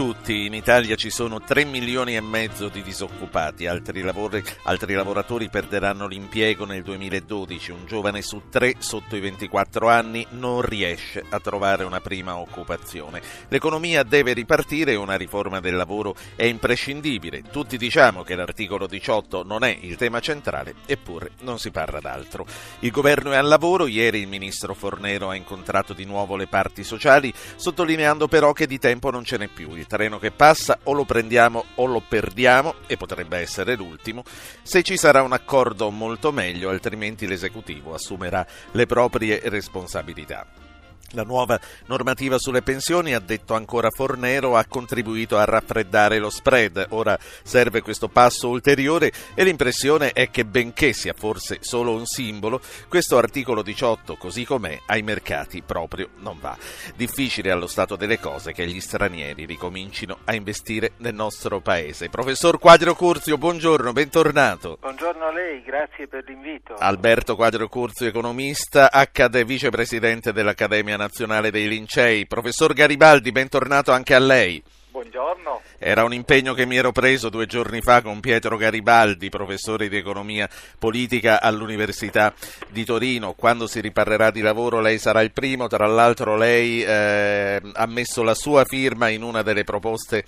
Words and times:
tutti. 0.00 0.46
In 0.46 0.54
Italia 0.54 0.96
ci 0.96 1.10
sono 1.10 1.42
3 1.42 1.66
milioni 1.66 2.16
e 2.16 2.22
mezzo 2.22 2.68
di 2.68 2.82
disoccupati, 2.82 3.66
altri, 3.66 4.00
lavori, 4.00 4.42
altri, 4.62 4.94
lavoratori 4.94 5.50
perderanno 5.50 6.06
l'impiego 6.06 6.64
nel 6.64 6.82
2012. 6.82 7.70
Un 7.70 7.84
giovane 7.84 8.22
su 8.22 8.44
tre 8.48 8.76
sotto 8.78 9.14
i 9.14 9.20
24 9.20 9.90
anni 9.90 10.26
non 10.30 10.62
riesce 10.62 11.22
a 11.28 11.38
trovare 11.38 11.84
una 11.84 12.00
prima 12.00 12.38
occupazione. 12.38 13.20
L'economia 13.48 14.02
deve 14.02 14.32
ripartire 14.32 14.92
e 14.92 14.96
una 14.96 15.16
riforma 15.16 15.60
del 15.60 15.76
lavoro 15.76 16.14
è 16.34 16.44
imprescindibile. 16.44 17.42
Tutti 17.42 17.76
diciamo 17.76 18.22
che 18.22 18.34
l'articolo 18.34 18.86
18 18.86 19.42
non 19.44 19.64
è 19.64 19.76
il 19.82 19.96
tema 19.96 20.20
centrale, 20.20 20.76
eppure 20.86 21.32
non 21.40 21.58
si 21.58 21.70
parla 21.70 22.00
d'altro. 22.00 22.46
Il 22.78 22.90
governo 22.90 23.32
è 23.32 23.36
al 23.36 23.48
lavoro, 23.48 23.86
ieri 23.86 24.20
il 24.20 24.28
ministro 24.28 24.72
Fornero 24.72 25.28
ha 25.28 25.34
incontrato 25.34 25.92
di 25.92 26.06
nuovo 26.06 26.36
le 26.36 26.46
parti 26.46 26.84
sociali, 26.84 27.30
sottolineando 27.56 28.28
però 28.28 28.54
che 28.54 28.66
di 28.66 28.78
tempo 28.78 29.10
non 29.10 29.24
ce 29.24 29.36
n'è 29.36 29.48
più, 29.48 29.74
il 29.74 29.88
treno 29.90 30.20
che 30.20 30.30
passa 30.30 30.78
o 30.84 30.92
lo 30.92 31.04
prendiamo 31.04 31.64
o 31.74 31.86
lo 31.86 32.00
perdiamo 32.00 32.76
e 32.86 32.96
potrebbe 32.96 33.38
essere 33.38 33.74
l'ultimo, 33.74 34.22
se 34.62 34.84
ci 34.84 34.96
sarà 34.96 35.22
un 35.22 35.32
accordo 35.32 35.90
molto 35.90 36.30
meglio, 36.30 36.70
altrimenti 36.70 37.26
l'esecutivo 37.26 37.92
assumerà 37.92 38.46
le 38.70 38.86
proprie 38.86 39.40
responsabilità. 39.42 40.69
La 41.14 41.24
nuova 41.24 41.58
normativa 41.86 42.38
sulle 42.38 42.62
pensioni, 42.62 43.14
ha 43.14 43.18
detto 43.18 43.54
ancora 43.54 43.90
Fornero, 43.90 44.56
ha 44.56 44.64
contribuito 44.66 45.38
a 45.38 45.44
raffreddare 45.44 46.18
lo 46.18 46.30
spread. 46.30 46.86
Ora 46.90 47.18
serve 47.42 47.80
questo 47.82 48.08
passo 48.08 48.48
ulteriore 48.48 49.10
e 49.34 49.42
l'impressione 49.42 50.12
è 50.12 50.30
che 50.30 50.44
benché 50.44 50.92
sia 50.92 51.12
forse 51.12 51.58
solo 51.62 51.92
un 51.92 52.06
simbolo, 52.06 52.60
questo 52.88 53.18
articolo 53.18 53.62
18 53.62 54.16
così 54.16 54.44
com'è 54.44 54.78
ai 54.86 55.02
mercati 55.02 55.62
proprio 55.62 56.10
non 56.18 56.38
va. 56.40 56.56
Difficile 56.94 57.50
allo 57.50 57.66
stato 57.66 57.96
delle 57.96 58.20
cose 58.20 58.52
che 58.52 58.66
gli 58.66 58.80
stranieri 58.80 59.46
ricomincino 59.46 60.18
a 60.24 60.34
investire 60.34 60.92
nel 60.98 61.14
nostro 61.14 61.58
paese. 61.60 62.08
Professor 62.08 62.60
Quadro 62.60 62.94
Curzio, 62.94 63.36
buongiorno, 63.36 63.92
bentornato. 63.92 64.78
Buongiorno 64.80 65.24
a 65.24 65.32
lei, 65.32 65.60
grazie 65.62 66.06
per 66.06 66.24
l'invito. 66.28 66.74
Alberto 66.74 67.34
Quadro 67.34 67.68
Curzio, 67.68 68.06
economista, 68.06 68.90
HD 68.92 69.44
vicepresidente 69.44 70.32
dell'Accademia 70.32 70.98
Nazionale 71.00 71.50
dei 71.50 71.66
Lincei. 71.66 72.26
Professor 72.26 72.74
Garibaldi, 72.74 73.32
bentornato 73.32 73.90
anche 73.90 74.14
a 74.14 74.18
lei. 74.18 74.62
Buongiorno. 74.90 75.60
Era 75.78 76.02
un 76.02 76.12
impegno 76.12 76.52
che 76.52 76.66
mi 76.66 76.76
ero 76.76 76.90
preso 76.90 77.28
due 77.28 77.46
giorni 77.46 77.80
fa 77.80 78.02
con 78.02 78.18
Pietro 78.18 78.56
Garibaldi, 78.56 79.28
professore 79.28 79.88
di 79.88 79.96
economia 79.96 80.48
politica 80.80 81.40
all'Università 81.40 82.34
di 82.70 82.84
Torino. 82.84 83.34
Quando 83.34 83.68
si 83.68 83.80
riparlerà 83.80 84.32
di 84.32 84.40
lavoro 84.40 84.80
lei 84.80 84.98
sarà 84.98 85.22
il 85.22 85.30
primo, 85.30 85.68
tra 85.68 85.86
l'altro 85.86 86.36
lei 86.36 86.82
eh, 86.82 87.62
ha 87.72 87.86
messo 87.86 88.24
la 88.24 88.34
sua 88.34 88.64
firma 88.64 89.08
in 89.10 89.22
una 89.22 89.42
delle 89.42 89.62
proposte 89.62 90.24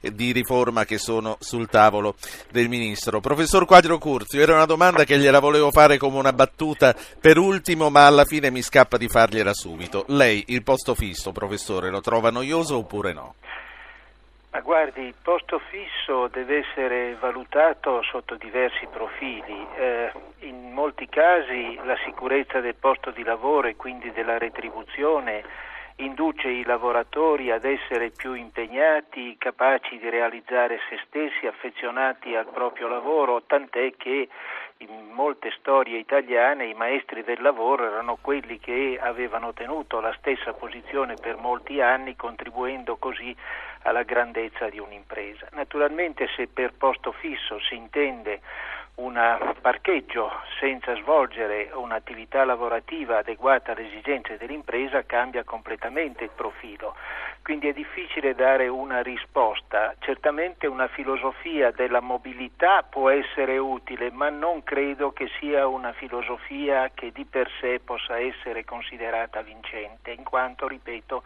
di 0.00 0.32
riforma 0.32 0.86
che 0.86 0.96
sono 0.96 1.36
sul 1.40 1.68
tavolo 1.68 2.14
del 2.50 2.70
Ministro. 2.70 3.20
Professor 3.20 3.66
Quadro 3.66 3.98
Curzio, 3.98 4.40
era 4.40 4.54
una 4.54 4.64
domanda 4.64 5.04
che 5.04 5.18
gliela 5.18 5.40
volevo 5.40 5.70
fare 5.70 5.98
come 5.98 6.16
una 6.16 6.32
battuta 6.32 6.96
per 7.20 7.36
ultimo, 7.36 7.90
ma 7.90 8.06
alla 8.06 8.24
fine 8.24 8.50
mi 8.50 8.62
scappa 8.62 8.96
di 8.96 9.08
fargliela 9.08 9.52
subito. 9.52 10.06
Lei 10.08 10.42
il 10.48 10.62
posto 10.62 10.94
fisso, 10.94 11.32
professore, 11.32 11.90
lo 11.90 12.00
trova 12.00 12.30
noioso 12.30 12.78
oppure 12.78 13.12
no? 13.12 13.34
Ma 14.56 14.62
guardi, 14.62 15.02
il 15.02 15.14
posto 15.22 15.58
fisso 15.58 16.28
deve 16.28 16.64
essere 16.66 17.14
valutato 17.20 18.00
sotto 18.00 18.36
diversi 18.36 18.86
profili. 18.86 19.66
Eh, 19.76 20.10
in 20.48 20.72
molti 20.72 21.06
casi 21.10 21.78
la 21.84 21.94
sicurezza 22.06 22.60
del 22.60 22.74
posto 22.74 23.10
di 23.10 23.22
lavoro 23.22 23.68
e 23.68 23.76
quindi 23.76 24.10
della 24.12 24.38
retribuzione 24.38 25.44
induce 25.96 26.48
i 26.48 26.64
lavoratori 26.64 27.50
ad 27.50 27.66
essere 27.66 28.08
più 28.08 28.32
impegnati, 28.32 29.36
capaci 29.38 29.98
di 29.98 30.08
realizzare 30.08 30.80
se 30.88 31.00
stessi, 31.06 31.46
affezionati 31.46 32.34
al 32.34 32.48
proprio 32.50 32.88
lavoro, 32.88 33.42
tant'è 33.42 33.92
che 33.98 34.26
in 34.78 35.10
molte 35.12 35.50
storie 35.58 35.98
italiane 35.98 36.66
i 36.66 36.74
maestri 36.74 37.22
del 37.22 37.40
lavoro 37.40 37.86
erano 37.86 38.18
quelli 38.20 38.58
che 38.58 38.98
avevano 39.00 39.52
tenuto 39.52 40.00
la 40.00 40.14
stessa 40.18 40.52
posizione 40.52 41.14
per 41.14 41.36
molti 41.36 41.80
anni, 41.80 42.16
contribuendo 42.16 42.96
così 42.96 43.34
alla 43.82 44.02
grandezza 44.02 44.68
di 44.68 44.78
un'impresa. 44.78 45.48
Naturalmente 45.52 46.28
se 46.36 46.48
per 46.48 46.74
posto 46.74 47.12
fisso 47.12 47.58
si 47.60 47.74
intende 47.74 48.40
un 48.96 49.14
parcheggio 49.60 50.30
senza 50.58 50.94
svolgere 50.96 51.70
un'attività 51.72 52.44
lavorativa 52.44 53.18
adeguata 53.18 53.72
alle 53.72 53.86
esigenze 53.86 54.38
dell'impresa 54.38 55.04
cambia 55.04 55.44
completamente 55.44 56.24
il 56.24 56.30
profilo. 56.34 56.94
Quindi 57.46 57.68
è 57.68 57.72
difficile 57.72 58.34
dare 58.34 58.66
una 58.66 59.02
risposta. 59.02 59.94
Certamente 60.00 60.66
una 60.66 60.88
filosofia 60.88 61.70
della 61.70 62.00
mobilità 62.00 62.82
può 62.82 63.08
essere 63.08 63.56
utile, 63.56 64.10
ma 64.10 64.30
non 64.30 64.64
credo 64.64 65.12
che 65.12 65.28
sia 65.38 65.68
una 65.68 65.92
filosofia 65.92 66.90
che 66.92 67.12
di 67.12 67.24
per 67.24 67.48
sé 67.60 67.78
possa 67.78 68.18
essere 68.18 68.64
considerata 68.64 69.42
vincente, 69.42 70.10
in 70.10 70.24
quanto, 70.24 70.66
ripeto, 70.66 71.22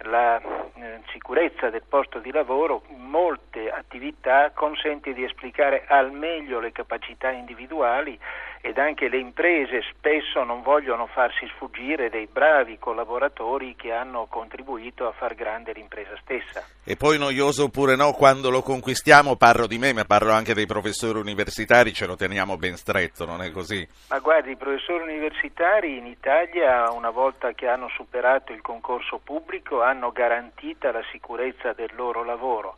la 0.00 0.38
eh, 0.38 1.00
sicurezza 1.10 1.70
del 1.70 1.84
posto 1.88 2.18
di 2.18 2.30
lavoro 2.30 2.82
in 2.88 3.00
molte 3.00 3.70
attività 3.70 4.50
consente 4.52 5.14
di 5.14 5.24
esplicare 5.24 5.86
al 5.88 6.12
meglio 6.12 6.60
le 6.60 6.72
capacità 6.72 7.30
individuali 7.30 8.20
ed 8.60 8.78
anche 8.78 9.08
le 9.08 9.18
imprese 9.18 9.82
spesso 9.92 10.42
non 10.44 10.62
vogliono 10.62 11.06
farsi 11.06 11.46
sfuggire 11.54 12.10
dei 12.10 12.28
bravi 12.30 12.78
collaboratori 12.78 13.74
che 13.76 13.92
hanno 13.92 14.26
contribuito 14.28 15.06
a 15.06 15.12
far 15.12 15.34
grande 15.34 15.72
l'impresa 15.72 16.16
stessa. 16.20 16.64
E 16.84 16.96
poi 16.96 17.18
noioso 17.18 17.64
oppure 17.64 17.96
no, 17.96 18.12
quando 18.12 18.50
lo 18.50 18.62
conquistiamo, 18.62 19.36
parlo 19.36 19.66
di 19.66 19.78
me, 19.78 19.92
ma 19.92 20.04
parlo 20.04 20.32
anche 20.32 20.54
dei 20.54 20.66
professori 20.66 21.18
universitari, 21.18 21.92
ce 21.92 22.06
lo 22.06 22.16
teniamo 22.16 22.56
ben 22.56 22.76
stretto, 22.76 23.24
non 23.24 23.42
è 23.42 23.50
così? 23.50 23.86
Ma 24.08 24.18
guardi, 24.18 24.52
i 24.52 24.56
professori 24.56 25.02
universitari 25.02 25.98
in 25.98 26.06
Italia, 26.06 26.90
una 26.90 27.10
volta 27.10 27.52
che 27.52 27.66
hanno 27.66 27.88
superato 27.88 28.52
il 28.52 28.62
concorso 28.62 29.20
pubblico, 29.22 29.82
hanno 29.82 30.12
garantita 30.12 30.92
la 30.92 31.02
sicurezza 31.10 31.72
del 31.72 31.90
loro 31.94 32.24
lavoro. 32.24 32.76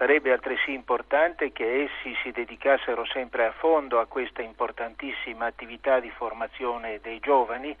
Sarebbe 0.00 0.32
altresì 0.32 0.72
importante 0.72 1.52
che 1.52 1.82
essi 1.82 2.16
si 2.22 2.30
dedicassero 2.30 3.04
sempre 3.04 3.44
a 3.44 3.52
fondo 3.52 4.00
a 4.00 4.06
questa 4.06 4.40
importantissima 4.40 5.44
attività 5.44 6.00
di 6.00 6.08
formazione 6.08 7.00
dei 7.02 7.20
giovani, 7.20 7.76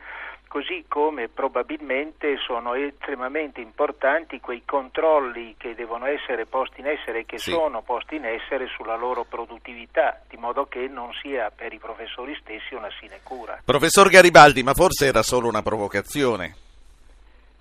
così 0.46 0.84
come 0.86 1.28
probabilmente 1.28 2.36
sono 2.36 2.74
estremamente 2.74 3.62
importanti 3.62 4.38
quei 4.38 4.64
controlli 4.66 5.54
che 5.56 5.74
devono 5.74 6.04
essere 6.04 6.44
posti 6.44 6.80
in 6.80 6.88
essere 6.88 7.20
e 7.20 7.24
che 7.24 7.38
sì. 7.38 7.52
sono 7.52 7.80
posti 7.80 8.16
in 8.16 8.26
essere 8.26 8.66
sulla 8.66 8.96
loro 8.96 9.24
produttività, 9.24 10.20
di 10.28 10.36
modo 10.36 10.66
che 10.66 10.88
non 10.88 11.14
sia 11.22 11.50
per 11.50 11.72
i 11.72 11.78
professori 11.78 12.36
stessi 12.38 12.74
una 12.74 12.90
sinecura. 13.00 13.62
Professor 13.64 14.10
Garibaldi, 14.10 14.62
ma 14.62 14.74
forse 14.74 15.06
era 15.06 15.22
solo 15.22 15.48
una 15.48 15.62
provocazione? 15.62 16.54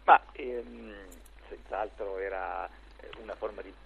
Ma 0.04 0.20
ehm, 0.34 0.96
senz'altro 1.48 2.18
era 2.18 2.68
una 3.22 3.36
forma 3.36 3.62
di 3.62 3.79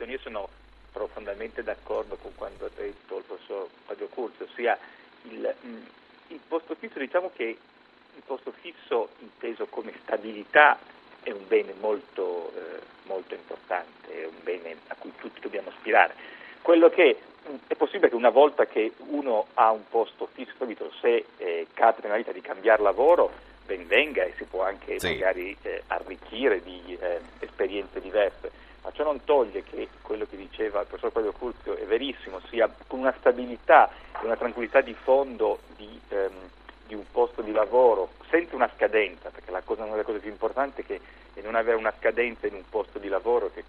provocazione. 0.00 0.12
Io 0.12 0.18
sono 0.18 0.48
profondamente 0.92 1.62
d'accordo 1.62 2.16
con 2.16 2.34
quanto 2.34 2.64
ha 2.64 2.70
detto 2.74 3.18
il 3.18 3.24
professor 3.24 3.68
Fabio 3.84 4.08
Curzi, 4.08 4.42
ossia 4.42 4.78
il, 5.24 5.54
mm, 5.66 5.82
il 6.28 6.40
posto 6.46 6.74
fisso, 6.74 6.98
diciamo 6.98 7.30
che 7.34 7.44
il 7.44 8.22
posto 8.24 8.52
fisso 8.52 9.10
inteso 9.20 9.66
come 9.66 9.92
stabilità 10.02 10.78
è 11.22 11.30
un 11.30 11.46
bene 11.46 11.74
molto, 11.78 12.52
eh, 12.56 12.80
molto 13.04 13.34
importante, 13.34 14.22
è 14.22 14.26
un 14.26 14.42
bene 14.42 14.76
a 14.88 14.96
cui 14.98 15.12
tutti 15.16 15.40
dobbiamo 15.40 15.68
aspirare. 15.68 16.14
Quello 16.62 16.88
che 16.88 17.18
mm, 17.48 17.54
è 17.68 17.74
possibile 17.74 18.08
che 18.08 18.16
una 18.16 18.30
volta 18.30 18.66
che 18.66 18.92
uno 18.98 19.46
ha 19.54 19.70
un 19.70 19.86
posto 19.88 20.28
fisso, 20.32 20.52
capito, 20.58 20.90
se 21.00 21.26
eh, 21.36 21.66
capita 21.72 22.08
nella 22.08 22.18
vita 22.18 22.32
di 22.32 22.40
cambiare 22.40 22.82
lavoro, 22.82 23.48
ben 23.64 23.86
venga 23.86 24.24
e 24.24 24.34
si 24.36 24.44
può 24.44 24.64
anche 24.64 24.98
sì. 24.98 25.10
magari 25.10 25.56
eh, 25.62 25.84
arricchire 25.86 26.60
di 26.62 26.98
eh, 27.00 27.20
esperienze 27.38 28.00
diverse 28.00 28.50
ma 28.82 28.90
ciò 28.92 29.04
non 29.04 29.24
toglie 29.24 29.62
che 29.62 29.88
quello 30.02 30.26
che 30.26 30.36
diceva 30.36 30.80
il 30.80 30.86
professor 30.86 31.12
Claudio 31.12 31.32
Curzio 31.32 31.76
è 31.76 31.84
verissimo, 31.84 32.40
sia 32.48 32.72
con 32.86 33.00
una 33.00 33.14
stabilità 33.18 33.90
e 34.20 34.24
una 34.24 34.36
tranquillità 34.36 34.80
di 34.80 34.94
fondo 34.94 35.60
di, 35.76 36.00
ehm, 36.08 36.48
di, 36.86 36.94
un 36.94 37.04
posto 37.10 37.42
di 37.42 37.52
lavoro, 37.52 38.10
senza 38.28 38.54
una 38.54 38.70
scadenza, 38.74 39.30
perché 39.30 39.50
la 39.50 39.62
cosa, 39.62 39.82
una 39.82 39.92
delle 39.92 40.04
cose 40.04 40.18
più 40.18 40.30
importanti 40.30 40.80
è, 40.80 40.84
che, 40.84 41.00
è 41.34 41.40
non 41.42 41.54
avere 41.54 41.76
una 41.76 41.92
scadenza 41.98 42.46
in 42.46 42.54
un 42.54 42.64
posto 42.68 42.98
di 42.98 43.08
lavoro 43.08 43.50
che 43.52 43.64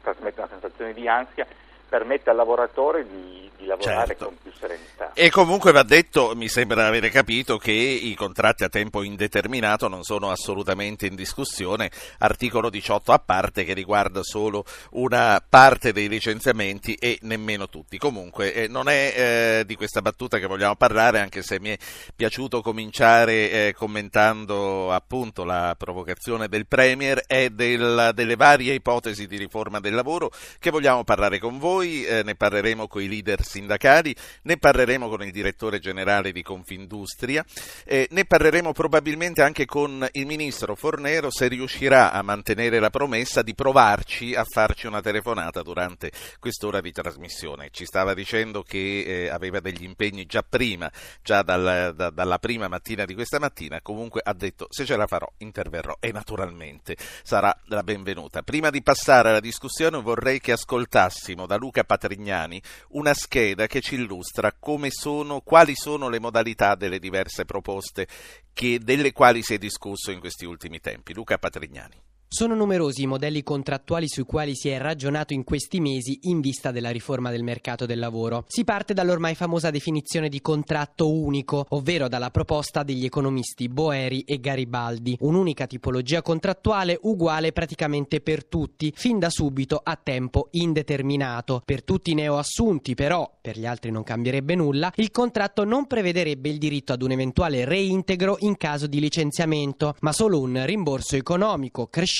trasmette 0.00 0.40
una 0.40 0.48
sensazione 0.48 0.94
di 0.94 1.08
ansia, 1.08 1.46
permette 1.88 2.30
al 2.30 2.36
lavoratore 2.36 3.06
di, 3.06 3.50
di 3.56 3.66
lavorare 3.66 4.06
Certo. 4.08 4.24
con 4.26 4.36
più 4.42 4.52
serenità. 4.58 5.12
E 5.14 5.30
comunque 5.30 5.72
va 5.72 5.82
detto, 5.82 6.32
mi 6.34 6.48
sembra 6.48 6.86
avere 6.86 7.10
capito, 7.10 7.56
che 7.58 7.72
i 7.72 8.14
contratti 8.14 8.64
a 8.64 8.68
tempo 8.68 9.02
indeterminato 9.02 9.88
non 9.88 10.02
sono 10.02 10.30
assolutamente 10.30 11.06
in 11.06 11.14
discussione, 11.14 11.90
articolo 12.18 12.70
18 12.70 13.12
a 13.12 13.18
parte 13.18 13.64
che 13.64 13.72
riguarda 13.72 14.20
solo 14.22 14.64
una 14.92 15.42
parte 15.46 15.92
dei 15.92 16.08
licenziamenti 16.08 16.94
e 16.94 17.18
nemmeno 17.22 17.68
tutti. 17.68 17.98
Comunque 17.98 18.52
eh, 18.52 18.68
non 18.68 18.88
è 18.88 19.14
eh, 19.60 19.64
di 19.66 19.74
questa 19.76 20.02
battuta 20.02 20.38
che 20.38 20.46
vogliamo 20.46 20.76
parlare, 20.76 21.20
anche 21.20 21.42
se 21.42 21.58
mi 21.60 21.70
è 21.70 21.78
piaciuto 22.14 22.60
cominciare 22.62 23.50
eh, 23.68 23.74
commentando 23.76 24.92
appunto 24.92 25.44
la 25.44 25.74
provocazione 25.78 26.48
del 26.48 26.66
Premier 26.66 27.22
e 27.26 27.50
del- 27.50 28.10
delle 28.14 28.36
varie 28.36 28.74
ipotesi 28.74 29.26
di 29.26 29.36
riforma 29.36 29.80
del 29.80 29.94
lavoro 29.94 30.30
che 30.58 30.70
vogliamo 30.70 31.04
parlare 31.04 31.38
con 31.38 31.58
voi, 31.58 31.77
eh, 31.82 32.22
ne 32.22 32.34
parleremo 32.34 32.86
con 32.86 33.02
i 33.02 33.08
leader 33.08 33.44
sindacali, 33.44 34.14
ne 34.42 34.56
parleremo 34.56 35.08
con 35.08 35.22
il 35.22 35.32
direttore 35.32 35.78
generale 35.78 36.32
di 36.32 36.42
Confindustria, 36.42 37.44
eh, 37.84 38.06
ne 38.10 38.24
parleremo 38.24 38.72
probabilmente 38.72 39.42
anche 39.42 39.64
con 39.64 40.06
il 40.12 40.26
ministro 40.26 40.74
Fornero 40.74 41.30
se 41.30 41.48
riuscirà 41.48 42.12
a 42.12 42.22
mantenere 42.22 42.78
la 42.78 42.90
promessa 42.90 43.42
di 43.42 43.54
provarci 43.54 44.34
a 44.34 44.44
farci 44.44 44.86
una 44.86 45.00
telefonata 45.00 45.62
durante 45.62 46.10
quest'ora 46.38 46.80
di 46.80 46.92
trasmissione. 46.92 47.68
Ci 47.70 47.84
stava 47.84 48.14
dicendo 48.14 48.62
che 48.62 49.02
eh, 49.06 49.28
aveva 49.28 49.60
degli 49.60 49.84
impegni 49.84 50.26
già 50.26 50.42
prima, 50.42 50.90
già 51.22 51.42
dal- 51.42 51.94
da- 51.94 52.10
dalla 52.10 52.38
prima 52.38 52.68
mattina 52.68 53.04
di 53.04 53.14
questa 53.14 53.38
mattina, 53.38 53.80
comunque 53.80 54.20
ha 54.22 54.32
detto 54.32 54.66
se 54.70 54.84
ce 54.84 54.96
la 54.96 55.06
farò 55.06 55.30
interverrò 55.38 55.96
e 56.00 56.12
naturalmente 56.12 56.96
sarà 57.22 57.54
la 57.66 57.82
benvenuta. 57.82 58.42
Prima 58.42 58.70
di 58.70 58.82
passare 58.82 59.30
alla 59.30 59.40
discussione 59.40 60.00
vorrei 60.00 60.40
che 60.40 60.52
ascoltassimo 60.52 61.46
da 61.46 61.56
Luca 61.68 61.84
Patrignani 61.84 62.62
una 62.90 63.12
scheda 63.12 63.66
che 63.66 63.82
ci 63.82 63.96
illustra 63.96 64.54
sono, 64.88 65.42
quali 65.42 65.74
sono 65.74 66.08
le 66.08 66.18
modalità 66.18 66.74
delle 66.74 66.98
diverse 66.98 67.44
proposte 67.44 68.08
che- 68.54 68.78
delle 68.78 69.12
quali 69.12 69.42
si 69.42 69.52
è 69.52 69.58
discusso 69.58 70.10
in 70.10 70.18
questi 70.18 70.46
ultimi 70.46 70.80
tempi. 70.80 71.12
Luca 71.12 71.36
Patrignani. 71.36 72.07
Sono 72.30 72.54
numerosi 72.54 73.04
i 73.04 73.06
modelli 73.06 73.42
contrattuali 73.42 74.06
sui 74.06 74.24
quali 74.24 74.54
si 74.54 74.68
è 74.68 74.76
ragionato 74.76 75.32
in 75.32 75.44
questi 75.44 75.80
mesi 75.80 76.18
in 76.24 76.40
vista 76.40 76.70
della 76.70 76.90
riforma 76.90 77.30
del 77.30 77.42
mercato 77.42 77.86
del 77.86 77.98
lavoro. 77.98 78.44
Si 78.48 78.64
parte 78.64 78.92
dall'ormai 78.92 79.34
famosa 79.34 79.70
definizione 79.70 80.28
di 80.28 80.42
contratto 80.42 81.10
unico, 81.10 81.64
ovvero 81.70 82.06
dalla 82.06 82.30
proposta 82.30 82.82
degli 82.82 83.06
economisti 83.06 83.70
Boeri 83.70 84.24
e 84.24 84.40
Garibaldi, 84.40 85.16
un'unica 85.20 85.66
tipologia 85.66 86.20
contrattuale 86.20 86.98
uguale 87.00 87.52
praticamente 87.52 88.20
per 88.20 88.44
tutti, 88.44 88.92
fin 88.94 89.18
da 89.18 89.30
subito 89.30 89.80
a 89.82 89.96
tempo 89.96 90.48
indeterminato. 90.50 91.62
Per 91.64 91.82
tutti 91.82 92.10
i 92.10 92.14
neoassunti, 92.14 92.94
però, 92.94 93.38
per 93.40 93.58
gli 93.58 93.64
altri 93.64 93.90
non 93.90 94.02
cambierebbe 94.02 94.54
nulla, 94.54 94.92
il 94.96 95.10
contratto 95.10 95.64
non 95.64 95.86
prevederebbe 95.86 96.50
il 96.50 96.58
diritto 96.58 96.92
ad 96.92 97.00
un 97.00 97.12
eventuale 97.12 97.64
reintegro 97.64 98.36
in 98.40 98.58
caso 98.58 98.86
di 98.86 99.00
licenziamento, 99.00 99.96
ma 100.00 100.12
solo 100.12 100.38
un 100.38 100.62
rimborso 100.66 101.16
economico 101.16 101.86
crescente 101.86 102.16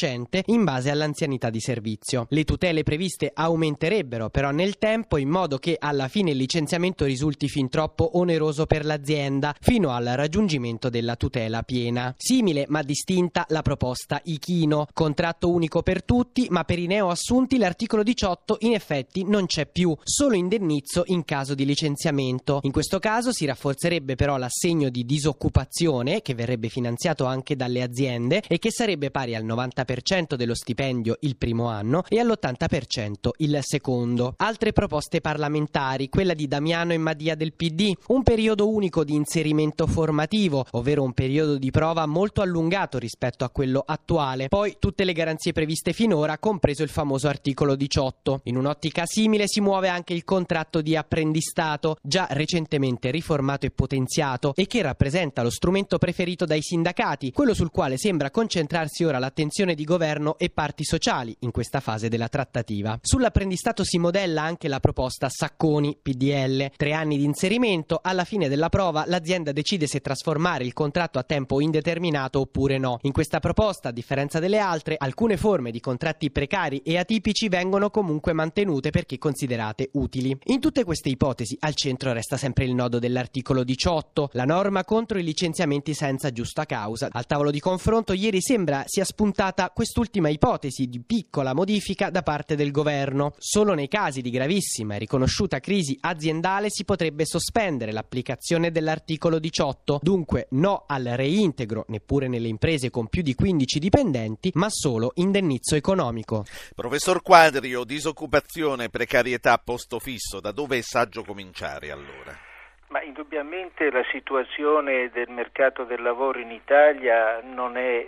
in 0.46 0.64
base 0.64 0.90
all'anzianità 0.90 1.50
di 1.50 1.60
servizio. 1.60 2.26
Le 2.30 2.44
tutele 2.44 2.82
previste 2.82 3.30
aumenterebbero 3.34 4.28
però 4.30 4.50
nel 4.50 4.78
tempo 4.78 5.16
in 5.16 5.28
modo 5.28 5.58
che 5.58 5.76
alla 5.78 6.08
fine 6.08 6.30
il 6.30 6.36
licenziamento 6.36 7.04
risulti 7.04 7.48
fin 7.48 7.68
troppo 7.68 8.18
oneroso 8.18 8.66
per 8.66 8.84
l'azienda, 8.84 9.54
fino 9.58 9.90
al 9.90 10.04
raggiungimento 10.04 10.88
della 10.88 11.16
tutela 11.16 11.62
piena. 11.62 12.14
Simile 12.16 12.66
ma 12.68 12.82
distinta 12.82 13.44
la 13.48 13.62
proposta 13.62 14.20
Ichino, 14.22 14.86
contratto 14.92 15.50
unico 15.50 15.82
per 15.82 16.04
tutti, 16.04 16.46
ma 16.50 16.64
per 16.64 16.78
i 16.78 16.86
neoassunti 16.86 17.58
l'articolo 17.58 18.02
18 18.02 18.58
in 18.60 18.74
effetti 18.74 19.24
non 19.24 19.46
c'è 19.46 19.66
più, 19.66 19.96
solo 20.02 20.34
indennizzo 20.34 21.02
in 21.06 21.24
caso 21.24 21.54
di 21.54 21.64
licenziamento. 21.64 22.60
In 22.62 22.72
questo 22.72 22.98
caso 22.98 23.32
si 23.32 23.46
rafforzerebbe 23.46 24.14
però 24.14 24.36
l'assegno 24.36 24.88
di 24.90 25.04
disoccupazione, 25.04 26.22
che 26.22 26.34
verrebbe 26.34 26.68
finanziato 26.68 27.24
anche 27.24 27.56
dalle 27.56 27.82
aziende 27.82 28.42
e 28.46 28.58
che 28.58 28.70
sarebbe 28.70 29.10
pari 29.10 29.34
al 29.34 29.44
90% 29.44 29.87
dello 30.36 30.54
stipendio 30.54 31.16
il 31.20 31.36
primo 31.36 31.68
anno 31.68 32.02
e 32.08 32.18
all'80% 32.20 33.30
il 33.38 33.58
secondo. 33.62 34.34
Altre 34.36 34.72
proposte 34.72 35.22
parlamentari, 35.22 36.10
quella 36.10 36.34
di 36.34 36.46
Damiano 36.46 36.92
e 36.92 36.98
Madia 36.98 37.34
del 37.34 37.54
PD, 37.54 37.94
un 38.08 38.22
periodo 38.22 38.68
unico 38.68 39.02
di 39.02 39.14
inserimento 39.14 39.86
formativo, 39.86 40.66
ovvero 40.72 41.02
un 41.02 41.14
periodo 41.14 41.56
di 41.56 41.70
prova 41.70 42.04
molto 42.04 42.42
allungato 42.42 42.98
rispetto 42.98 43.44
a 43.44 43.50
quello 43.50 43.82
attuale. 43.84 44.48
Poi 44.48 44.76
tutte 44.78 45.04
le 45.04 45.14
garanzie 45.14 45.52
previste 45.52 45.94
finora, 45.94 46.36
compreso 46.36 46.82
il 46.82 46.90
famoso 46.90 47.28
articolo 47.28 47.74
18. 47.74 48.42
In 48.44 48.56
un'ottica 48.56 49.04
simile 49.06 49.44
si 49.46 49.62
muove 49.62 49.88
anche 49.88 50.12
il 50.12 50.24
contratto 50.24 50.82
di 50.82 50.96
apprendistato, 50.96 51.96
già 52.02 52.26
recentemente 52.30 53.10
riformato 53.10 53.64
e 53.64 53.70
potenziato 53.70 54.52
e 54.54 54.66
che 54.66 54.82
rappresenta 54.82 55.42
lo 55.42 55.50
strumento 55.50 55.96
preferito 55.96 56.44
dai 56.44 56.60
sindacati, 56.60 57.32
quello 57.32 57.54
sul 57.54 57.70
quale 57.70 57.96
sembra 57.96 58.30
concentrarsi 58.30 59.04
ora 59.04 59.18
l'attenzione 59.18 59.76
di 59.78 59.84
governo 59.84 60.36
e 60.38 60.50
parti 60.50 60.82
sociali 60.82 61.36
in 61.40 61.52
questa 61.52 61.78
fase 61.78 62.08
della 62.08 62.26
trattativa. 62.26 62.98
Sull'apprendistato 63.00 63.84
si 63.84 63.96
modella 63.98 64.42
anche 64.42 64.66
la 64.66 64.80
proposta 64.80 65.28
Sacconi 65.28 65.96
PDL. 66.02 66.72
Tre 66.76 66.92
anni 66.92 67.16
di 67.16 67.22
inserimento, 67.22 68.00
alla 68.02 68.24
fine 68.24 68.48
della 68.48 68.70
prova 68.70 69.04
l'azienda 69.06 69.52
decide 69.52 69.86
se 69.86 70.00
trasformare 70.00 70.64
il 70.64 70.72
contratto 70.72 71.20
a 71.20 71.22
tempo 71.22 71.60
indeterminato 71.60 72.40
oppure 72.40 72.76
no. 72.78 72.98
In 73.02 73.12
questa 73.12 73.38
proposta, 73.38 73.90
a 73.90 73.92
differenza 73.92 74.40
delle 74.40 74.58
altre, 74.58 74.96
alcune 74.98 75.36
forme 75.36 75.70
di 75.70 75.78
contratti 75.78 76.32
precari 76.32 76.78
e 76.78 76.98
atipici 76.98 77.48
vengono 77.48 77.90
comunque 77.90 78.32
mantenute 78.32 78.90
perché 78.90 79.16
considerate 79.16 79.90
utili. 79.92 80.36
In 80.46 80.58
tutte 80.58 80.82
queste 80.82 81.08
ipotesi 81.08 81.56
al 81.60 81.76
centro 81.76 82.12
resta 82.12 82.36
sempre 82.36 82.64
il 82.64 82.74
nodo 82.74 82.98
dell'articolo 82.98 83.62
18, 83.62 84.30
la 84.32 84.44
norma 84.44 84.82
contro 84.82 85.20
i 85.20 85.22
licenziamenti 85.22 85.94
senza 85.94 86.32
giusta 86.32 86.64
causa. 86.64 87.10
Al 87.12 87.26
tavolo 87.26 87.52
di 87.52 87.60
confronto 87.60 88.12
ieri 88.12 88.40
sembra 88.40 88.82
sia 88.86 89.04
spuntata 89.04 89.67
quest'ultima 89.70 90.28
ipotesi 90.28 90.86
di 90.86 91.00
piccola 91.00 91.54
modifica 91.54 92.10
da 92.10 92.22
parte 92.22 92.56
del 92.56 92.70
governo. 92.70 93.34
Solo 93.38 93.74
nei 93.74 93.88
casi 93.88 94.20
di 94.20 94.30
gravissima 94.30 94.94
e 94.94 94.98
riconosciuta 94.98 95.60
crisi 95.60 95.96
aziendale 96.00 96.70
si 96.70 96.84
potrebbe 96.84 97.24
sospendere 97.24 97.92
l'applicazione 97.92 98.70
dell'articolo 98.70 99.38
18. 99.38 100.00
Dunque 100.02 100.46
no 100.50 100.84
al 100.86 101.04
reintegro 101.04 101.84
neppure 101.88 102.28
nelle 102.28 102.48
imprese 102.48 102.90
con 102.90 103.08
più 103.08 103.22
di 103.22 103.34
15 103.34 103.78
dipendenti, 103.78 104.50
ma 104.54 104.68
solo 104.70 105.12
indennizzo 105.14 105.74
economico. 105.74 106.44
Professor 106.74 107.22
Quadrio, 107.22 107.84
disoccupazione, 107.84 108.88
precarietà, 108.88 109.58
posto 109.58 109.98
fisso, 109.98 110.40
da 110.40 110.52
dove 110.52 110.78
è 110.78 110.82
saggio 110.82 111.24
cominciare 111.24 111.90
allora? 111.90 112.46
Ma 112.88 113.02
indubbiamente 113.02 113.90
la 113.90 114.04
situazione 114.10 115.10
del 115.12 115.28
mercato 115.28 115.84
del 115.84 116.00
lavoro 116.00 116.38
in 116.38 116.50
Italia 116.50 117.38
non 117.42 117.76
è 117.76 118.06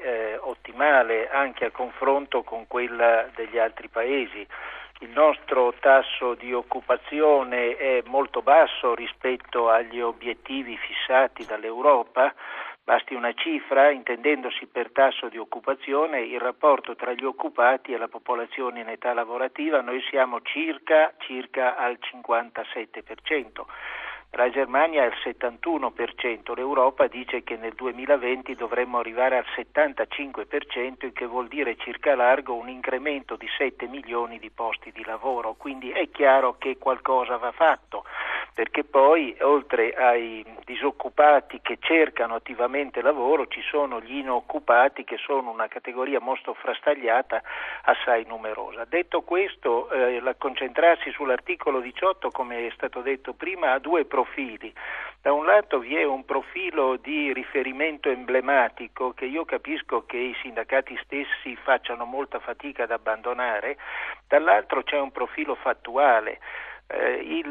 ottimale 0.80 1.28
anche 1.28 1.66
a 1.66 1.70
confronto 1.70 2.42
con 2.42 2.66
quella 2.66 3.28
degli 3.34 3.58
altri 3.58 3.88
paesi. 3.88 4.46
Il 5.00 5.10
nostro 5.10 5.74
tasso 5.78 6.34
di 6.34 6.52
occupazione 6.52 7.76
è 7.76 8.02
molto 8.06 8.40
basso 8.42 8.94
rispetto 8.94 9.68
agli 9.68 10.00
obiettivi 10.00 10.76
fissati 10.76 11.44
dall'Europa. 11.44 12.34
Basti 12.82 13.14
una 13.14 13.32
cifra, 13.34 13.90
intendendosi 13.90 14.66
per 14.66 14.90
tasso 14.90 15.28
di 15.28 15.38
occupazione, 15.38 16.22
il 16.22 16.40
rapporto 16.40 16.96
tra 16.96 17.12
gli 17.12 17.24
occupati 17.24 17.92
e 17.92 17.98
la 17.98 18.08
popolazione 18.08 18.80
in 18.80 18.88
età 18.88 19.12
lavorativa, 19.12 19.80
noi 19.80 20.02
siamo 20.08 20.40
circa, 20.42 21.12
circa 21.18 21.76
al 21.76 21.98
57%. 22.00 23.64
La 24.34 24.48
Germania 24.48 25.02
è 25.02 25.06
al 25.06 25.16
71%, 25.24 26.54
l'Europa 26.54 27.08
dice 27.08 27.42
che 27.42 27.56
nel 27.56 27.74
2020 27.74 28.54
dovremmo 28.54 28.98
arrivare 29.00 29.36
al 29.36 29.44
75%, 29.56 31.04
il 31.04 31.12
che 31.12 31.26
vuol 31.26 31.48
dire 31.48 31.76
circa 31.76 32.14
largo 32.14 32.54
un 32.54 32.68
incremento 32.68 33.34
di 33.34 33.48
7 33.58 33.88
milioni 33.88 34.38
di 34.38 34.50
posti 34.50 34.92
di 34.92 35.04
lavoro, 35.04 35.54
quindi 35.54 35.90
è 35.90 36.08
chiaro 36.10 36.56
che 36.58 36.78
qualcosa 36.78 37.38
va 37.38 37.50
fatto, 37.50 38.04
perché 38.54 38.84
poi 38.84 39.36
oltre 39.40 39.92
ai 39.92 40.44
disoccupati 40.64 41.60
che 41.62 41.78
cercano 41.80 42.34
attivamente 42.34 43.02
lavoro 43.02 43.46
ci 43.46 43.62
sono 43.62 44.00
gli 44.00 44.16
inoccupati 44.16 45.04
che 45.04 45.16
sono 45.18 45.50
una 45.50 45.68
categoria 45.68 46.20
molto 46.20 46.54
frastagliata, 46.54 47.42
assai 47.84 48.24
numerosa. 48.26 48.84
Detto 48.84 49.22
questo, 49.22 49.90
eh, 49.90 50.22
concentrarsi 50.38 51.10
sull'articolo 51.10 51.80
18, 51.80 52.30
come 52.30 52.66
è 52.66 52.70
stato 52.72 53.00
detto 53.00 53.32
prima, 53.32 53.72
ha 53.72 53.78
due 53.78 54.04
profili. 54.04 54.72
Da 55.22 55.32
un 55.32 55.44
lato 55.44 55.78
vi 55.80 55.96
è 55.96 56.04
un 56.04 56.24
profilo 56.24 56.96
di 56.96 57.32
riferimento 57.32 58.08
emblematico 58.08 59.12
che 59.12 59.26
io 59.26 59.44
capisco 59.44 60.06
che 60.06 60.16
i 60.16 60.34
sindacati 60.40 60.98
stessi 61.04 61.56
facciano 61.56 62.04
molta 62.04 62.38
fatica 62.38 62.84
ad 62.84 62.90
abbandonare, 62.90 63.76
dall'altro 64.26 64.82
c'è 64.82 64.98
un 64.98 65.10
profilo 65.10 65.54
fattuale. 65.56 66.38
Eh, 66.92 67.20
il, 67.22 67.48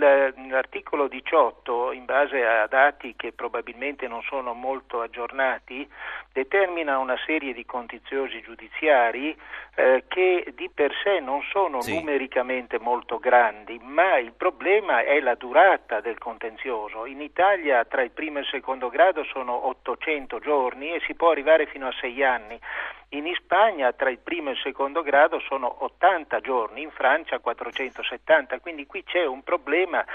l'articolo 0.50 1.08
18, 1.08 1.94
in 1.94 2.04
base 2.04 2.46
a 2.46 2.68
dati 2.68 3.14
che 3.16 3.32
probabilmente 3.32 4.06
non 4.06 4.22
sono 4.24 4.54
molto 4.54 5.00
aggiornati, 5.00 5.88
determina 6.34 6.98
una 6.98 7.18
serie 7.26 7.54
di 7.54 7.66
contenziosi 7.66 8.42
giudiziari 8.42 9.34
eh, 9.76 10.04
che 10.10 10.54
di 10.56 10.70
per 10.70 10.92
sé 11.04 11.22
non 11.22 11.42
sono 11.52 11.80
sì. 11.80 11.96
numericamente 11.96 12.80
molto 12.80 13.18
grandi, 13.18 13.80
ma 13.82 14.18
il 14.18 14.34
problema 14.34 15.04
è 15.04 15.22
la 15.22 15.36
durata 15.36 16.02
del 16.02 16.18
contenzioso. 16.18 17.06
In 17.06 17.22
Italia 17.22 17.86
tra 17.86 18.02
il 18.02 18.12
primo 18.12 18.40
e 18.40 18.42
il 18.42 18.48
secondo 18.48 18.90
grado 18.90 19.24
sono 19.24 19.68
800 19.68 20.40
giorni 20.40 20.92
e 20.92 21.00
si 21.06 21.14
può 21.16 21.32
arrivare 21.32 21.66
fino 21.68 21.88
a 21.88 21.94
6 21.98 22.24
anni. 22.24 22.60
In 23.12 23.26
Spagna 23.34 23.92
tra 23.94 24.12
il 24.12 24.20
primo 24.20 24.50
e 24.50 24.52
il 24.52 24.60
secondo 24.60 25.02
grado 25.02 25.40
sono 25.40 25.84
80 25.84 26.42
giorni, 26.42 26.84
in 26.84 26.92
Francia 26.92 27.40
470, 27.40 28.60
quindi 28.60 28.86
qui 28.86 29.04
c'è 29.04 29.26
un 29.26 29.42
problema 29.42 30.06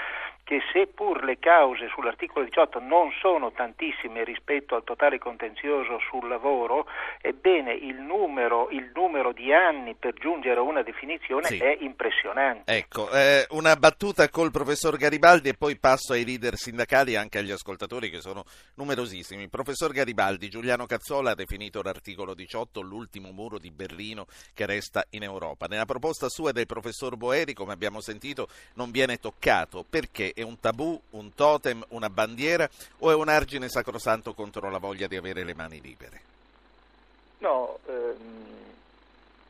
che 0.45 0.61
seppur 0.71 1.23
le 1.23 1.39
cause 1.39 1.89
sull'articolo 1.89 2.45
18 2.45 2.79
non 2.79 3.09
sono 3.19 3.51
tantissime 3.51 4.23
rispetto 4.23 4.75
al 4.75 4.83
totale 4.83 5.17
contenzioso 5.17 5.97
sul 6.07 6.27
lavoro, 6.27 6.85
ebbene 7.19 7.73
il 7.73 7.95
numero, 7.95 8.69
il 8.69 8.91
numero 8.93 9.33
di 9.33 9.51
anni 9.51 9.95
per 9.95 10.13
giungere 10.13 10.59
a 10.59 10.61
una 10.61 10.83
definizione 10.83 11.47
sì. 11.47 11.57
è 11.57 11.75
impressionante. 11.79 12.71
Ecco, 12.71 13.09
eh, 13.11 13.47
una 13.49 13.75
battuta 13.75 14.29
col 14.29 14.51
professor 14.51 14.97
Garibaldi 14.97 15.49
e 15.49 15.55
poi 15.55 15.77
passo 15.79 16.13
ai 16.13 16.23
leader 16.23 16.57
sindacali 16.57 17.13
e 17.13 17.17
anche 17.17 17.39
agli 17.39 17.51
ascoltatori 17.51 18.11
che 18.11 18.21
sono 18.21 18.43
numerosissimi. 18.75 19.49
Professor 19.49 19.91
Garibaldi, 19.91 20.47
Giuliano 20.47 20.85
Cazzola 20.85 21.31
ha 21.31 21.35
definito 21.35 21.81
l'articolo 21.81 22.35
18 22.35 22.81
l'ultimo 22.81 23.31
muro 23.31 23.57
di 23.57 23.71
Berlino 23.71 24.27
che 24.53 24.67
resta 24.67 25.05
in 25.09 25.23
Europa. 25.23 25.65
Nella 25.65 25.85
proposta 25.85 26.29
sua 26.29 26.51
e 26.51 26.53
del 26.53 26.67
professor 26.67 27.17
Boeri, 27.17 27.53
come 27.53 27.73
abbiamo 27.73 27.99
sentito, 27.99 28.47
non 28.75 28.91
viene 28.91 29.17
toccato 29.17 29.83
perché 29.89 30.33
è 30.35 30.41
un 30.41 30.59
tabù, 30.59 30.99
un 31.11 31.33
totem, 31.33 31.83
una 31.89 32.09
bandiera 32.09 32.69
o 32.99 33.09
è 33.09 33.15
un 33.15 33.29
argine 33.29 33.69
sacrosanto 33.69 34.33
contro 34.33 34.69
la 34.69 34.79
voglia 34.79 35.07
di 35.07 35.15
avere 35.15 35.45
le 35.45 35.55
mani 35.55 35.79
libere? 35.79 36.21
No, 37.37 37.79
ehm, 37.87 38.73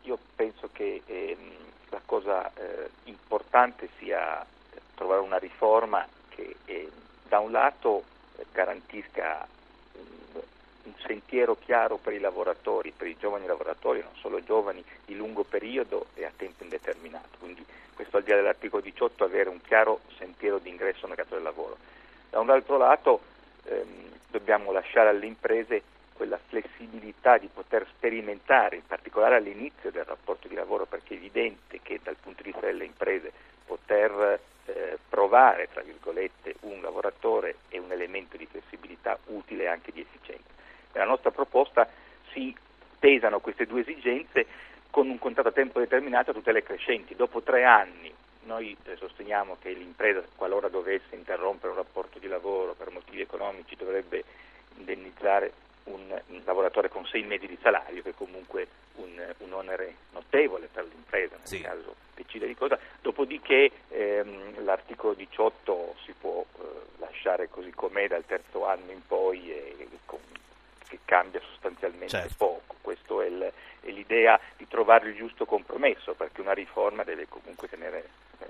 io 0.03 0.17
penso 0.35 0.69
che 0.71 1.01
ehm, 1.03 1.53
la 1.89 2.01
cosa 2.05 2.53
eh, 2.53 2.89
importante 3.05 3.89
sia 3.97 4.45
trovare 4.93 5.21
una 5.21 5.37
riforma 5.37 6.07
che 6.29 6.55
eh, 6.65 6.91
da 7.27 7.39
un 7.39 7.51
lato 7.51 8.03
eh, 8.35 8.45
garantisca 8.51 9.47
un, 9.93 10.93
sentiero 11.03 11.57
chiaro 11.57 11.97
per 11.97 12.13
i 12.13 12.19
lavoratori, 12.19 12.91
per 12.95 13.07
i 13.07 13.17
giovani 13.17 13.47
lavoratori, 13.47 14.01
non 14.01 14.15
solo 14.19 14.43
giovani, 14.43 14.83
di 15.03 15.15
lungo 15.15 15.43
periodo 15.43 16.07
e 16.13 16.25
a 16.25 16.31
tempo 16.35 16.63
indeterminato. 16.63 17.37
Quindi 17.39 17.65
questo 17.95 18.17
al 18.17 18.23
di 18.23 18.29
là 18.29 18.35
dell'articolo 18.37 18.81
18 18.81 19.23
avere 19.23 19.49
un 19.49 19.61
chiaro 19.61 20.01
sentiero 20.17 20.59
di 20.59 20.69
ingresso 20.69 21.05
al 21.05 21.09
mercato 21.09 21.33
del 21.35 21.43
lavoro. 21.43 21.77
Da 22.29 22.39
un 22.39 22.49
altro 22.49 22.77
lato 22.77 23.21
ehm, 23.63 24.11
dobbiamo 24.29 24.71
lasciare 24.71 25.09
alle 25.09 25.25
imprese 25.25 25.81
quella 26.13 26.37
flessibilità 26.37 27.37
di 27.37 27.49
poter 27.51 27.85
sperimentare, 27.95 28.77
in 28.77 28.85
particolare 28.85 29.35
all'inizio 29.35 29.91
del 29.91 30.05
rapporto 30.05 30.47
di 30.47 30.55
lavoro, 30.55 30.85
perché 30.85 31.13
è 31.13 31.17
evidente 31.17 31.79
che 31.81 31.99
dal 32.01 32.15
punto 32.15 32.41
di 32.41 32.51
vista 32.51 32.65
delle 32.65 32.85
imprese 32.85 33.31
poter 33.65 34.39
eh, 34.65 34.97
provare, 35.09 35.67
tra 35.71 35.81
virgolette, 35.81 36.55
un 36.61 36.81
lavoratore 36.81 37.55
è 37.67 37.77
un 37.77 37.91
elemento 37.91 38.37
di 38.37 38.45
flessibilità 38.45 39.17
utile 39.25 39.63
e 39.63 39.67
anche 39.67 39.91
di 39.91 40.01
efficienza. 40.01 40.53
Nella 40.93 41.07
nostra 41.07 41.31
proposta 41.31 41.87
si 42.31 42.55
pesano 42.97 43.39
queste 43.39 43.65
due 43.65 43.81
esigenze 43.81 44.45
con 44.95 45.09
un 45.09 45.19
contratto 45.19 45.49
a 45.49 45.51
tempo 45.51 45.79
determinato 45.79 46.31
a 46.31 46.33
tutele 46.33 46.63
crescenti. 46.63 47.17
Dopo 47.17 47.41
tre 47.41 47.65
anni 47.65 48.09
noi 48.43 48.77
eh, 48.85 48.95
sosteniamo 48.95 49.57
che 49.59 49.73
l'impresa, 49.73 50.23
qualora 50.37 50.69
dovesse 50.69 51.15
interrompere 51.15 51.71
un 51.71 51.75
rapporto 51.79 52.17
di 52.17 52.29
lavoro 52.29 52.75
per 52.75 52.91
motivi 52.91 53.19
economici, 53.19 53.75
dovrebbe 53.75 54.23
indennizzare 54.77 55.51
un, 55.85 55.99
un 56.27 56.41
lavoratore 56.45 56.87
con 56.87 57.05
sei 57.07 57.23
mesi 57.23 57.45
di 57.45 57.57
salario, 57.61 58.01
che 58.03 58.11
è 58.11 58.13
comunque 58.15 58.69
un, 58.93 59.21
un 59.39 59.51
onere 59.51 59.95
notevole 60.13 60.69
per 60.71 60.85
l'impresa 60.85 61.35
nel 61.35 61.45
sì. 61.45 61.59
caso 61.59 61.95
decide 62.15 62.47
di 62.47 62.55
cosa. 62.55 62.79
Dopodiché 63.01 63.69
ehm, 63.89 64.63
l'articolo 64.63 65.13
18 65.13 65.95
si 66.05 66.13
può 66.17 66.41
eh, 66.57 66.61
lasciare 66.99 67.49
così 67.49 67.71
com'è 67.71 68.07
dal 68.07 68.25
terzo 68.25 68.65
anno 68.65 68.91
in 68.91 69.05
poi 69.05 69.51
e, 69.51 69.75
e 69.77 69.87
con, 70.05 70.19
che 70.87 70.99
cambia 71.05 71.41
sostanzialmente 71.41 72.09
certo. 72.09 72.35
poco. 72.37 72.75
Questa 72.81 73.23
è, 73.23 73.53
è, 73.81 73.89
l'idea 73.89 74.39
di 74.57 74.67
trovare 74.67 75.09
il 75.09 75.15
giusto 75.15 75.45
compromesso, 75.45 76.13
perché 76.13 76.41
una 76.41 76.53
riforma 76.53 77.03
deve 77.03 77.27
comunque 77.27 77.67
tenere 77.67 78.09
eh, 78.39 78.45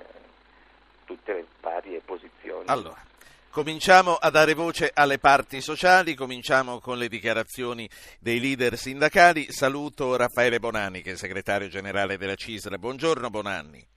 tutte 1.06 1.34
le 1.34 1.46
varie 1.62 2.02
posizioni. 2.02 2.68
Allora. 2.68 3.04
Cominciamo 3.50 4.16
a 4.16 4.30
dare 4.30 4.54
voce 4.54 4.92
alle 4.94 5.18
parti 5.18 5.62
sociali, 5.62 6.14
cominciamo 6.14 6.82
con 6.82 6.98
le 6.98 7.08
dichiarazioni 7.08 7.90
dei 8.20 8.42
leader 8.42 8.76
sindacali. 8.78 9.50
Saluto 9.50 10.18
Raffaele 10.18 10.60
Bonanni, 10.60 11.02
che 11.02 11.14
è 11.14 11.16
segretario 11.16 11.70
generale 11.70 12.18
della 12.18 12.36
CISL. 12.36 12.78
Buongiorno 12.78 13.30
Bonanni. 13.30 13.95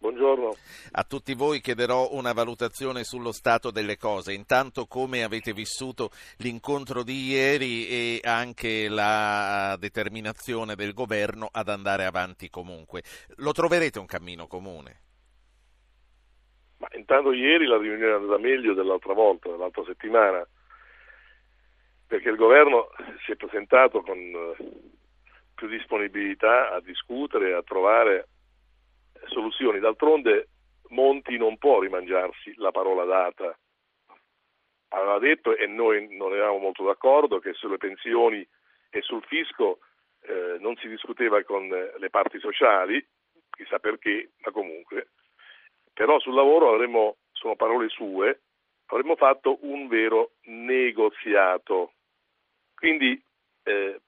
Buongiorno. 0.00 0.54
A 0.92 1.04
tutti 1.04 1.34
voi 1.34 1.60
chiederò 1.60 2.08
una 2.12 2.32
valutazione 2.32 3.04
sullo 3.04 3.32
stato 3.32 3.70
delle 3.70 3.98
cose. 3.98 4.32
Intanto 4.32 4.86
come 4.86 5.22
avete 5.22 5.52
vissuto 5.52 6.08
l'incontro 6.38 7.02
di 7.02 7.26
ieri 7.26 7.86
e 7.86 8.20
anche 8.24 8.88
la 8.88 9.76
determinazione 9.78 10.74
del 10.74 10.94
governo 10.94 11.50
ad 11.52 11.68
andare 11.68 12.06
avanti 12.06 12.48
comunque. 12.48 13.02
Lo 13.36 13.52
troverete 13.52 13.98
un 13.98 14.06
cammino 14.06 14.46
comune? 14.46 15.00
Ma 16.78 16.88
intanto 16.92 17.32
ieri 17.32 17.66
la 17.66 17.76
riunione 17.76 18.12
è 18.12 18.14
andata 18.14 18.38
meglio 18.38 18.72
dell'altra 18.72 19.12
volta, 19.12 19.50
dell'altra 19.50 19.84
settimana, 19.84 20.42
perché 22.06 22.30
il 22.30 22.36
governo 22.36 22.88
si 23.26 23.32
è 23.32 23.36
presentato 23.36 24.00
con 24.00 24.16
eh, 24.16 24.56
più 25.54 25.68
disponibilità 25.68 26.72
a 26.72 26.80
discutere, 26.80 27.52
a 27.52 27.62
trovare 27.62 28.28
soluzioni. 29.26 29.78
D'altronde 29.80 30.48
Monti 30.90 31.36
non 31.36 31.56
può 31.58 31.80
rimangiarsi 31.80 32.54
la 32.56 32.70
parola 32.70 33.04
data. 33.04 33.56
Aveva 34.88 35.18
detto, 35.18 35.56
e 35.56 35.66
noi 35.66 36.16
non 36.16 36.32
eravamo 36.32 36.58
molto 36.58 36.84
d'accordo, 36.84 37.38
che 37.38 37.52
sulle 37.52 37.76
pensioni 37.76 38.46
e 38.90 39.02
sul 39.02 39.22
fisco 39.24 39.78
eh, 40.22 40.56
non 40.58 40.76
si 40.76 40.88
discuteva 40.88 41.42
con 41.44 41.68
le 41.68 42.10
parti 42.10 42.40
sociali, 42.40 43.04
chissà 43.50 43.78
perché, 43.78 44.32
ma 44.38 44.50
comunque. 44.50 45.10
Però 45.94 46.18
sul 46.18 46.34
lavoro 46.34 46.74
avremmo, 46.74 47.18
sono 47.32 47.54
parole 47.54 47.88
sue, 47.88 48.40
avremmo 48.86 49.14
fatto 49.14 49.58
un 49.62 49.86
vero 49.86 50.32
negoziato. 50.46 51.92
Quindi 52.74 53.22
eh, 53.62 54.00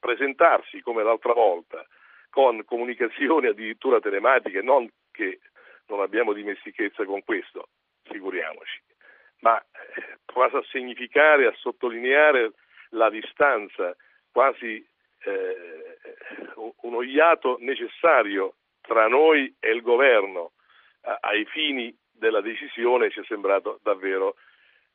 presentarsi 0.00 0.80
come 0.80 1.04
l'altra 1.04 1.32
volta 1.32 1.86
con 2.30 2.64
comunicazioni 2.64 3.48
addirittura 3.48 4.00
telematiche, 4.00 4.62
non 4.62 4.88
che 5.10 5.40
non 5.86 6.00
abbiamo 6.00 6.32
dimestichezza 6.32 7.04
con 7.04 7.22
questo, 7.24 7.68
figuriamoci, 8.04 8.80
ma 9.40 9.60
eh, 9.60 10.18
quasi 10.24 10.56
a 10.56 10.64
significare, 10.70 11.46
a 11.46 11.54
sottolineare 11.56 12.52
la 12.90 13.10
distanza, 13.10 13.94
quasi 14.30 14.86
eh, 15.24 15.98
uno 16.82 17.02
iato 17.02 17.56
necessario 17.60 18.54
tra 18.80 19.08
noi 19.08 19.54
e 19.60 19.70
il 19.70 19.82
governo 19.82 20.52
ai 21.20 21.44
fini 21.46 21.94
della 22.12 22.40
decisione 22.40 23.10
ci 23.10 23.20
è 23.20 23.24
sembrato 23.24 23.80
davvero 23.82 24.36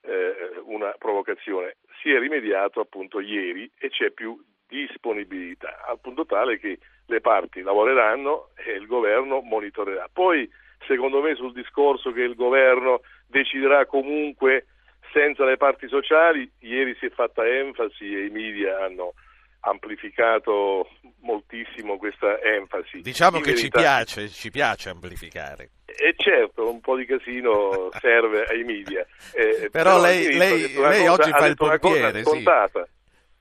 eh, 0.01 0.61
una 0.63 0.93
provocazione. 0.97 1.77
Si 2.01 2.11
è 2.11 2.19
rimediato 2.19 2.79
appunto 2.79 3.19
ieri 3.19 3.69
e 3.77 3.89
c'è 3.89 4.11
più 4.11 4.39
disponibilità, 4.67 5.85
al 5.85 5.99
punto 5.99 6.25
tale 6.25 6.59
che 6.59 6.77
le 7.07 7.21
parti 7.21 7.61
lavoreranno 7.61 8.49
e 8.55 8.73
il 8.73 8.87
governo 8.87 9.41
monitorerà. 9.41 10.09
Poi, 10.11 10.49
secondo 10.87 11.21
me, 11.21 11.35
sul 11.35 11.53
discorso 11.53 12.11
che 12.11 12.21
il 12.21 12.35
governo 12.35 13.01
deciderà 13.27 13.85
comunque 13.85 14.67
senza 15.11 15.45
le 15.45 15.57
parti 15.57 15.87
sociali, 15.87 16.49
ieri 16.59 16.95
si 16.99 17.05
è 17.05 17.09
fatta 17.09 17.47
enfasi 17.47 18.13
e 18.13 18.25
i 18.25 18.29
media 18.29 18.83
hanno 18.83 19.13
amplificato 19.61 20.89
moltissimo 21.21 21.97
questa 21.97 22.39
enfasi. 22.41 23.01
Diciamo 23.01 23.37
In 23.37 23.43
che 23.43 23.53
verità... 23.53 23.77
ci 23.77 23.83
piace, 23.83 24.29
ci 24.29 24.51
piace 24.51 24.89
amplificare. 24.89 25.69
E 25.85 26.13
certo, 26.17 26.69
un 26.69 26.81
po' 26.81 26.97
di 26.97 27.05
casino 27.05 27.89
serve 27.99 28.43
ai 28.43 28.63
media. 28.63 29.05
Eh, 29.33 29.69
però, 29.69 29.99
però, 29.99 30.01
lei, 30.01 30.35
lei, 30.35 30.73
lei 30.73 31.05
cosa, 31.05 31.11
oggi 31.11 31.31
fa 31.31 31.45
il 31.45 31.55
pompiere. 31.55 32.23
Sì. 32.23 32.43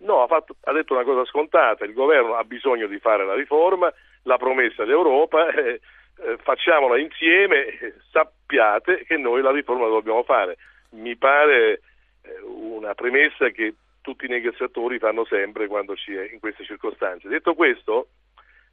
No, 0.05 0.23
ha, 0.23 0.27
fatto, 0.27 0.57
ha, 0.65 0.73
detto 0.73 0.93
una 0.93 1.05
cosa 1.05 1.25
scontata, 1.25 1.85
il 1.85 1.95
governo 1.95 2.35
ha 2.35 2.45
bisogno 2.45 2.87
di 2.87 2.99
fare 2.99 3.25
la 3.25 3.35
riforma, 3.35 3.93
l'ha 4.23 4.37
promessa 4.37 4.85
l'Europa, 4.85 5.49
eh, 5.53 5.81
eh, 6.19 6.37
facciamola 6.39 6.99
insieme, 6.99 7.67
eh, 7.67 7.95
sappiate 8.13 9.05
che 9.05 9.17
noi 9.17 9.41
la 9.43 9.51
riforma 9.51 9.85
la 9.85 9.95
dobbiamo 9.95 10.23
fare. 10.23 10.57
Mi 10.91 11.17
pare 11.17 11.81
eh, 12.23 12.41
una 12.43 12.95
premessa 12.95 13.49
che 13.49 13.75
tutti 14.03 14.27
i 14.27 14.29
negoziatori 14.29 14.99
fanno 14.99 15.25
sempre 15.25 15.67
quando 15.67 15.97
ci 15.97 16.15
è 16.15 16.29
in 16.31 16.39
queste 16.39 16.65
circostanze. 16.65 17.29
Detto 17.29 17.55
questo, 17.55 18.09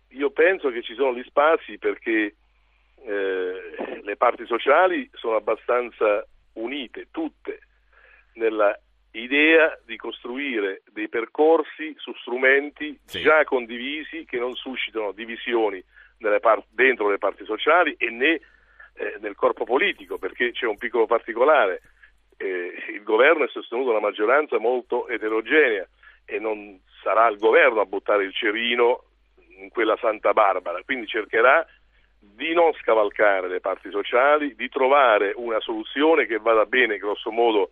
io 0.09 0.31
penso 0.31 0.69
che 0.69 0.81
ci 0.81 0.93
sono 0.93 1.13
gli 1.13 1.23
spazi 1.23 1.77
perché 1.77 2.35
eh, 3.05 4.01
le 4.03 4.17
parti 4.17 4.45
sociali 4.45 5.09
sono 5.13 5.37
abbastanza 5.37 6.25
unite, 6.53 7.07
tutte, 7.09 7.59
nella 8.33 8.77
idea 9.11 9.77
di 9.85 9.97
costruire 9.97 10.83
dei 10.91 11.09
percorsi 11.09 11.93
su 11.97 12.13
strumenti 12.13 12.97
sì. 13.03 13.21
già 13.21 13.43
condivisi 13.43 14.25
che 14.25 14.37
non 14.37 14.55
suscitano 14.55 15.11
divisioni 15.11 15.83
par- 16.39 16.63
dentro 16.69 17.09
le 17.09 17.17
parti 17.17 17.43
sociali 17.45 17.95
e 17.97 18.09
né 18.09 18.39
eh, 18.93 19.17
nel 19.19 19.35
corpo 19.35 19.65
politico, 19.65 20.17
perché 20.17 20.51
c'è 20.51 20.65
un 20.65 20.77
piccolo 20.77 21.05
particolare. 21.05 21.81
Eh, 22.37 22.73
il 22.93 23.03
governo 23.03 23.45
è 23.45 23.49
sostenuto 23.49 23.91
da 23.91 23.97
una 23.97 24.07
maggioranza 24.07 24.59
molto 24.59 25.07
eterogenea 25.07 25.87
e 26.25 26.39
non 26.39 26.79
sarà 27.01 27.27
il 27.27 27.37
governo 27.37 27.81
a 27.81 27.85
buttare 27.85 28.23
il 28.23 28.33
cerino 28.33 29.03
in 29.57 29.69
quella 29.69 29.97
Santa 29.99 30.33
Barbara, 30.33 30.81
quindi 30.83 31.07
cercherà 31.07 31.65
di 32.19 32.53
non 32.53 32.71
scavalcare 32.73 33.47
le 33.47 33.59
parti 33.59 33.89
sociali, 33.89 34.55
di 34.55 34.69
trovare 34.69 35.33
una 35.35 35.59
soluzione 35.59 36.25
che 36.25 36.37
vada 36.37 36.65
bene 36.65 36.97
grosso 36.97 37.31
modo 37.31 37.71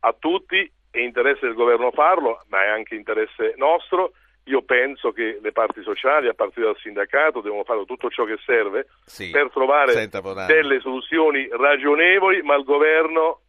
a 0.00 0.14
tutti, 0.18 0.70
è 0.90 0.98
interesse 0.98 1.46
del 1.46 1.54
governo 1.54 1.90
farlo, 1.90 2.44
ma 2.48 2.64
è 2.64 2.68
anche 2.68 2.94
interesse 2.94 3.54
nostro. 3.56 4.12
Io 4.44 4.62
penso 4.62 5.12
che 5.12 5.38
le 5.40 5.52
parti 5.52 5.82
sociali, 5.82 6.26
a 6.26 6.34
partire 6.34 6.66
dal 6.66 6.78
sindacato, 6.78 7.40
devono 7.40 7.62
fare 7.62 7.84
tutto 7.84 8.08
ciò 8.10 8.24
che 8.24 8.38
serve 8.44 8.86
sì, 9.04 9.30
per 9.30 9.50
trovare 9.50 10.08
delle 10.46 10.80
soluzioni 10.80 11.48
ragionevoli, 11.50 12.42
ma 12.42 12.56
il 12.56 12.64
governo 12.64 13.40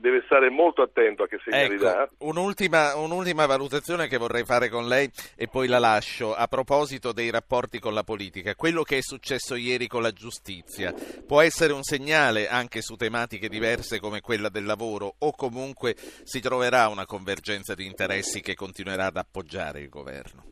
deve 0.00 0.22
stare 0.24 0.48
molto 0.50 0.82
attento 0.82 1.22
a 1.22 1.28
che 1.28 1.38
segnali 1.44 1.74
ecco, 1.74 1.84
dà. 1.84 2.08
Un'ultima, 2.18 2.96
un'ultima, 2.96 3.46
valutazione 3.46 4.08
che 4.08 4.16
vorrei 4.16 4.44
fare 4.44 4.68
con 4.68 4.88
lei 4.88 5.08
e 5.36 5.46
poi 5.46 5.68
la 5.68 5.78
lascio 5.78 6.34
a 6.34 6.46
proposito 6.46 7.12
dei 7.12 7.30
rapporti 7.30 7.78
con 7.78 7.92
la 7.92 8.02
politica. 8.02 8.54
Quello 8.54 8.82
che 8.82 8.98
è 8.98 9.02
successo 9.02 9.54
ieri 9.54 9.86
con 9.86 10.02
la 10.02 10.12
giustizia 10.12 10.92
può 11.26 11.42
essere 11.42 11.72
un 11.72 11.82
segnale 11.82 12.48
anche 12.48 12.80
su 12.80 12.96
tematiche 12.96 13.48
diverse 13.48 14.00
come 14.00 14.20
quella 14.20 14.48
del 14.48 14.64
lavoro 14.64 15.14
o 15.18 15.32
comunque 15.32 15.94
si 15.96 16.40
troverà 16.40 16.88
una 16.88 17.04
convergenza 17.04 17.74
di 17.74 17.84
interessi 17.84 18.40
che 18.40 18.54
continuerà 18.54 19.06
ad 19.06 19.16
appoggiare 19.16 19.80
il 19.80 19.88
governo? 19.88 20.44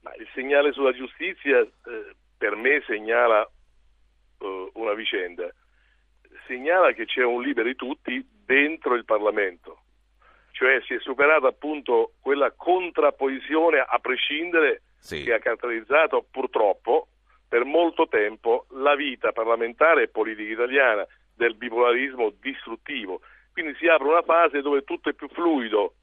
Ma 0.00 0.12
il 0.16 0.28
segnale 0.34 0.72
sulla 0.72 0.92
giustizia 0.92 1.60
eh, 1.60 2.14
per 2.36 2.56
me 2.56 2.82
segnala 2.86 3.48
eh, 4.38 4.70
una 4.74 4.94
vicenda 4.94 5.50
segnala 6.52 6.92
che 6.92 7.06
c'è 7.06 7.24
un 7.24 7.42
liberi 7.42 7.74
tutti 7.74 8.22
dentro 8.44 8.94
il 8.94 9.06
Parlamento, 9.06 9.84
cioè 10.50 10.82
si 10.82 10.92
è 10.92 11.00
superata 11.00 11.48
appunto 11.48 12.12
quella 12.20 12.52
contrapposizione 12.52 13.78
a 13.78 13.98
prescindere 13.98 14.82
sì. 14.98 15.22
che 15.22 15.32
ha 15.32 15.38
caratterizzato 15.38 16.26
purtroppo 16.30 17.08
per 17.48 17.64
molto 17.64 18.06
tempo 18.06 18.66
la 18.72 18.94
vita 18.94 19.32
parlamentare 19.32 20.02
e 20.02 20.08
politica 20.08 20.52
italiana 20.52 21.06
del 21.34 21.54
bipolarismo 21.54 22.34
distruttivo. 22.38 23.22
Quindi 23.52 23.74
si 23.76 23.86
apre 23.86 24.08
una 24.08 24.22
fase 24.22 24.60
dove 24.60 24.84
tutto 24.84 25.08
è 25.08 25.14
più 25.14 25.28
fluido 25.28 25.94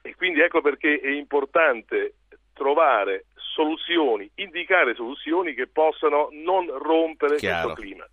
e 0.00 0.14
quindi 0.14 0.40
ecco 0.40 0.62
perché 0.62 1.00
è 1.00 1.10
importante 1.10 2.14
trovare 2.54 3.26
soluzioni, 3.34 4.30
indicare 4.36 4.94
soluzioni 4.94 5.52
che 5.52 5.66
possano 5.66 6.28
non 6.32 6.66
rompere 6.78 7.36
Chiaro. 7.36 7.72
questo 7.72 7.80
clima. 7.82 8.06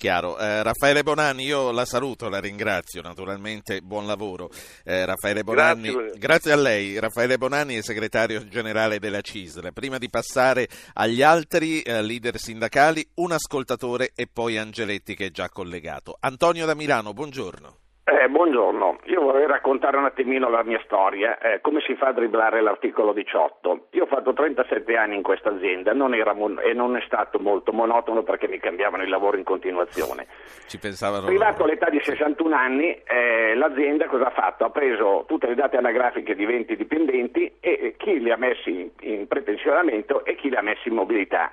Chiaro. 0.00 0.38
Eh, 0.38 0.62
Raffaele 0.62 1.02
Bonanni, 1.02 1.44
io 1.44 1.72
la 1.72 1.84
saluto, 1.84 2.30
la 2.30 2.40
ringrazio, 2.40 3.02
naturalmente 3.02 3.82
buon 3.82 4.06
lavoro. 4.06 4.48
Eh, 4.82 5.04
Raffaele 5.04 5.44
Bonanni, 5.44 5.92
grazie. 5.92 6.18
grazie. 6.18 6.52
a 6.52 6.56
lei. 6.56 6.98
Raffaele 6.98 7.36
Bonanni 7.36 7.74
è 7.74 7.82
segretario 7.82 8.48
generale 8.48 8.98
della 8.98 9.20
CISL. 9.20 9.74
Prima 9.74 9.98
di 9.98 10.08
passare 10.08 10.70
agli 10.94 11.20
altri 11.20 11.82
eh, 11.82 12.00
leader 12.00 12.38
sindacali, 12.38 13.06
un 13.16 13.32
ascoltatore 13.32 14.12
e 14.14 14.26
poi 14.26 14.56
Angeletti 14.56 15.14
che 15.14 15.26
è 15.26 15.30
già 15.30 15.50
collegato. 15.50 16.16
Antonio 16.18 16.64
da 16.64 16.74
Milano, 16.74 17.12
buongiorno. 17.12 17.89
Eh, 18.10 18.28
buongiorno, 18.28 18.98
io 19.04 19.20
vorrei 19.20 19.46
raccontare 19.46 19.96
un 19.96 20.04
attimino 20.04 20.48
la 20.48 20.64
mia 20.64 20.80
storia, 20.82 21.38
eh, 21.38 21.60
come 21.60 21.80
si 21.86 21.94
fa 21.94 22.08
a 22.08 22.12
dribblare 22.12 22.60
l'articolo 22.60 23.12
18. 23.12 23.86
Io 23.90 24.02
ho 24.02 24.06
fatto 24.06 24.32
37 24.32 24.96
anni 24.96 25.14
in 25.14 25.22
questa 25.22 25.50
azienda 25.50 25.92
non 25.92 26.10
mon- 26.34 26.58
e 26.60 26.72
non 26.72 26.96
è 26.96 27.02
stato 27.06 27.38
molto 27.38 27.70
monotono 27.70 28.24
perché 28.24 28.48
mi 28.48 28.58
cambiavano 28.58 29.04
il 29.04 29.10
lavoro 29.10 29.36
in 29.36 29.44
continuazione. 29.44 30.26
Ci 30.66 30.80
pensavano 30.80 31.26
Arrivato 31.26 31.62
all'età 31.62 31.88
di 31.88 32.00
61 32.02 32.52
anni, 32.52 33.00
eh, 33.04 33.54
l'azienda 33.54 34.06
cosa 34.06 34.26
ha 34.26 34.30
fatto? 34.30 34.64
Ha 34.64 34.70
preso 34.70 35.24
tutte 35.28 35.46
le 35.46 35.54
date 35.54 35.76
anagrafiche 35.76 36.34
di 36.34 36.44
20 36.44 36.74
dipendenti 36.74 37.58
e 37.60 37.94
chi 37.96 38.18
li 38.18 38.32
ha 38.32 38.36
messi 38.36 38.90
in 39.02 39.28
prepensionamento 39.28 40.24
e 40.24 40.34
chi 40.34 40.48
li 40.48 40.56
ha 40.56 40.62
messi 40.62 40.88
in 40.88 40.94
mobilità. 40.94 41.52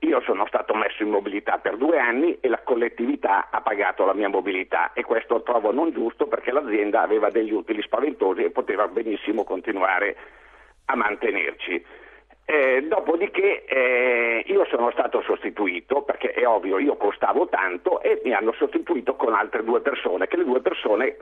Io 0.00 0.20
sono 0.22 0.46
stato 0.46 0.74
messo 0.74 1.02
in 1.02 1.10
mobilità 1.10 1.58
per 1.58 1.76
due 1.76 1.98
anni 1.98 2.38
e 2.40 2.48
la 2.48 2.62
collettività 2.62 3.48
ha 3.50 3.60
pagato 3.60 4.04
la 4.06 4.14
mia 4.14 4.28
mobilità 4.28 4.92
e 4.92 5.02
questo 5.02 5.42
trovo 5.42 5.72
non 5.72 5.90
giusto 5.90 6.26
perché 6.26 6.52
l'azienda 6.52 7.02
aveva 7.02 7.28
degli 7.30 7.52
utili 7.52 7.82
spaventosi 7.82 8.44
e 8.44 8.50
poteva 8.50 8.88
benissimo 8.88 9.44
continuare 9.44 10.16
a 10.86 10.96
mantenerci. 10.96 11.84
Eh, 12.50 12.82
dopodiché 12.88 13.64
eh, 13.64 14.42
io 14.44 14.64
sono 14.64 14.90
stato 14.90 15.22
sostituito, 15.22 16.02
perché 16.02 16.32
è 16.32 16.44
ovvio, 16.44 16.80
io 16.80 16.96
costavo 16.96 17.46
tanto 17.46 18.02
e 18.02 18.20
mi 18.24 18.32
hanno 18.32 18.52
sostituito 18.58 19.14
con 19.14 19.34
altre 19.34 19.62
due 19.62 19.80
persone, 19.80 20.26
che 20.26 20.36
le 20.36 20.42
due 20.42 20.60
persone 20.60 21.16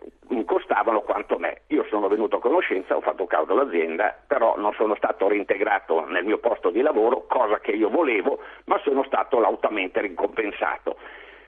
costavano 0.47 1.03
quanto 1.03 1.39
me. 1.39 1.65
Io 1.67 1.85
sono 1.91 2.09
venuto 2.09 2.37
a 2.37 2.41
conoscenza, 2.41 2.97
ho 2.97 3.03
fatto 3.03 3.27
causa 3.27 3.53
all'azienda, 3.53 4.17
però 4.27 4.57
non 4.57 4.73
sono 4.73 4.95
stato 4.97 5.29
reintegrato 5.29 6.07
nel 6.07 6.25
mio 6.25 6.39
posto 6.39 6.71
di 6.71 6.81
lavoro, 6.81 7.27
cosa 7.29 7.59
che 7.61 7.73
io 7.73 7.91
volevo, 7.91 8.39
ma 8.65 8.81
sono 8.83 9.05
stato 9.05 9.39
lautamente 9.39 10.01
ricompensato. 10.01 10.97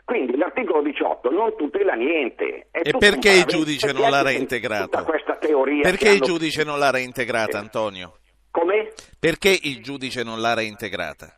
Quindi 0.05 0.37
l'articolo 0.37 0.83
18 0.83 1.31
non 1.31 1.57
tutela 1.57 1.95
niente. 1.95 2.67
e 2.71 2.93
perché 2.99 3.31
il 3.31 3.45
giudice 3.45 3.93
non 3.93 4.11
l'ha 4.11 4.21
reintegrata? 4.21 5.05
Perché 5.05 6.11
il 6.11 6.21
giudice 6.21 6.65
non 6.65 6.79
l'ha 6.79 6.91
reintegrata, 6.91 7.59
Antonio? 7.59 8.20
Come? 8.51 8.93
Perché 9.19 9.57
il 9.63 9.83
giudice 9.83 10.23
non 10.23 10.41
l'ha 10.41 10.55
reintegrata? 10.55 11.33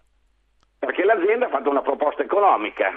Perché 0.78 1.04
l'azienda 1.04 1.46
ha 1.46 1.50
fatto 1.50 1.70
una 1.70 1.82
proposta 1.82 2.22
economica. 2.22 2.90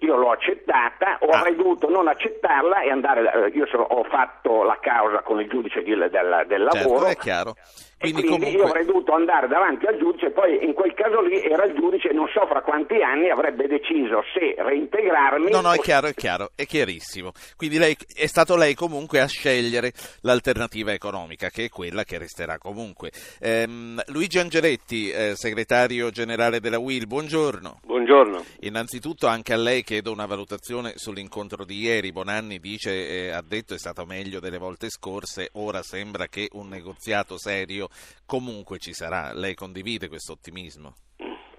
Io 0.00 0.14
l'ho 0.14 0.30
accettata, 0.30 1.16
o 1.20 1.28
ah. 1.30 1.38
avrei 1.38 1.56
dovuto 1.56 1.88
non 1.88 2.06
accettarla 2.06 2.82
e 2.82 2.90
andare. 2.90 3.46
Eh, 3.46 3.56
io 3.56 3.66
sono, 3.66 3.84
ho 3.84 4.04
fatto 4.04 4.62
la 4.62 4.78
causa 4.78 5.22
con 5.22 5.40
il 5.40 5.48
giudice 5.48 5.82
del, 5.82 6.10
del, 6.10 6.44
del 6.46 6.68
certo, 6.70 6.88
lavoro. 6.88 7.06
È 7.06 7.16
chiaro. 7.16 7.54
Quindi, 7.98 8.22
quindi 8.22 8.44
comunque... 8.44 8.62
io 8.62 8.68
avrei 8.68 8.84
dovuto 8.84 9.12
andare 9.14 9.48
davanti 9.48 9.86
al 9.86 9.96
giudice, 9.96 10.30
poi 10.30 10.62
in 10.62 10.74
quel 10.74 10.92
caso 10.92 11.22
lì 11.22 11.40
era 11.40 11.64
il 11.64 11.74
giudice, 11.74 12.12
non 12.12 12.28
so 12.28 12.46
fra 12.46 12.60
quanti 12.60 13.00
anni 13.00 13.30
avrebbe 13.30 13.66
deciso 13.66 14.22
se 14.34 14.54
reintegrarmi. 14.58 15.50
No, 15.50 15.62
no, 15.62 15.72
è 15.72 15.78
chiaro, 15.78 16.08
è 16.08 16.14
chiaro, 16.14 16.50
è 16.54 16.66
chiarissimo. 16.66 17.32
Quindi 17.56 17.78
lei, 17.78 17.96
è 18.14 18.26
stato 18.26 18.54
lei 18.54 18.74
comunque 18.74 19.20
a 19.20 19.26
scegliere 19.26 19.92
l'alternativa 20.20 20.92
economica, 20.92 21.48
che 21.48 21.64
è 21.64 21.68
quella 21.70 22.04
che 22.04 22.18
resterà 22.18 22.58
comunque. 22.58 23.10
Ehm, 23.40 24.02
Luigi 24.08 24.38
Angeletti, 24.38 25.10
eh, 25.10 25.32
segretario 25.34 26.10
generale 26.10 26.60
della 26.60 26.78
WIL, 26.78 27.06
buongiorno. 27.06 27.80
Buongiorno. 27.82 28.44
Innanzitutto 28.60 29.26
anche 29.26 29.54
a 29.54 29.56
lei 29.56 29.82
chiedo 29.82 30.12
una 30.12 30.26
valutazione 30.26 30.92
sull'incontro 30.96 31.64
di 31.64 31.78
ieri. 31.78 32.12
Bonanni 32.12 32.58
dice, 32.60 32.90
eh, 33.08 33.30
ha 33.30 33.42
detto 33.42 33.72
è 33.72 33.78
stato 33.78 34.04
meglio 34.04 34.38
delle 34.38 34.58
volte 34.58 34.90
scorse, 34.90 35.48
ora 35.54 35.82
sembra 35.82 36.26
che 36.26 36.48
un 36.52 36.68
negoziato 36.68 37.38
serio 37.38 37.85
comunque 38.24 38.78
ci 38.78 38.92
sarà. 38.92 39.32
Lei 39.32 39.54
condivide 39.54 40.08
questo 40.08 40.32
ottimismo? 40.32 40.94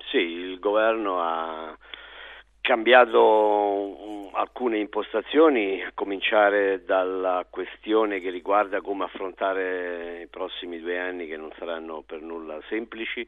Sì, 0.10 0.18
il 0.18 0.60
governo 0.60 1.20
ha 1.20 1.78
cambiato 2.62 4.30
alcune 4.34 4.78
impostazioni, 4.80 5.82
a 5.82 5.92
cominciare 5.94 6.84
dalla 6.84 7.46
questione 7.50 8.20
che 8.20 8.30
riguarda 8.30 8.82
come 8.82 9.06
affrontare 9.06 10.24
i 10.24 10.28
prossimi 10.28 10.80
due 10.80 11.00
anni 11.00 11.28
che 11.28 11.38
non 11.38 11.52
saranno 11.58 12.04
per 12.06 12.22
nulla 12.22 12.60
semplici 12.68 13.26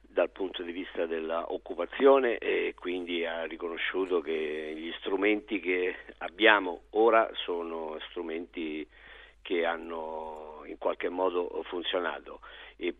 dal 0.00 0.30
punto 0.30 0.62
di 0.62 0.72
vista 0.72 1.06
dell'occupazione 1.06 2.38
e 2.38 2.74
quindi 2.78 3.24
ha 3.24 3.44
riconosciuto 3.44 4.20
che 4.20 4.72
gli 4.76 4.92
strumenti 4.98 5.60
che 5.60 5.96
abbiamo 6.18 6.82
ora 6.90 7.28
sono 7.32 7.96
strumenti 8.08 8.86
che 9.44 9.66
hanno 9.66 10.62
in 10.64 10.78
qualche 10.78 11.10
modo 11.10 11.62
funzionato 11.64 12.40
e 12.76 12.94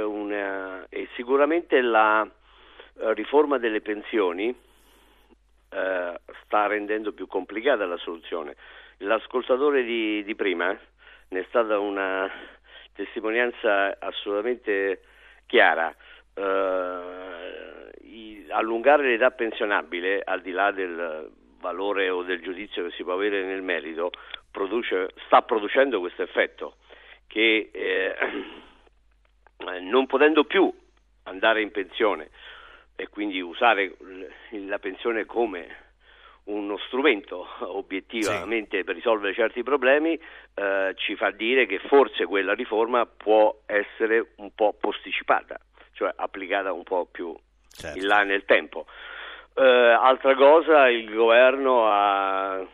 una 0.00 0.86
e 0.88 1.08
sicuramente 1.14 1.82
la 1.82 2.24
eh, 2.24 3.12
riforma 3.12 3.58
delle 3.58 3.82
pensioni 3.82 4.48
eh, 4.48 6.20
sta 6.42 6.66
rendendo 6.66 7.12
più 7.12 7.26
complicata 7.26 7.84
la 7.84 7.98
soluzione. 7.98 8.56
L'ascoltatore 8.98 9.84
di, 9.84 10.24
di 10.24 10.34
prima 10.34 10.70
eh, 10.70 10.78
ne 11.28 11.40
è 11.40 11.44
stata 11.48 11.78
una 11.78 12.30
testimonianza 12.94 13.98
assolutamente 13.98 15.02
chiara. 15.46 15.94
Eh, 16.32 17.90
i, 18.00 18.46
allungare 18.48 19.06
l'età 19.06 19.30
pensionabile, 19.32 20.22
al 20.24 20.40
di 20.40 20.50
là 20.50 20.70
del 20.70 21.30
valore 21.60 22.08
o 22.08 22.22
del 22.22 22.40
giudizio 22.40 22.84
che 22.84 22.92
si 22.92 23.02
può 23.02 23.12
avere 23.12 23.44
nel 23.44 23.62
merito, 23.62 24.10
produce, 24.54 25.10
sta 25.26 25.42
producendo 25.42 25.98
questo 25.98 26.22
effetto 26.22 26.76
che 27.26 27.70
eh, 27.72 28.14
non 29.82 30.06
potendo 30.06 30.44
più 30.44 30.72
andare 31.24 31.60
in 31.60 31.72
pensione 31.72 32.30
e 32.94 33.08
quindi 33.08 33.40
usare 33.40 33.96
la 34.50 34.78
pensione 34.78 35.24
come 35.24 35.82
uno 36.44 36.78
strumento 36.86 37.48
obiettivamente 37.66 38.78
sì. 38.78 38.84
per 38.84 38.94
risolvere 38.94 39.34
certi 39.34 39.64
problemi 39.64 40.16
eh, 40.54 40.92
ci 40.94 41.16
fa 41.16 41.32
dire 41.32 41.66
che 41.66 41.80
forse 41.80 42.24
quella 42.24 42.54
riforma 42.54 43.06
può 43.06 43.62
essere 43.66 44.34
un 44.36 44.54
po' 44.54 44.76
posticipata, 44.78 45.58
cioè 45.94 46.12
applicata 46.14 46.72
un 46.72 46.84
po' 46.84 47.08
più 47.10 47.34
certo. 47.70 47.98
in 47.98 48.06
là 48.06 48.22
nel 48.22 48.44
tempo. 48.44 48.86
Eh, 49.56 49.62
altra 49.64 50.36
cosa, 50.36 50.88
il 50.88 51.12
governo 51.12 51.86
ha 51.88 52.64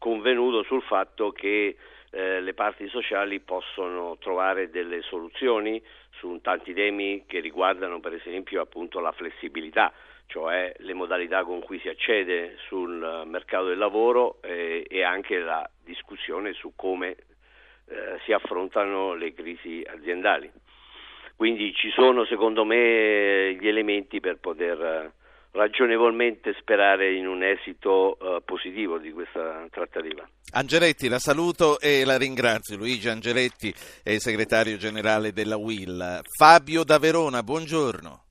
convenuto 0.00 0.64
sul 0.64 0.82
fatto 0.82 1.30
che 1.30 1.76
eh, 2.10 2.40
le 2.40 2.54
parti 2.54 2.88
sociali 2.88 3.38
possono 3.38 4.16
trovare 4.18 4.70
delle 4.70 5.02
soluzioni 5.02 5.80
su 6.10 6.40
tanti 6.42 6.74
temi 6.74 7.24
che 7.26 7.38
riguardano 7.38 8.00
per 8.00 8.14
esempio 8.14 8.60
appunto 8.60 8.98
la 8.98 9.12
flessibilità 9.12 9.92
cioè 10.30 10.72
le 10.78 10.94
modalità 10.94 11.42
con 11.42 11.60
cui 11.60 11.80
si 11.80 11.88
accede 11.88 12.56
sul 12.68 13.24
mercato 13.26 13.66
del 13.66 13.78
lavoro 13.78 14.38
eh, 14.42 14.86
e 14.88 15.02
anche 15.02 15.38
la 15.38 15.68
discussione 15.84 16.52
su 16.52 16.72
come 16.76 17.16
eh, 17.86 18.18
si 18.24 18.32
affrontano 18.32 19.14
le 19.14 19.34
crisi 19.34 19.84
aziendali. 19.84 20.48
Quindi 21.34 21.74
ci 21.74 21.90
sono 21.90 22.24
secondo 22.26 22.64
me 22.64 23.56
gli 23.58 23.66
elementi 23.66 24.20
per 24.20 24.38
poter 24.38 25.12
ragionevolmente 25.52 26.54
sperare 26.58 27.12
in 27.12 27.26
un 27.26 27.42
esito 27.42 28.16
uh, 28.18 28.42
positivo 28.44 28.98
di 28.98 29.10
questa 29.12 29.66
trattativa. 29.70 30.28
Angeletti, 30.52 31.08
la 31.08 31.18
saluto 31.18 31.78
e 31.80 32.04
la 32.04 32.16
ringrazio. 32.16 32.76
Luigi 32.76 33.08
Angeletti 33.08 33.72
è 34.02 34.10
il 34.10 34.20
segretario 34.20 34.76
generale 34.76 35.32
della 35.32 35.56
UIL. 35.56 36.20
Fabio 36.36 36.84
da 36.84 36.98
Verona, 36.98 37.42
buongiorno. 37.42 38.24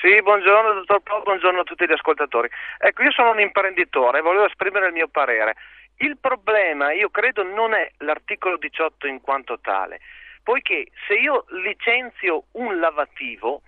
Sì, 0.00 0.20
buongiorno 0.20 0.74
dottor 0.74 1.00
Po, 1.00 1.22
buongiorno 1.22 1.60
a 1.60 1.64
tutti 1.64 1.86
gli 1.86 1.92
ascoltatori. 1.92 2.48
Ecco, 2.78 3.02
io 3.02 3.12
sono 3.12 3.30
un 3.30 3.40
imprenditore 3.40 4.18
e 4.18 4.22
volevo 4.22 4.46
esprimere 4.46 4.88
il 4.88 4.92
mio 4.92 5.08
parere. 5.08 5.54
Il 5.96 6.18
problema, 6.18 6.92
io 6.92 7.08
credo, 7.08 7.42
non 7.42 7.72
è 7.72 7.90
l'articolo 7.98 8.58
18 8.58 9.06
in 9.06 9.20
quanto 9.20 9.60
tale, 9.60 10.00
poiché 10.42 10.88
se 11.06 11.14
io 11.14 11.46
licenzio 11.62 12.44
un 12.52 12.80
lavativo, 12.80 13.62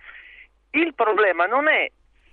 il 0.71 0.93
problema 0.93 1.45
non 1.45 1.67
è 1.67 1.89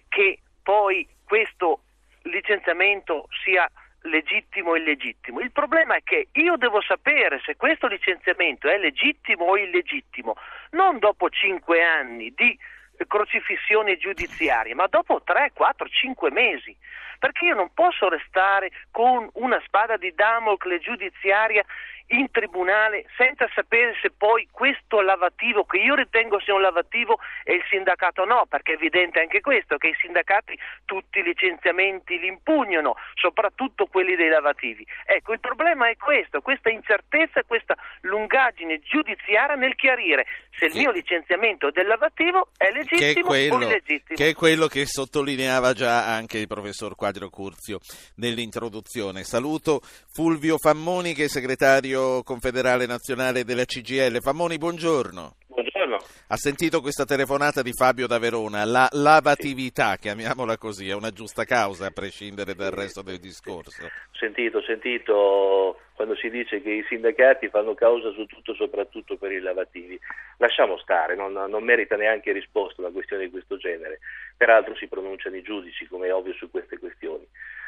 che 0.09 0.41
poi 0.65 1.07
questo 1.25 1.83
licenziamento 2.23 3.29
sia 3.45 3.71
legittimo 4.05 4.71
o 4.71 4.77
illegittimo. 4.77 5.41
Il 5.41 5.53
problema 5.53 5.95
è 5.95 6.03
che 6.03 6.29
io 6.33 6.57
devo 6.57 6.81
sapere 6.81 7.41
se 7.45 7.57
questo 7.57 7.87
licenziamento 7.87 8.69
è 8.69 8.79
legittimo 8.79 9.45
o 9.45 9.57
illegittimo, 9.57 10.35
non 10.71 10.99
dopo 10.99 11.29
cinque 11.29 11.85
anni 11.85 12.33
di 12.35 12.59
crocifissioni 13.07 13.97
giudiziarie, 13.97 14.75
ma 14.75 14.87
dopo 14.87 15.23
3, 15.23 15.51
4, 15.53 15.89
5 15.89 16.31
mesi. 16.31 16.77
Perché 17.19 17.47
io 17.47 17.55
non 17.55 17.73
posso 17.73 18.09
restare 18.09 18.71
con 18.91 19.29
una 19.35 19.61
spada 19.65 19.97
di 19.97 20.13
Damocle 20.15 20.79
giudiziaria 20.79 21.65
in 22.09 22.31
tribunale 22.31 23.07
senza 23.17 23.49
sapere 23.55 23.95
se 24.03 24.11
poi 24.11 24.49
questo 24.51 25.01
lavativo, 25.01 25.65
che 25.65 25.79
io 25.79 25.95
ritengo 25.95 26.41
sia 26.41 26.55
un 26.55 26.61
lavativo, 26.61 27.19
e 27.45 27.55
il 27.55 27.65
sindacato 27.69 28.25
no, 28.25 28.47
perché 28.49 28.73
è 28.73 28.75
evidente 28.75 29.21
anche 29.21 29.41
questo, 29.41 29.77
che 29.77 29.89
i 29.89 29.97
sindacati 30.01 30.59
tutti 30.85 31.21
i 31.21 31.23
licenziamenti 31.23 32.19
li 32.19 32.27
impugnano, 32.27 32.97
soprattutto 33.15 33.87
quelli 33.87 34.17
dei 34.17 34.29
lavativi. 34.29 34.87
Ecco, 35.07 35.33
il 35.33 35.41
problema 35.41 35.89
è 35.89 35.97
questo, 35.97 36.41
questa 36.41 36.71
incertezza, 36.71 37.43
questa 37.45 37.75
lungaggine 38.03 38.81
giudiziaria 38.81 39.55
nel 39.55 39.75
chiarire 39.75 40.27
se 40.51 40.67
il 40.67 40.75
mio 40.75 40.91
licenziamento 40.91 41.71
del 41.71 41.87
lavativo 41.87 42.49
è 42.57 42.71
legittimo 42.71 43.29
quello, 43.29 43.57
o 43.57 43.63
illegittimo. 43.63 44.17
Che 44.17 44.29
è 44.29 44.35
quello 44.35 44.67
che 44.67 44.87
sottolineava 44.87 45.73
già 45.73 46.07
anche 46.07 46.39
il 46.39 46.47
professor 46.47 46.95
Quadro 46.95 47.29
Curzio 47.29 47.81
nell'introduzione. 48.17 49.25
Saluto 49.25 49.81
Fulvio 50.13 50.59
Fammoni 50.59 51.15
che 51.15 51.25
è 51.25 51.29
segretario 51.29 51.94
segretario 51.95 52.23
confederale 52.23 52.87
nazionale 52.87 53.45
della 53.45 53.65
CGL. 53.65 54.21
Famoni, 54.21 54.59
buongiorno. 54.59 55.37
Buongiorno. 55.47 55.97
Ha 56.29 56.37
sentito 56.37 56.81
questa 56.81 57.05
telefonata 57.05 57.63
di 57.63 57.73
Fabio 57.73 58.07
da 58.07 58.19
Verona. 58.19 58.65
La 58.65 58.89
lavatività, 58.91 59.97
chiamiamola 59.97 60.59
così, 60.59 60.89
è 60.89 60.95
una 60.95 61.11
giusta 61.11 61.45
causa 61.45 61.87
a 61.87 61.91
prescindere 61.91 62.55
dal 62.55 62.73
resto 62.73 63.03
del 63.03 63.19
discorso. 63.19 63.85
Ho 63.85 64.17
sentito, 64.19 64.61
sentito 64.63 65.79
quando 65.95 66.17
si 66.17 66.29
dice 66.31 66.61
che 66.61 66.71
i 66.71 66.85
sindacati 66.89 67.49
fanno 67.49 67.75
causa 67.75 68.11
su 68.13 68.27
tutto, 68.27 68.55
soprattutto 68.55 69.17
per 69.17 69.31
i 69.31 69.41
lavativi. 69.41 69.99
Lasciamo 70.39 70.77
stare, 70.79 71.15
non, 71.15 71.33
non 71.33 71.63
merita 71.63 71.95
neanche 71.95 72.33
risposta 72.33 72.81
una 72.81 72.91
questione 72.91 73.25
di 73.25 73.31
questo 73.31 73.57
genere. 73.57 74.01
Peraltro 74.37 74.75
si 74.75 74.89
pronunciano 74.89 75.37
i 75.37 75.43
giudici, 75.43 75.87
come 75.87 76.09
è 76.09 76.15
ovvio, 76.15 76.35
su 76.35 76.51
queste 76.51 76.79
questioni. 76.79 77.27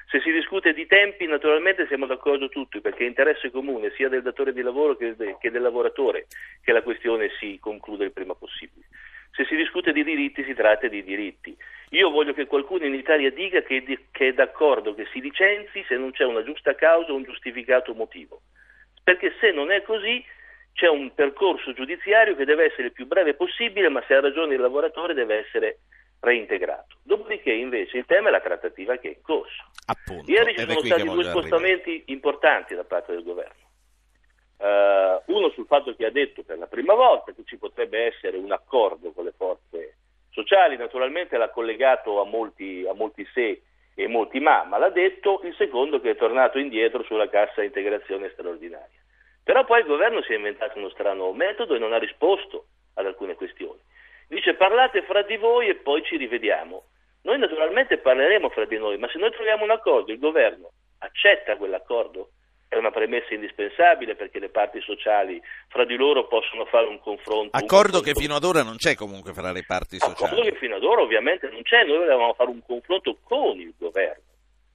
Se 0.09 0.21
si 0.21 0.31
discute 0.31 0.73
di 0.73 0.87
tempi, 0.87 1.27
naturalmente 1.27 1.87
siamo 1.89 2.07
d'accordo 2.07 2.49
tutti, 2.49 2.81
perché 2.81 3.05
è 3.05 3.09
interesse 3.09 3.51
comune 3.51 3.91
sia 3.97 4.09
del 4.09 4.23
datore 4.23 4.53
di 4.53 4.63
lavoro 4.63 4.97
che, 4.97 5.17
che 5.41 5.51
del 5.51 5.63
lavoratore 5.63 6.27
che 6.63 6.73
la 6.73 6.83
questione 6.83 7.31
si 7.41 7.59
concluda 7.61 8.05
il 8.05 8.13
prima 8.13 8.35
possibile. 8.35 8.87
Se 9.33 9.45
si 9.45 9.57
discute 9.57 9.93
di 9.93 10.05
diritti, 10.05 10.45
si 10.45 10.55
tratta 10.55 10.87
di 10.87 11.03
diritti. 11.03 11.57
Io 11.91 12.11
voglio 12.11 12.33
che 12.33 12.47
qualcuno 12.47 12.87
in 12.87 12.95
Italia 12.95 13.31
dica 13.31 13.63
che, 13.63 14.07
che 14.11 14.29
è 14.29 14.33
d'accordo 14.33 14.95
che 14.95 15.07
si 15.13 15.21
licenzi 15.21 15.85
se 15.87 15.97
non 15.97 16.13
c'è 16.13 16.25
una 16.25 16.45
giusta 16.45 16.75
causa 16.75 17.13
o 17.13 17.17
un 17.17 17.25
giustificato 17.25 17.93
motivo. 17.93 18.41
Perché 19.03 19.35
se 19.41 19.51
non 19.51 19.71
è 19.71 19.83
così, 19.83 20.25
c'è 20.73 20.89
un 20.89 21.13
percorso 21.15 21.73
giudiziario 21.73 22.37
che 22.37 22.45
deve 22.45 22.67
essere 22.67 22.85
il 22.85 22.93
più 22.93 23.07
breve 23.07 23.35
possibile, 23.35 23.89
ma 23.89 24.03
se 24.07 24.15
ha 24.15 24.21
ragione 24.21 24.55
il 24.55 24.61
lavoratore 24.61 25.15
deve 25.15 25.45
essere 25.47 25.79
reintegrato. 26.21 26.97
Dopodiché 27.03 27.53
invece 27.53 27.99
il 27.99 28.07
tema 28.07 28.29
è 28.29 28.33
la 28.33 28.41
trattativa 28.41 28.97
che 28.97 29.09
è 29.09 29.13
in 29.13 29.23
corso. 29.23 29.65
Appunto, 29.87 30.31
Ieri 30.31 30.57
ci 30.57 30.67
sono 30.67 30.81
stati 30.81 31.05
due 31.05 31.25
spostamenti 31.25 31.91
arrivare. 31.91 32.13
importanti 32.13 32.75
da 32.75 32.85
parte 32.85 33.13
del 33.13 33.23
governo. 33.23 33.65
Uh, 34.59 35.21
uno 35.35 35.51
sul 35.51 35.67
fatto 35.67 35.95
che 35.95 36.07
ha 36.07 36.11
detto 36.11 36.43
per 36.43 36.57
la 36.57 36.67
prima 36.67 36.95
volta 36.95 37.33
che 37.33 37.43
ci 37.45 37.59
potrebbe 37.59 38.07
essere 38.07 38.39
un 38.39 38.51
accordo 38.51 39.13
con 39.13 39.25
le 39.25 39.35
forze 39.37 39.97
sociali, 40.31 40.77
naturalmente 40.77 41.37
l'ha 41.37 41.51
collegato 41.51 42.21
a 42.21 42.25
molti, 42.25 42.87
a 42.89 42.95
molti 42.95 43.27
se 43.33 43.63
e 43.95 44.09
molti 44.09 44.41
ma, 44.41 44.65
ma 44.65 44.77
l'ha 44.77 44.91
detto, 44.91 45.41
il 45.45 45.55
secondo 45.57 46.01
che 46.01 46.11
è 46.11 46.17
tornato 46.17 46.59
indietro 46.59 47.03
sulla 47.03 47.29
cassa 47.29 47.63
integrazione 47.63 48.31
straordinaria. 48.31 49.01
Però 49.43 49.65
poi 49.65 49.81
il 49.81 49.87
governo 49.87 50.23
si 50.23 50.33
è 50.33 50.37
inventato 50.37 50.79
uno 50.79 50.91
strano 50.91 51.33
metodo 51.33 51.75
e 51.75 51.79
non 51.79 51.93
ha 51.95 51.99
risposto 51.99 52.67
ad 52.95 53.07
alcune 53.07 53.35
questioni. 53.35 53.81
Dice 54.29 54.55
parlate 54.55 55.03
fra 55.03 55.23
di 55.23 55.37
voi 55.37 55.69
e 55.69 55.77
poi 55.77 56.03
ci 56.03 56.17
rivediamo. 56.17 56.85
Noi 57.23 57.39
naturalmente 57.39 57.99
parleremo 57.99 58.49
fra 58.51 58.65
di 58.65 58.79
noi, 58.79 58.99
ma 58.99 59.09
se 59.09 59.19
noi 59.19 59.31
troviamo 59.31 59.65
un 59.65 59.71
accordo, 59.71 60.13
il 60.13 60.19
governo 60.19 60.71
accetta 60.99 61.57
quell'accordo, 61.57 62.31
è 62.69 62.77
una 62.77 62.91
premessa 62.91 63.35
indispensabile 63.35 64.17
perché 64.17 64.39
le 64.41 64.49
parti 64.49 64.81
sociali 64.81 65.41
fra 65.69 65.85
di 65.85 65.95
loro 65.97 66.27
possono 66.27 66.65
fare 66.67 66.87
un 66.87 66.99
confronto. 67.01 67.57
Accordo 67.57 67.99
un 67.99 68.03
che 68.03 68.15
fino 68.15 68.35
ad 68.35 68.45
ora 68.45 68.63
non 68.63 68.77
c'è 68.77 68.95
comunque 68.95 69.33
fra 69.33 69.53
le 69.53 69.65
parti 69.65 69.99
sociali. 69.99 70.33
Accordo 70.33 70.51
che 70.51 70.57
fino 70.57 70.77
ad 70.77 70.83
ora 70.83 71.03
ovviamente 71.03 71.49
non 71.49 71.63
c'è, 71.63 71.85
noi 71.85 71.99
volevamo 71.99 72.35
fare 72.35 72.51
un 72.51 72.63
confronto 72.65 73.19
con 73.23 73.59
il 73.61 73.73
governo, 73.79 74.23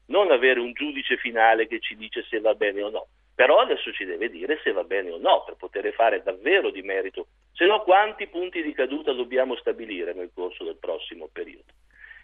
non 0.05 0.31
avere 0.31 0.59
un 0.59 0.71
giudice 0.71 1.17
finale 1.17 1.67
che 1.67 1.79
ci 1.79 1.95
dice 1.97 2.25
se 2.29 2.39
va 2.39 2.53
bene 2.53 2.81
o 2.81 2.89
no. 2.89 3.07
Però 3.41 3.58
adesso 3.58 3.91
ci 3.91 4.06
deve 4.06 4.30
dire 4.30 4.60
se 4.62 4.71
va 4.71 4.84
bene 4.84 5.10
o 5.10 5.17
no 5.17 5.43
per 5.43 5.56
poter 5.56 5.91
fare 5.93 6.21
davvero 6.21 6.69
di 6.69 6.84
merito 6.84 7.25
se 7.54 7.65
no 7.65 7.82
quanti 7.82 8.27
punti 8.27 8.62
di 8.62 8.71
caduta 8.71 9.13
dobbiamo 9.13 9.56
stabilire 9.56 10.13
nel 10.13 10.30
corso 10.32 10.63
del 10.63 10.77
prossimo 10.77 11.27
periodo? 11.34 11.73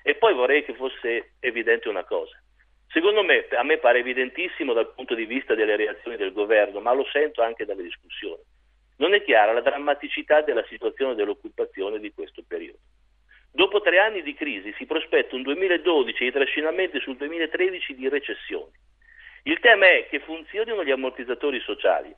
E 0.03 0.13
poi 0.13 0.36
vorrei 0.36 0.63
che 0.63 0.75
fosse 0.75 1.32
evidente 1.39 1.89
una 1.89 2.03
cosa. 2.03 2.39
Secondo 2.89 3.23
me, 3.23 3.47
a 3.49 3.63
me 3.63 3.80
pare 3.80 3.97
evidentissimo 3.97 4.73
dal 4.73 4.93
punto 4.93 5.15
di 5.15 5.25
vista 5.25 5.56
delle 5.56 5.75
reazioni 5.75 6.17
del 6.17 6.34
governo, 6.34 6.82
ma 6.82 6.93
lo 6.93 7.08
sento 7.12 7.41
anche 7.41 7.65
dalle 7.65 7.82
discussioni. 7.82 8.43
Non 8.97 9.15
è 9.15 9.23
chiara 9.23 9.53
la 9.53 9.62
drammaticità 9.62 10.41
della 10.41 10.63
situazione 10.69 11.15
dell'occupazione 11.15 11.99
di 11.99 12.13
questo 12.13 12.43
periodo. 12.47 12.77
Dopo 13.49 13.82
tre 13.82 13.97
anni 13.97 14.21
di 14.21 14.36
crisi 14.36 14.71
si 14.77 14.86
prospetta 14.86 15.36
un 15.36 15.41
2012 15.41 16.23
e 16.23 16.27
i 16.27 16.32
trascinamenti 16.32 16.99
sul 16.99 17.17
2013 17.17 17.95
di 17.95 18.08
recessione. 18.08 18.69
Il 19.47 19.62
tema 19.62 19.86
è 19.86 20.07
che 20.10 20.19
funzionino 20.19 20.83
gli 20.83 20.91
ammortizzatori 20.91 21.62
sociali, 21.62 22.13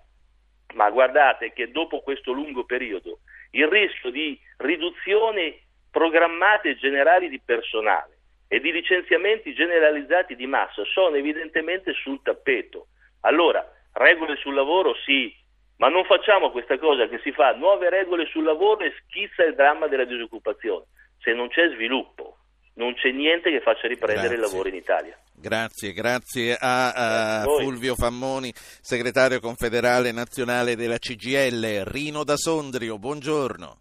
ma 0.74 0.90
guardate 0.90 1.54
che 1.54 1.70
dopo 1.70 2.00
questo 2.00 2.32
lungo 2.32 2.66
periodo 2.66 3.20
il 3.52 3.68
rischio 3.68 4.10
di 4.10 4.36
riduzione 4.58 5.60
programmate 5.92 6.76
generali 6.76 7.30
di 7.30 7.40
personale 7.40 8.18
e 8.48 8.60
di 8.60 8.72
licenziamenti 8.72 9.54
generalizzati 9.54 10.36
di 10.36 10.48
massa 10.48 10.84
sono 10.86 11.18
evidentemente 11.18 11.94
sul 11.94 12.20
tappeto. 12.24 12.88
Allora, 13.22 13.64
regole 13.94 14.36
sul 14.38 14.56
lavoro 14.56 14.96
sì, 15.06 15.32
ma 15.78 15.88
non 15.88 16.06
facciamo 16.06 16.50
questa 16.50 16.80
cosa 16.80 17.08
che 17.08 17.20
si 17.20 17.32
fa 17.32 17.54
nuove 17.54 17.92
regole 17.92 18.26
sul 18.26 18.44
lavoro 18.44 18.80
e 18.80 18.94
schizza 19.04 19.44
il 19.44 19.54
dramma 19.54 19.86
della 19.86 20.06
disoccupazione. 20.06 20.86
Se 21.20 21.32
non 21.34 21.50
c'è 21.50 21.70
sviluppo, 21.76 22.39
non 22.80 22.94
c'è 22.94 23.12
niente 23.12 23.52
che 23.52 23.60
faccia 23.60 23.88
riprendere 23.88 24.30
Grazie. 24.30 24.36
il 24.36 24.42
lavoro 24.42 24.70
in 24.70 24.76
Italia. 24.76 25.20
Grazie, 25.36 25.92
grazie 25.92 26.56
a, 26.58 27.42
a 27.42 27.44
Fulvio 27.44 27.94
Fammoni, 27.96 28.52
segretario 28.56 29.42
confederale 29.42 30.12
nazionale 30.14 30.76
della 30.76 30.98
CGL. 30.98 31.84
Rino 31.84 32.24
da 32.24 32.38
Sondrio, 32.38 32.98
buongiorno. 32.98 33.78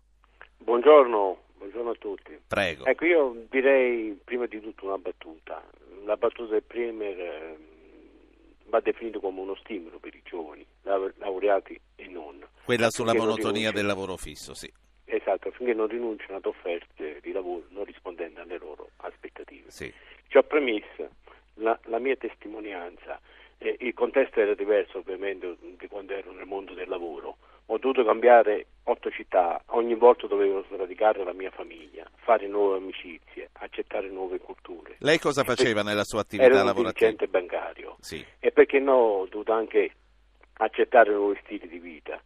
Buongiorno, 0.59 1.39
buongiorno 1.59 1.91
a 1.91 1.95
tutti. 1.95 2.39
Prego. 2.47 2.85
Ecco, 2.85 3.05
io 3.05 3.37
direi 3.49 4.19
prima 4.25 4.47
di 4.47 4.61
tutto 4.61 4.87
una 4.87 4.99
battuta. 4.99 5.63
La 6.05 6.17
battuta 6.17 6.53
del 6.53 6.65
Premier 6.65 7.19
eh, 7.19 7.57
va 8.67 8.81
definito 8.81 9.21
come 9.21 9.41
uno 9.41 9.55
stimolo 9.57 9.99
per 9.99 10.15
i 10.15 10.23
giovani, 10.25 10.67
laureati 10.83 11.81
e 11.95 12.09
non. 12.09 12.45
Quella 12.65 12.91
sulla 12.91 13.15
monotonia 13.15 13.71
del 13.71 13.87
lavoro 13.87 14.17
fisso, 14.17 14.55
sì. 14.55 14.71
Esatto, 15.11 15.49
affinché 15.49 15.73
non 15.73 15.87
rinunciano 15.89 16.37
ad 16.37 16.45
offerte 16.45 17.19
di 17.23 17.33
lavoro 17.33 17.65
non 17.71 17.85
rispondenti 17.85 18.39
alle 18.41 18.59
loro 18.59 18.91
aspettative. 18.99 19.71
Sì. 19.71 19.91
Ciò 20.29 20.43
premesso, 20.43 21.09
la, 21.55 21.79
la 21.85 21.99
mia 21.99 22.15
testimonianza, 22.17 23.19
eh, 23.57 23.77
il 23.81 23.95
contesto 23.95 24.39
era 24.41 24.55
diverso 24.55 24.99
ovviamente 24.99 25.57
di 25.79 25.89
quando 25.89 26.13
ero 26.13 26.31
nel 26.33 26.45
mondo 26.47 26.75
del 26.75 26.89
lavoro, 26.89 27.37
ho 27.71 27.79
dovuto 27.79 28.05
cambiare 28.05 28.67
otto 28.85 29.11
città, 29.11 29.63
ogni 29.69 29.95
volta 29.95 30.27
dovevo 30.27 30.65
sradicare 30.71 31.25
la 31.25 31.33
mia 31.33 31.51
famiglia, 31.51 32.07
fare 32.17 32.47
nuove 32.47 32.77
amicizie, 32.77 33.49
accettare 33.55 34.09
nuove 34.09 34.39
culture. 34.39 34.97
Lei 34.99 35.19
cosa 35.19 35.43
faceva 35.43 35.83
nella 35.83 36.05
sua 36.05 36.21
attività 36.21 36.49
Ero 36.51 36.59
un 36.61 36.67
lavorativa? 36.67 37.11
dirigente 37.11 37.29
bancario 37.29 37.97
Sì. 38.01 38.23
e 38.39 38.53
perché 38.53 38.79
no 38.79 38.93
ho 38.95 39.27
dovuto 39.27 39.53
anche 39.53 39.91
accettare 40.61 41.13
nuovi 41.13 41.39
stili 41.45 41.67
di 41.67 41.79
vita. 41.79 42.21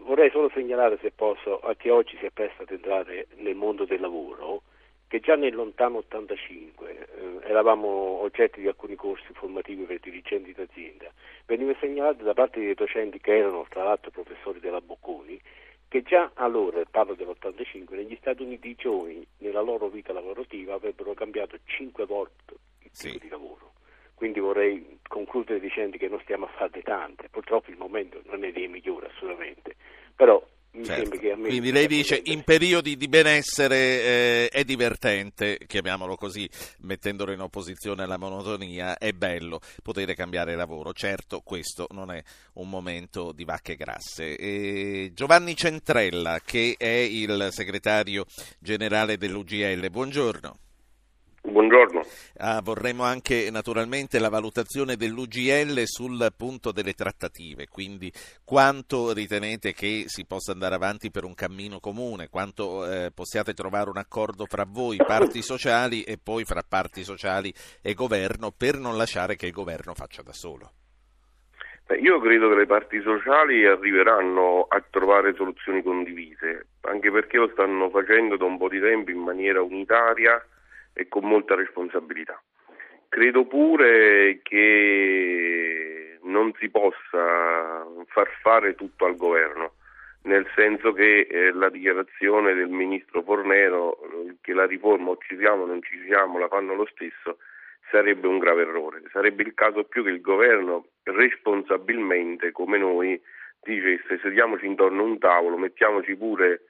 Vorrei 0.00 0.30
solo 0.30 0.50
segnalare, 0.52 0.98
se 1.00 1.10
posso, 1.10 1.60
a 1.60 1.74
chi 1.74 1.88
oggi 1.88 2.16
si 2.18 2.26
appresta 2.26 2.62
ad 2.62 2.70
entrare 2.70 3.26
nel 3.36 3.54
mondo 3.54 3.84
del 3.84 4.00
lavoro, 4.00 4.62
che 5.08 5.20
già 5.20 5.36
nel 5.36 5.54
lontano 5.54 5.98
85 5.98 6.90
eh, 6.90 7.48
eravamo 7.48 7.88
oggetti 7.88 8.60
di 8.60 8.66
alcuni 8.66 8.94
corsi 8.96 9.32
formativi 9.32 9.84
per 9.84 10.00
dirigenti 10.00 10.52
d'azienda. 10.52 11.06
Veniva 11.46 11.74
segnalato 11.78 12.24
da 12.24 12.32
parte 12.34 12.60
dei 12.60 12.74
docenti 12.74 13.20
che 13.20 13.36
erano 13.36 13.66
tra 13.68 13.84
l'altro 13.84 14.10
professori 14.10 14.60
della 14.60 14.80
Bocconi 14.80 15.40
che 15.88 16.02
già 16.02 16.32
allora, 16.34 16.82
parlo 16.90 17.14
dell'85, 17.14 17.94
negli 17.94 18.16
Stati 18.20 18.42
Uniti 18.42 18.70
i 18.70 18.74
giovani 18.74 19.24
nella 19.38 19.60
loro 19.60 19.88
vita 19.88 20.12
lavorativa 20.12 20.74
avrebbero 20.74 21.14
cambiato 21.14 21.56
5 21.64 22.04
volte 22.06 22.54
il 22.80 22.90
tipo 22.90 23.12
Sì. 23.12 23.18
di 23.20 23.28
lavoro. 23.28 23.74
Quindi 24.14 24.40
vorrei 24.40 24.93
concludere 25.08 25.60
dicendo 25.60 25.96
che 25.96 26.08
non 26.08 26.20
stiamo 26.22 26.46
a 26.46 26.50
farne 26.56 26.82
tante, 26.82 27.28
purtroppo 27.28 27.70
il 27.70 27.76
momento 27.76 28.20
non 28.26 28.44
è 28.44 28.52
dei 28.52 28.68
migliori 28.68 29.06
assolutamente, 29.06 29.76
però 30.14 30.42
mi 30.74 30.84
Certo. 30.84 31.02
sembra 31.02 31.18
che 31.18 31.30
a 31.30 31.36
me... 31.36 31.48
Quindi 31.48 31.70
lei 31.70 31.86
dice 31.86 32.20
in 32.24 32.42
periodi 32.42 32.96
di 32.96 33.06
benessere 33.06 33.76
eh, 33.76 34.48
è 34.48 34.64
divertente, 34.64 35.58
chiamiamolo 35.66 36.16
così, 36.16 36.48
mettendolo 36.80 37.30
in 37.30 37.40
opposizione 37.40 38.02
alla 38.02 38.18
monotonia, 38.18 38.98
è 38.98 39.12
bello 39.12 39.60
poter 39.82 40.12
cambiare 40.14 40.56
lavoro. 40.56 40.92
Certo, 40.92 41.42
questo 41.44 41.86
non 41.90 42.10
è 42.10 42.20
un 42.54 42.68
momento 42.68 43.30
di 43.32 43.44
vacche 43.44 43.76
grasse. 43.76 44.36
E 44.36 45.12
Giovanni 45.14 45.54
Centrella, 45.54 46.40
che 46.44 46.74
è 46.76 46.86
il 46.86 47.48
segretario 47.50 48.24
generale 48.58 49.16
dell'UGL, 49.16 49.90
buongiorno. 49.90 50.58
Buongiorno. 51.46 52.00
Ah, 52.38 52.62
vorremmo 52.62 53.02
anche 53.02 53.50
naturalmente 53.50 54.18
la 54.18 54.30
valutazione 54.30 54.96
dell'UGL 54.96 55.82
sul 55.84 56.32
punto 56.34 56.72
delle 56.72 56.94
trattative, 56.94 57.68
quindi 57.68 58.10
quanto 58.46 59.12
ritenete 59.12 59.74
che 59.74 60.04
si 60.06 60.24
possa 60.24 60.52
andare 60.52 60.74
avanti 60.74 61.10
per 61.10 61.24
un 61.24 61.34
cammino 61.34 61.80
comune, 61.80 62.30
quanto 62.30 62.90
eh, 62.90 63.10
possiate 63.14 63.52
trovare 63.52 63.90
un 63.90 63.98
accordo 63.98 64.46
fra 64.46 64.64
voi, 64.66 64.96
parti 64.96 65.42
sociali 65.42 66.02
e 66.02 66.16
poi 66.16 66.44
fra 66.44 66.62
parti 66.66 67.04
sociali 67.04 67.52
e 67.82 67.92
governo 67.92 68.50
per 68.50 68.78
non 68.78 68.96
lasciare 68.96 69.36
che 69.36 69.46
il 69.46 69.52
governo 69.52 69.92
faccia 69.92 70.22
da 70.22 70.32
solo. 70.32 70.72
Beh, 71.86 71.98
io 71.98 72.20
credo 72.20 72.48
che 72.48 72.54
le 72.54 72.66
parti 72.66 73.02
sociali 73.02 73.66
arriveranno 73.66 74.64
a 74.66 74.82
trovare 74.88 75.34
soluzioni 75.34 75.82
condivise, 75.82 76.68
anche 76.80 77.10
perché 77.10 77.36
lo 77.36 77.50
stanno 77.52 77.90
facendo 77.90 78.38
da 78.38 78.46
un 78.46 78.56
po' 78.56 78.70
di 78.70 78.80
tempo 78.80 79.10
in 79.10 79.20
maniera 79.20 79.60
unitaria 79.60 80.42
e 80.94 81.08
con 81.08 81.24
molta 81.24 81.54
responsabilità. 81.54 82.40
Credo 83.08 83.46
pure 83.46 84.40
che 84.42 86.18
non 86.22 86.52
si 86.58 86.70
possa 86.70 87.86
far 88.06 88.28
fare 88.40 88.74
tutto 88.74 89.04
al 89.04 89.16
governo, 89.16 89.74
nel 90.22 90.46
senso 90.54 90.92
che 90.92 91.26
eh, 91.30 91.52
la 91.52 91.68
dichiarazione 91.68 92.54
del 92.54 92.68
ministro 92.68 93.22
Fornero 93.22 93.98
eh, 94.02 94.36
che 94.40 94.54
la 94.54 94.64
riforma 94.64 95.10
o 95.10 95.18
ci 95.18 95.36
siamo 95.36 95.64
o 95.64 95.66
non 95.66 95.82
ci 95.82 96.02
siamo 96.06 96.38
la 96.38 96.48
fanno 96.48 96.74
lo 96.74 96.86
stesso 96.86 97.38
sarebbe 97.90 98.26
un 98.26 98.38
grave 98.38 98.62
errore. 98.62 99.02
Sarebbe 99.12 99.42
il 99.42 99.54
caso 99.54 99.84
più 99.84 100.02
che 100.02 100.10
il 100.10 100.20
governo 100.20 100.86
responsabilmente, 101.04 102.50
come 102.50 102.78
noi, 102.78 103.20
dicesse 103.62 104.18
sediamoci 104.20 104.66
intorno 104.66 105.02
a 105.02 105.04
un 105.04 105.18
tavolo, 105.18 105.56
mettiamoci 105.56 106.16
pure 106.16 106.62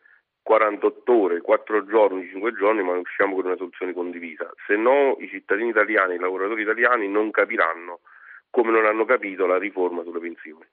48 0.45 1.13
ore, 1.13 1.41
4 1.41 1.87
giorni, 1.87 2.29
5 2.29 2.53
giorni, 2.53 2.83
ma 2.83 2.93
usciamo 2.93 3.35
con 3.35 3.47
una 3.47 3.57
soluzione 3.57 3.95
condivisa. 3.95 4.53
Se 4.67 4.77
no 4.77 5.17
i 5.19 5.29
cittadini 5.29 5.71
italiani, 5.71 6.15
i 6.15 6.19
lavoratori 6.19 6.63
italiani 6.63 7.09
non 7.09 7.31
capiranno 7.31 8.01
come 8.51 8.71
non 8.71 8.85
hanno 8.85 9.05
capito 9.07 9.47
la 9.47 9.59
riforma 9.59 10.03
sulle 10.03 10.21
pensioni. 10.21 10.65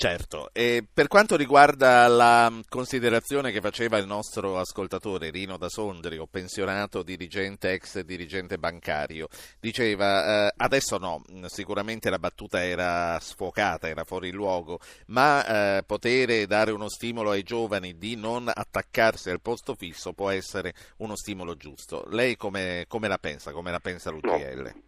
Certo, 0.00 0.50
e 0.52 0.86
per 0.94 1.08
quanto 1.08 1.34
riguarda 1.34 2.06
la 2.06 2.52
considerazione 2.68 3.50
che 3.50 3.60
faceva 3.60 3.98
il 3.98 4.06
nostro 4.06 4.56
ascoltatore 4.56 5.30
Rino 5.30 5.56
da 5.56 5.68
Sondrio, 5.68 6.28
pensionato 6.28 7.02
dirigente, 7.02 7.72
ex 7.72 7.98
dirigente 8.02 8.58
bancario, 8.58 9.26
diceva 9.58 10.46
eh, 10.46 10.52
adesso 10.58 10.98
no, 10.98 11.24
sicuramente 11.48 12.10
la 12.10 12.20
battuta 12.20 12.64
era 12.64 13.18
sfocata, 13.18 13.88
era 13.88 14.04
fuori 14.04 14.30
luogo, 14.30 14.78
ma 15.06 15.78
eh, 15.78 15.82
poter 15.82 16.46
dare 16.46 16.70
uno 16.70 16.88
stimolo 16.88 17.32
ai 17.32 17.42
giovani 17.42 17.98
di 17.98 18.14
non 18.14 18.48
attaccarsi 18.54 19.30
al 19.30 19.40
posto 19.40 19.74
fisso 19.74 20.12
può 20.12 20.30
essere 20.30 20.74
uno 20.98 21.16
stimolo 21.16 21.56
giusto. 21.56 22.04
Lei 22.10 22.36
come, 22.36 22.84
come 22.86 23.08
la 23.08 23.18
pensa? 23.18 23.50
Come 23.50 23.72
la 23.72 23.80
pensa 23.80 24.10
l'UGL? 24.10 24.86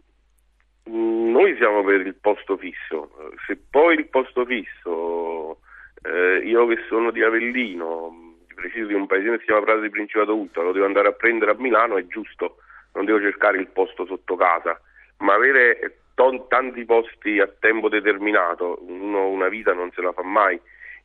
Noi 0.84 1.56
siamo 1.56 1.84
per 1.84 2.00
il 2.00 2.14
posto 2.14 2.56
fisso, 2.56 3.10
se 3.46 3.58
poi 3.70 3.94
il 3.96 4.08
posto 4.08 4.44
fisso, 4.44 5.60
eh, 6.02 6.38
io 6.44 6.66
che 6.66 6.78
sono 6.88 7.10
di 7.10 7.22
Avellino, 7.22 8.36
preciso 8.54 8.86
di 8.86 8.94
un 8.94 9.06
paesino 9.06 9.32
che 9.32 9.40
si 9.40 9.44
chiama 9.46 9.62
Prato 9.62 9.80
di 9.80 9.90
Principato 9.90 10.34
Ultra, 10.34 10.62
lo 10.62 10.72
devo 10.72 10.86
andare 10.86 11.08
a 11.08 11.12
prendere 11.12 11.52
a 11.52 11.56
Milano, 11.58 11.96
è 11.96 12.06
giusto, 12.06 12.56
non 12.94 13.04
devo 13.04 13.20
cercare 13.20 13.58
il 13.58 13.68
posto 13.68 14.04
sotto 14.06 14.36
casa, 14.36 14.80
ma 15.18 15.34
avere 15.34 16.00
ton- 16.14 16.48
tanti 16.48 16.84
posti 16.84 17.38
a 17.38 17.46
tempo 17.46 17.88
determinato, 17.88 18.78
uno 18.82 19.28
una 19.28 19.48
vita 19.48 19.72
non 19.72 19.90
se 19.92 20.00
la 20.02 20.12
fa 20.12 20.22
mai. 20.22 20.60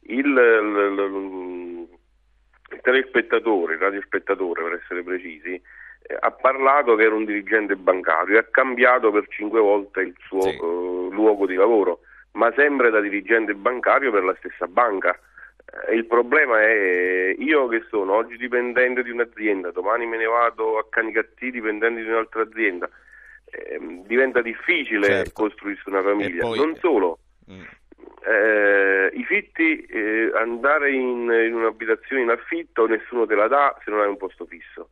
Il, 0.08 0.26
il- 0.26 0.98
il- 0.98 1.88
il 2.72 2.80
telespettatore, 2.82 3.74
il 3.74 3.80
radiospettatore 3.80 4.64
per 4.64 4.74
essere 4.82 5.04
precisi, 5.04 5.62
ha 6.20 6.32
parlato 6.32 6.96
che 6.96 7.04
era 7.04 7.15
un 7.15 7.26
dirigente 7.26 7.76
bancario 7.76 8.36
e 8.36 8.39
ha 8.39 8.48
cambiato 8.50 9.12
per 9.12 9.26
cinque 9.30 9.60
volte 9.60 10.02
il 10.02 10.15
suo 10.28 10.41
Sì. 10.41 10.50
eh, 10.50 10.60
luogo 11.12 11.46
di 11.48 11.56
lavoro, 11.56 12.02
ma 12.34 12.52
sempre 12.56 12.89
da 12.91 13.00
dirigente 13.00 13.54
bancario 13.56 14.12
per 14.12 14.24
la 14.24 14.36
stessa 14.38 14.68
banca. 14.68 15.18
Eh, 15.88 15.96
il 15.96 16.06
problema 16.06 16.62
è 16.62 17.34
io 17.38 17.68
che 17.68 17.84
sono 17.89 18.13
oggi 18.13 18.38
dipendente 18.38 19.02
di 19.04 19.10
un'azienda, 19.10 19.72
domani 19.72 20.06
me 20.06 20.18
ne 20.18 20.26
vado 20.26 20.78
a 20.78 20.86
Canicattì 20.89 21.50
dipendente 21.52 22.02
di 22.02 22.08
un'altra 22.10 22.41
azienda. 22.44 22.89
ehm, 23.58 24.06
diventa 24.06 24.41
difficile 24.41 25.06
Certo. 25.08 25.32
costruirsi 25.34 25.88
una 25.88 26.02
famiglia. 26.02 26.41
Poi- 26.41 26.58
Non 26.58 26.76
solo, 26.78 27.20
Mm. 27.50 27.62
eh, 28.28 29.12
i 29.13 29.24
fitti, 29.24 29.82
eh, 29.86 30.32
andare 30.36 30.91
in, 30.91 31.30
in 31.32 31.54
un'abitazione 31.54 32.24
in 32.24 32.30
affitto 32.32 32.86
nessuno 32.88 33.26
te 33.26 33.36
la 33.36 33.48
dà 33.48 33.78
se 33.84 33.91
non 33.91 34.02
hai 34.02 34.08
un 34.08 34.18
posto 34.18 34.46
fisso. 34.46 34.89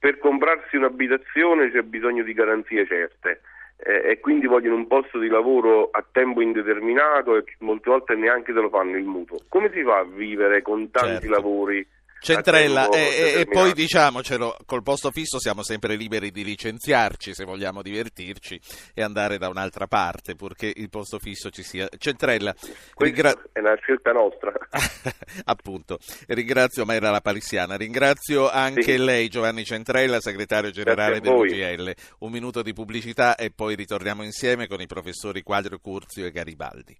Per 0.00 0.18
comprarsi 0.18 0.76
un'abitazione 0.76 1.70
c'è 1.70 1.82
bisogno 1.82 2.22
di 2.22 2.32
garanzie 2.32 2.86
certe 2.86 3.42
eh, 3.76 4.12
e 4.12 4.20
quindi 4.20 4.46
vogliono 4.46 4.76
un 4.76 4.86
posto 4.86 5.18
di 5.18 5.28
lavoro 5.28 5.90
a 5.92 6.02
tempo 6.10 6.40
indeterminato 6.40 7.36
e 7.36 7.44
molte 7.58 7.90
volte 7.90 8.14
neanche 8.14 8.54
te 8.54 8.60
lo 8.60 8.70
fanno 8.70 8.96
il 8.96 9.04
mutuo. 9.04 9.36
Come 9.48 9.70
si 9.70 9.82
fa 9.82 9.98
a 9.98 10.04
vivere 10.04 10.62
con 10.62 10.90
tanti 10.90 11.26
Certo. 11.26 11.28
lavori? 11.28 11.86
Centrella, 12.20 12.88
e, 12.90 13.40
e- 13.40 13.46
poi 13.46 13.72
diciamocelo, 13.72 14.58
col 14.66 14.82
posto 14.82 15.10
fisso 15.10 15.40
siamo 15.40 15.62
sempre 15.62 15.96
liberi 15.96 16.30
di 16.30 16.44
licenziarci 16.44 17.32
se 17.34 17.44
vogliamo 17.44 17.80
divertirci 17.82 18.60
e 18.94 19.02
andare 19.02 19.38
da 19.38 19.48
un'altra 19.48 19.86
parte, 19.86 20.34
purché 20.34 20.72
il 20.74 20.90
posto 20.90 21.18
fisso 21.18 21.50
ci 21.50 21.62
sia. 21.62 21.88
Centrella, 21.98 22.54
ringra- 22.96 23.34
è 23.52 23.58
una 23.60 23.74
scelta 23.80 24.12
nostra. 24.12 24.52
appunto, 25.44 25.98
ringrazio, 26.28 26.84
ma 26.84 26.94
era 26.94 27.10
la 27.10 27.20
palissiana, 27.20 27.76
ringrazio 27.76 28.50
anche 28.50 28.82
Sì. 28.82 28.96
lei 28.98 29.28
Giovanni 29.28 29.64
Centrella, 29.64 30.20
segretario 30.20 30.70
generale 30.70 31.20
dell'UGL. 31.20 31.94
Un 32.18 32.30
minuto 32.30 32.62
di 32.62 32.72
pubblicità 32.72 33.34
e 33.36 33.50
poi 33.50 33.74
ritorniamo 33.74 34.22
insieme 34.22 34.66
con 34.66 34.80
i 34.80 34.86
professori 34.86 35.42
Quadro 35.42 35.78
Curzio 35.78 36.26
e 36.26 36.30
Garibaldi. 36.30 36.96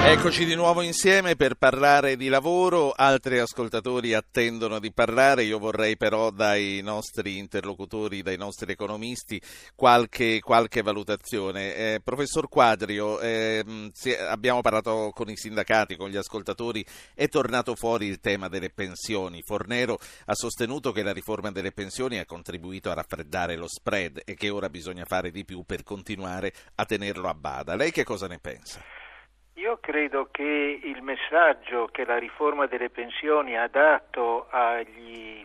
Eccoci 0.00 0.46
di 0.46 0.54
nuovo 0.54 0.80
insieme 0.80 1.34
per 1.36 1.56
parlare 1.56 2.16
di 2.16 2.28
lavoro, 2.28 2.92
altri 2.92 3.40
ascoltatori 3.40 4.14
attendono 4.14 4.78
di 4.78 4.92
parlare, 4.92 5.42
io 5.42 5.58
vorrei 5.58 5.96
però 5.96 6.30
dai 6.30 6.80
nostri 6.82 7.36
interlocutori, 7.36 8.22
dai 8.22 8.36
nostri 8.36 8.72
economisti 8.72 9.40
qualche, 9.74 10.40
qualche 10.40 10.82
valutazione. 10.82 11.74
Eh, 11.74 12.00
professor 12.02 12.48
Quadrio, 12.48 13.20
eh, 13.20 13.62
abbiamo 14.28 14.62
parlato 14.62 15.10
con 15.12 15.28
i 15.28 15.36
sindacati, 15.36 15.96
con 15.96 16.08
gli 16.08 16.16
ascoltatori, 16.16 16.82
è 17.12 17.28
tornato 17.28 17.74
fuori 17.74 18.06
il 18.06 18.20
tema 18.20 18.48
delle 18.48 18.70
pensioni. 18.70 19.42
Fornero 19.42 19.98
ha 20.26 20.34
sostenuto 20.34 20.90
che 20.90 21.02
la 21.02 21.12
riforma 21.12 21.50
delle 21.50 21.72
pensioni 21.72 22.18
ha 22.18 22.24
contribuito 22.24 22.90
a 22.90 22.94
raffreddare 22.94 23.56
lo 23.56 23.68
spread 23.68 24.22
e 24.24 24.34
che 24.34 24.48
ora 24.48 24.70
bisogna 24.70 25.04
fare 25.04 25.30
di 25.30 25.44
più 25.44 25.64
per 25.64 25.82
continuare 25.82 26.52
a 26.76 26.84
tenerlo 26.86 27.28
a 27.28 27.34
bada. 27.34 27.74
Lei 27.74 27.90
che 27.90 28.04
cosa 28.04 28.26
ne 28.26 28.38
pensa? 28.38 28.80
Io 29.58 29.78
credo 29.80 30.28
che 30.30 30.80
il 30.84 31.02
messaggio 31.02 31.88
che 31.90 32.04
la 32.04 32.16
riforma 32.16 32.66
delle 32.66 32.90
pensioni 32.90 33.58
ha 33.58 33.66
dato 33.66 34.46
agli 34.50 35.44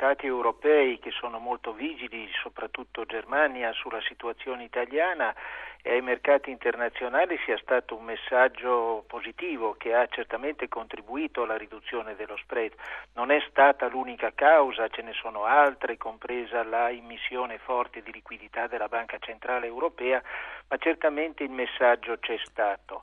Stati 0.00 0.24
europei 0.24 0.98
che 0.98 1.10
sono 1.10 1.38
molto 1.38 1.74
vigili, 1.74 2.26
soprattutto 2.42 3.04
Germania, 3.04 3.70
sulla 3.74 4.00
situazione 4.00 4.64
italiana 4.64 5.34
e 5.82 5.92
ai 5.92 6.00
mercati 6.00 6.48
internazionali 6.48 7.38
sia 7.44 7.58
stato 7.58 7.96
un 7.96 8.04
messaggio 8.04 9.04
positivo 9.06 9.74
che 9.76 9.94
ha 9.94 10.06
certamente 10.06 10.68
contribuito 10.68 11.42
alla 11.42 11.58
riduzione 11.58 12.16
dello 12.16 12.38
spread. 12.38 12.72
Non 13.12 13.30
è 13.30 13.44
stata 13.50 13.88
l'unica 13.88 14.32
causa, 14.34 14.88
ce 14.88 15.02
ne 15.02 15.12
sono 15.12 15.44
altre, 15.44 15.98
compresa 15.98 16.64
la 16.64 16.88
immissione 16.88 17.58
forte 17.58 18.02
di 18.02 18.10
liquidità 18.10 18.68
della 18.68 18.88
Banca 18.88 19.18
Centrale 19.18 19.66
Europea, 19.66 20.22
ma 20.68 20.78
certamente 20.78 21.42
il 21.44 21.50
messaggio 21.50 22.16
c'è 22.18 22.38
stato. 22.44 23.02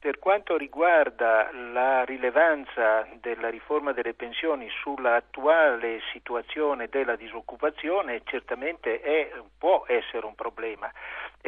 Per 0.00 0.20
quanto 0.20 0.56
riguarda 0.56 1.50
la 1.52 2.04
rilevanza 2.04 3.04
della 3.20 3.48
riforma 3.48 3.92
delle 3.92 4.14
pensioni 4.14 4.68
sull'attuale 4.70 6.00
situazione 6.12 6.86
della 6.88 7.16
disoccupazione, 7.16 8.22
certamente 8.24 9.00
è, 9.00 9.32
può 9.58 9.84
essere 9.88 10.24
un 10.24 10.36
problema. 10.36 10.88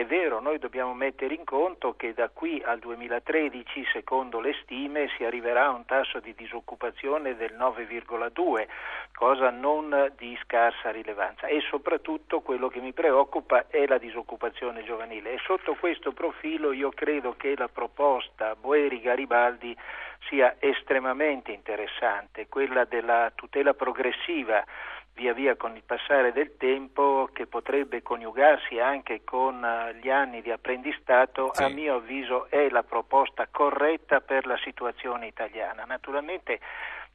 È 0.00 0.06
vero, 0.06 0.40
noi 0.40 0.58
dobbiamo 0.58 0.94
mettere 0.94 1.34
in 1.34 1.44
conto 1.44 1.94
che 1.94 2.14
da 2.14 2.30
qui 2.30 2.62
al 2.64 2.78
2013, 2.78 3.84
secondo 3.92 4.40
le 4.40 4.54
stime, 4.62 5.10
si 5.14 5.24
arriverà 5.24 5.66
a 5.66 5.72
un 5.72 5.84
tasso 5.84 6.20
di 6.20 6.34
disoccupazione 6.34 7.36
del 7.36 7.52
9,2, 7.52 8.66
cosa 9.12 9.50
non 9.50 10.10
di 10.16 10.38
scarsa 10.42 10.90
rilevanza. 10.90 11.48
E 11.48 11.60
soprattutto 11.68 12.40
quello 12.40 12.68
che 12.68 12.80
mi 12.80 12.94
preoccupa 12.94 13.66
è 13.68 13.86
la 13.86 13.98
disoccupazione 13.98 14.84
giovanile. 14.84 15.34
E 15.34 15.38
sotto 15.44 15.74
questo 15.74 16.12
profilo 16.12 16.72
io 16.72 16.88
credo 16.88 17.34
che 17.36 17.54
la 17.54 17.68
proposta 17.68 18.56
Boeri-Garibaldi 18.56 19.76
sia 20.30 20.56
estremamente 20.60 21.52
interessante, 21.52 22.48
quella 22.48 22.86
della 22.86 23.32
tutela 23.34 23.74
progressiva 23.74 24.64
via 25.14 25.32
via 25.34 25.56
con 25.56 25.76
il 25.76 25.82
passare 25.84 26.32
del 26.32 26.56
tempo 26.56 27.28
che 27.32 27.46
potrebbe 27.46 28.02
coniugarsi 28.02 28.78
anche 28.78 29.22
con 29.24 29.64
eh, 29.64 29.94
gli 30.00 30.08
anni 30.08 30.40
di 30.40 30.50
apprendistato, 30.50 31.50
sì. 31.52 31.62
a 31.62 31.68
mio 31.68 31.96
avviso 31.96 32.48
è 32.48 32.68
la 32.70 32.82
proposta 32.82 33.46
corretta 33.50 34.20
per 34.20 34.46
la 34.46 34.56
situazione 34.58 35.26
italiana. 35.26 35.84
Naturalmente 35.84 36.60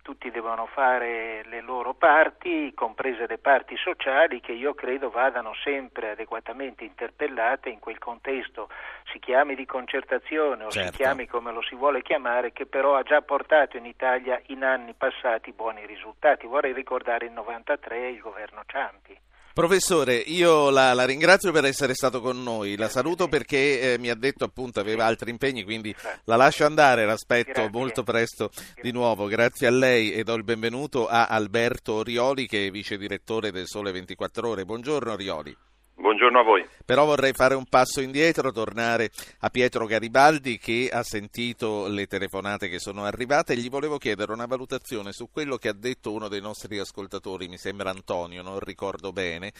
tutti 0.06 0.30
devono 0.30 0.68
fare 0.68 1.42
le 1.46 1.62
loro 1.62 1.96
parti, 1.96 2.72
comprese 2.76 3.26
le 3.26 3.40
parti 3.40 3.76
sociali, 3.76 4.40
che 4.40 4.52
io 4.52 4.76
credo 4.76 5.10
vadano 5.10 5.56
sempre 5.64 6.12
adeguatamente 6.12 6.84
interpellate 6.84 7.70
in 7.70 7.80
quel 7.80 7.98
contesto, 7.98 8.70
si 9.12 9.18
chiami 9.18 9.56
di 9.56 9.66
concertazione 9.66 10.66
o 10.66 10.70
certo. 10.70 10.92
si 10.92 10.98
chiami 10.98 11.26
come 11.26 11.52
lo 11.52 11.64
si 11.64 11.74
vuole 11.74 12.04
chiamare, 12.04 12.52
che 12.52 12.68
però 12.68 12.94
ha 12.94 13.02
già 13.02 13.24
portato 13.24 13.78
in 13.78 13.86
Italia 13.88 14.40
in 14.50 14.64
anni 14.64 14.94
passati 14.94 15.52
buoni 15.54 15.88
risultati. 15.88 16.46
Vorrei 16.46 16.74
ricordare 16.74 17.26
il 17.26 17.32
93 17.32 18.10
il 18.10 18.20
governo 18.20 18.62
Ciampi. 18.68 19.20
Professore, 19.56 20.18
io 20.18 20.70
la, 20.70 20.94
la, 20.94 21.06
ringrazio 21.06 21.54
per 21.54 21.64
essere 21.64 21.94
stato 21.94 22.20
con 22.20 22.44
noi, 22.44 22.76
la 22.76 22.90
saluto 22.90 23.30
perché 23.30 23.94
eh, 23.94 23.98
mi 23.98 24.10
ha 24.10 24.14
detto 24.14 24.44
appunto 24.44 24.82
aveva 24.82 25.06
altri 25.06 25.30
impegni, 25.30 25.64
quindi 25.64 25.96
la 26.26 26.36
lascio 26.36 26.66
andare, 26.66 27.06
l'aspetto 27.06 27.70
molto 27.72 28.04
presto 28.04 28.52
di 28.82 28.92
nuovo. 28.92 29.28
Grazie 29.28 29.68
a 29.68 29.72
lei 29.72 30.12
e 30.12 30.26
do 30.26 30.34
il 30.34 30.44
benvenuto 30.44 31.08
a 31.08 31.28
Alberto 31.28 32.04
Rioli 32.04 32.48
che 32.48 32.68
è 32.68 32.70
vice 32.70 32.98
direttore 32.98 33.54
del 33.54 33.68
Sole 33.68 33.94
24 33.94 34.50
Ore. 34.50 34.66
Buongiorno 34.66 35.16
Rioli. 35.16 35.56
Buongiorno 35.98 36.40
a 36.40 36.44
voi. 36.44 36.68
Però 36.84 37.06
vorrei 37.06 37.32
fare 37.34 37.56
un 37.56 37.66
passo 37.66 38.02
indietro, 38.02 38.52
tornare 38.52 39.10
a 39.40 39.50
Pietro 39.50 39.86
Garibaldi 39.86 40.58
che 40.58 40.90
ha 40.92 41.04
sentito 41.04 41.88
le 41.88 42.06
telefonate 42.06 42.68
che 42.68 42.80
sono 42.80 43.06
arrivate 43.06 43.54
e 43.54 43.58
gli 43.58 43.70
volevo 43.70 43.98
chiedere 43.98 44.34
una 44.34 44.46
valutazione 44.46 45.14
su 45.14 45.30
quello 45.32 45.56
che 45.58 45.70
ha 45.70 45.74
detto 45.74 46.12
uno 46.12 46.28
dei 46.28 46.42
nostri 46.42 46.78
ascoltatori, 46.80 47.48
mi 47.48 47.58
sembra 47.58 47.92
Antonio, 47.92 48.44
non 48.44 48.60
ricordo 48.60 49.14
bene, 49.14 49.54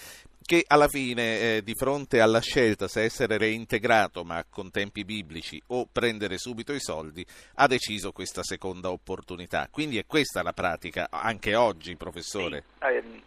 che 0.46 0.64
alla 0.68 0.90
fine 0.90 1.40
eh, 1.40 1.62
di 1.64 1.74
fronte 1.74 2.20
alla 2.20 2.42
scelta 2.42 2.88
se 2.90 3.04
essere 3.04 3.38
reintegrato 3.38 4.24
ma 4.24 4.44
con 4.48 4.72
tempi 4.72 5.06
biblici 5.06 5.60
o 5.68 5.88
prendere 5.92 6.38
subito 6.38 6.74
i 6.74 6.82
soldi 6.82 7.26
ha 7.56 7.66
deciso 7.66 8.12
questa 8.12 8.44
seconda 8.44 8.92
opportunità. 8.92 9.70
Quindi 9.72 9.98
è 9.98 10.06
questa 10.06 10.44
la 10.44 10.54
pratica 10.54 11.08
anche 11.10 11.56
oggi, 11.56 11.96
professore. 11.96 12.66
Sì, 12.80 12.86
ehm, 12.86 13.22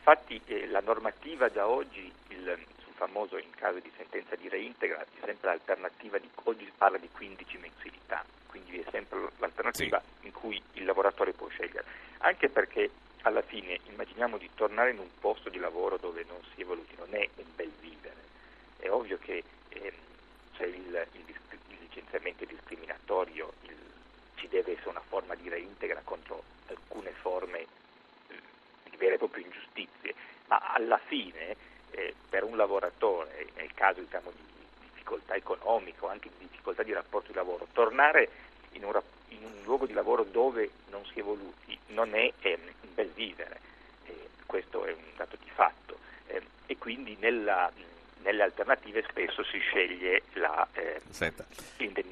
infatti 0.00 0.40
eh, 0.46 0.66
la 0.68 0.80
normativa 0.80 1.48
da 1.48 1.68
oggi 1.68 2.10
il, 2.28 2.58
sul 2.82 2.92
famoso 2.94 3.36
in 3.36 3.50
caso 3.50 3.78
di 3.80 3.90
sentenza 3.96 4.34
di 4.34 4.48
reintegra 4.48 5.04
c'è 5.04 5.26
sempre 5.26 5.50
l'alternativa 5.50 6.18
di 6.18 6.28
oggi 6.44 6.64
si 6.64 6.72
parla 6.76 6.96
di 6.96 7.08
15 7.10 7.58
mensilità, 7.58 8.24
quindi 8.46 8.78
è 8.78 8.90
sempre 8.90 9.28
l'alternativa 9.36 10.00
sì. 10.00 10.26
in 10.26 10.32
cui 10.32 10.60
il 10.74 10.84
lavoratore 10.86 11.32
può 11.32 11.48
scegliere, 11.48 11.84
anche 12.18 12.48
perché 12.48 12.90
alla 13.22 13.42
fine 13.42 13.78
immaginiamo 13.90 14.38
di 14.38 14.48
tornare 14.54 14.92
in 14.92 14.98
un 14.98 15.10
posto 15.20 15.50
di 15.50 15.58
lavoro 15.58 15.98
dove 15.98 16.24
non 16.26 16.40
si 16.54 16.60
è 16.60 16.62
evoluti, 16.62 16.94
non 16.96 17.14
è 17.14 17.28
un 17.36 17.54
bel 17.54 17.70
vivere, 17.80 18.16
è 18.78 18.88
ovvio 18.88 19.18
che 19.18 19.44
eh, 19.68 19.92
c'è 20.56 20.64
il, 20.64 21.06
il, 21.12 21.24
il, 21.26 21.78
licenziamento 21.78 22.46
discriminatorio, 22.46 23.52
il, 23.64 23.76
ci 24.36 24.48
deve 24.48 24.72
essere 24.72 24.88
una 24.88 25.02
forma 25.06 25.34
di 25.34 25.50
reintegra 25.50 26.00
contro 26.02 26.42
alcune 26.68 27.10
forme 27.10 27.58
di 27.58 27.79
vere 29.00 29.14
e 29.14 29.18
proprie 29.18 29.44
ingiustizie, 29.44 30.14
ma 30.46 30.58
alla 30.74 30.98
fine 30.98 31.56
eh, 31.92 32.14
per 32.28 32.44
un 32.44 32.56
lavoratore, 32.56 33.48
nel 33.56 33.72
caso 33.72 34.00
diciamo, 34.00 34.30
di 34.30 34.88
difficoltà 34.92 35.34
economiche 35.34 36.04
o 36.04 36.08
anche 36.08 36.28
di 36.38 36.46
difficoltà 36.46 36.82
di 36.82 36.92
rapporto 36.92 37.28
di 37.28 37.36
lavoro, 37.36 37.66
tornare 37.72 38.28
in 38.72 38.84
un, 38.84 39.00
in 39.28 39.42
un 39.42 39.62
luogo 39.64 39.86
di 39.86 39.94
lavoro 39.94 40.22
dove 40.22 40.70
non 40.90 41.04
si 41.06 41.14
è 41.16 41.20
evoluti 41.20 41.78
non 41.88 42.14
è 42.14 42.32
eh, 42.40 42.58
un 42.82 42.94
bel 42.94 43.10
vivere, 43.14 43.60
eh, 44.04 44.28
questo 44.46 44.84
è 44.84 44.92
un 44.92 45.02
dato 45.16 45.36
di 45.42 45.50
fatto. 45.50 45.98
Ehm, 46.26 46.44
e 46.66 46.76
quindi 46.76 47.16
nella, 47.18 47.72
nelle 48.22 48.42
alternative 48.42 49.04
spesso 49.08 49.42
si 49.44 49.58
sceglie 49.58 50.22
la 50.34 50.66
eh, 50.72 51.00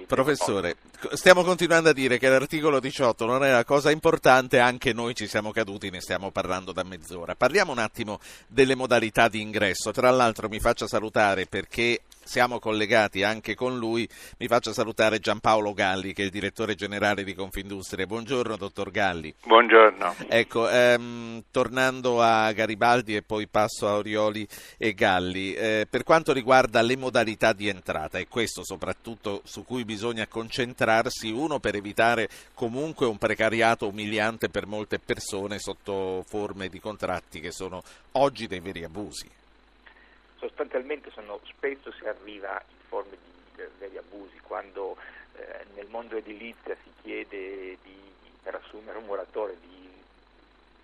Professore, 0.07 0.77
stiamo 1.13 1.45
continuando 1.45 1.91
a 1.91 1.93
dire 1.93 2.19
che 2.19 2.29
l'articolo 2.29 2.81
18 2.81 3.27
non 3.27 3.45
è 3.45 3.51
una 3.51 3.65
cosa 3.65 3.91
importante, 3.91 4.59
anche 4.59 4.93
noi 4.93 5.15
ci 5.15 5.27
siamo 5.27 5.53
caduti, 5.53 5.91
ne 5.91 6.01
stiamo 6.01 6.31
parlando 6.31 6.73
da 6.73 6.83
mezz'ora. 6.83 7.35
Parliamo 7.35 7.73
un 7.73 7.79
attimo 7.79 8.19
delle 8.47 8.75
modalità 8.75 9.29
di 9.29 9.41
ingresso. 9.41 9.91
Tra 9.91 10.11
l'altro 10.11 10.49
mi 10.49 10.61
faccia 10.61 10.87
salutare 10.87 11.47
perché 11.47 12.01
siamo 12.29 12.59
collegati 12.59 13.23
anche 13.23 13.55
con 13.55 13.79
lui. 13.79 14.07
Mi 14.37 14.49
faccio 14.49 14.75
salutare 14.75 15.19
Giampaolo 15.19 15.73
Galli, 15.73 16.13
che 16.13 16.21
è 16.21 16.25
il 16.27 16.31
direttore 16.31 16.75
generale 16.75 17.25
di 17.25 17.35
Confindustria. 17.35 18.05
Buongiorno, 18.05 18.59
dottor 18.59 18.91
Galli. 18.91 19.35
Buongiorno. 19.47 20.15
Ecco, 20.29 20.69
ehm, 20.69 21.45
tornando 21.51 22.21
a 22.21 22.53
Garibaldi 22.53 23.17
e 23.17 23.23
poi 23.23 23.47
passo 23.47 23.89
a 23.89 23.95
Orioli 23.95 24.47
e 24.77 24.93
Galli, 24.93 25.55
eh, 25.55 25.87
per 25.89 26.05
quanto 26.05 26.35
riguarda 26.35 26.83
le 26.83 26.99
modalità 26.99 27.55
di 27.55 27.67
entrata, 27.69 28.19
è 28.19 28.29
questo 28.29 28.63
soprattutto 28.63 29.41
su 29.45 29.65
cui 29.65 29.87
bisogna 29.87 30.27
concentrarsi, 30.27 31.31
uno 31.31 31.59
per 31.61 31.77
evitare 31.77 32.29
comunque 32.53 33.07
un 33.07 33.17
precariato 33.17 33.89
umiliante 33.89 34.51
per 34.51 34.67
molte 34.67 34.99
persone 34.99 35.59
sotto 35.59 36.23
forme 36.29 36.69
di 36.69 36.79
contratti 36.79 37.41
che 37.41 37.53
sono 37.53 37.83
oggi 38.13 38.47
dei 38.47 38.61
veri 38.61 38.85
abusi 38.85 39.38
sostanzialmente 40.39 41.11
sono, 41.11 41.41
spesso 41.45 41.93
si 41.93 42.07
arriva 42.07 42.63
in 42.69 42.77
forme 42.89 43.17
di 43.17 43.63
veri 43.79 43.99
abusi, 43.99 44.39
quando 44.41 44.97
eh, 45.35 45.67
nel 45.75 45.89
mondo 45.89 46.17
edilizia 46.17 46.77
si 46.83 46.91
chiede 47.03 47.79
di, 47.83 47.97
per 48.43 48.55
assumere 48.55 48.99
un 48.99 49.05
muratore 49.05 49.57
di 49.61 49.91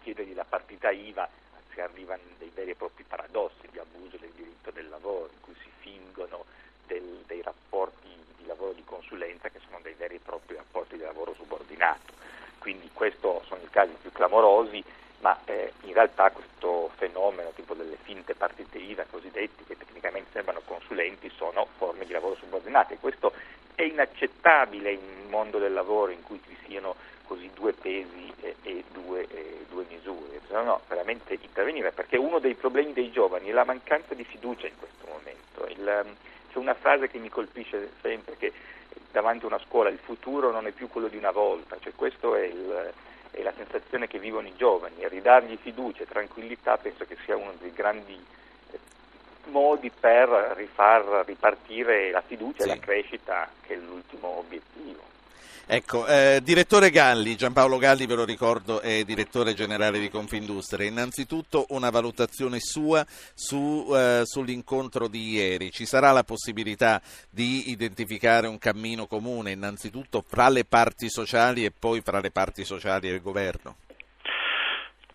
chiedergli 0.02 0.34
la 0.34 0.44
partita 0.44 0.90
IVA, 0.90 1.28
si 1.72 1.80
arrivano 1.80 2.22
dei 2.38 2.50
veri 2.54 2.70
e 2.70 2.74
propri 2.74 3.04
paradossi 3.04 3.68
di 3.70 3.78
abuso 3.78 4.16
del 4.18 4.30
diritto 4.30 4.70
del 4.70 4.88
lavoro, 4.88 5.30
in 5.32 5.40
cui 5.40 5.54
si 5.62 5.70
fingono 5.78 6.44
del, 6.86 7.22
dei 7.26 7.42
rapporti 7.42 8.08
di 8.36 8.46
lavoro 8.46 8.72
di 8.72 8.84
consulenza 8.84 9.48
che 9.48 9.60
sono 9.66 9.80
dei 9.82 9.94
veri 9.94 10.16
e 10.16 10.20
propri 10.20 10.56
rapporti 10.56 10.96
di 10.96 11.02
lavoro 11.02 11.34
subordinato. 11.34 12.12
Quindi 12.58 12.90
questi 12.92 13.20
sono 13.20 13.60
i 13.62 13.70
casi 13.70 13.94
più 14.00 14.12
clamorosi 14.12 14.82
ma 15.24 15.40
eh, 15.46 15.72
in 15.84 15.94
realtà 15.94 16.30
questo 16.30 16.90
fenomeno 16.96 17.50
tipo 17.54 17.72
delle 17.72 17.96
finte 18.02 18.34
partite 18.34 18.76
IVA 18.76 19.06
cosiddetti 19.08 19.64
che 19.64 19.78
tecnicamente 19.78 20.28
sembrano 20.32 20.60
consulenti 20.66 21.30
sono 21.34 21.66
forme 21.78 22.04
di 22.04 22.12
lavoro 22.12 22.34
subordinato 22.34 22.92
e 22.92 22.98
questo 22.98 23.32
è 23.74 23.82
inaccettabile 23.82 24.92
in 24.92 25.00
un 25.00 25.30
mondo 25.30 25.58
del 25.58 25.72
lavoro 25.72 26.12
in 26.12 26.22
cui 26.22 26.38
ci 26.46 26.54
siano 26.66 26.94
così 27.24 27.50
due 27.54 27.72
pesi 27.72 28.34
e, 28.42 28.56
e 28.62 28.84
due, 28.92 29.26
e 29.30 29.64
due 29.70 29.86
misure, 29.88 30.40
bisogna 30.40 30.78
veramente 30.88 31.38
intervenire 31.40 31.90
perché 31.92 32.18
uno 32.18 32.38
dei 32.38 32.54
problemi 32.54 32.92
dei 32.92 33.10
giovani 33.10 33.48
è 33.48 33.52
la 33.52 33.64
mancanza 33.64 34.12
di 34.12 34.24
fiducia 34.24 34.66
in 34.66 34.76
questo 34.76 35.06
momento. 35.06 35.66
Il, 35.68 35.88
ehm, 35.88 36.14
c'è 36.52 36.58
una 36.58 36.74
frase 36.74 37.08
che 37.08 37.16
mi 37.16 37.30
colpisce 37.30 37.92
sempre 38.02 38.36
che 38.36 38.52
davanti 39.10 39.44
a 39.44 39.48
una 39.48 39.60
scuola 39.60 39.88
il 39.88 39.98
futuro 39.98 40.50
non 40.50 40.66
è 40.66 40.72
più 40.72 40.88
quello 40.88 41.08
di 41.08 41.16
una 41.16 41.30
volta, 41.30 41.78
cioè 41.80 41.94
questa 41.94 42.28
è, 42.36 42.52
è, 43.34 43.42
la 43.42 43.52
sensazione 43.56 44.06
che 44.06 44.18
vivono 44.18 44.48
i 44.48 44.56
giovani 44.56 45.00
e 45.00 45.08
ridargli 45.08 45.56
fiducia 45.60 46.02
e 46.02 46.06
tranquillità 46.06 46.76
penso 46.76 47.04
che 47.04 47.16
sia 47.24 47.36
uno 47.36 47.54
dei 47.60 47.72
grandi 47.72 48.14
eh, 48.70 48.78
modi 49.46 49.90
per 49.90 50.28
rifar 50.56 51.24
ripartire 51.26 52.10
la 52.10 52.22
fiducia 52.22 52.62
sì. 52.62 52.68
e 52.68 52.74
la 52.74 52.78
crescita 52.80 53.48
che 53.62 53.74
è 53.74 53.76
l'ultimo 53.76 54.38
obiettivo. 54.38 55.13
Ecco, 55.66 56.06
eh, 56.06 56.40
direttore 56.42 56.90
Galli, 56.90 57.36
Giampaolo 57.36 57.78
Galli 57.78 58.04
ve 58.04 58.16
lo 58.16 58.26
ricordo 58.26 58.82
è 58.82 59.02
direttore 59.02 59.54
generale 59.54 59.98
di 59.98 60.10
Confindustria, 60.10 60.86
innanzitutto 60.86 61.64
una 61.70 61.88
valutazione 61.88 62.58
sua 62.60 63.02
su, 63.06 63.90
eh, 63.94 64.20
sull'incontro 64.24 65.08
di 65.08 65.30
ieri, 65.30 65.70
ci 65.70 65.86
sarà 65.86 66.12
la 66.12 66.22
possibilità 66.22 67.00
di 67.30 67.70
identificare 67.70 68.46
un 68.46 68.58
cammino 68.58 69.06
comune 69.06 69.52
innanzitutto 69.52 70.20
fra 70.20 70.50
le 70.50 70.66
parti 70.66 71.08
sociali 71.08 71.64
e 71.64 71.72
poi 71.72 72.02
fra 72.02 72.20
le 72.20 72.30
parti 72.30 72.62
sociali 72.62 73.08
e 73.08 73.14
il 73.14 73.22
governo? 73.22 73.76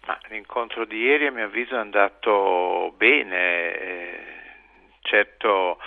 Ma 0.08 0.18
l'incontro 0.30 0.86
di 0.86 0.98
ieri 0.98 1.28
a 1.28 1.32
mio 1.32 1.46
avviso 1.46 1.76
è 1.76 1.80
andato 1.80 2.92
bene, 2.98 3.80
eh, 3.80 4.20
certo 5.02 5.78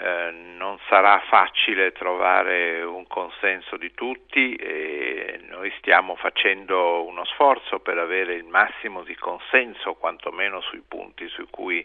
eh, 0.00 0.30
non 0.30 0.78
sarà 0.88 1.20
facile 1.26 1.90
trovare 1.90 2.82
un 2.82 3.08
consenso 3.08 3.76
di 3.76 3.92
tutti 3.94 4.54
e 4.54 5.40
noi 5.48 5.72
stiamo 5.78 6.14
facendo 6.14 7.04
uno 7.04 7.24
sforzo 7.24 7.80
per 7.80 7.98
avere 7.98 8.34
il 8.34 8.44
massimo 8.44 9.02
di 9.02 9.16
consenso, 9.16 9.94
quantomeno 9.94 10.60
sui 10.60 10.84
punti 10.86 11.26
su 11.28 11.48
cui 11.50 11.84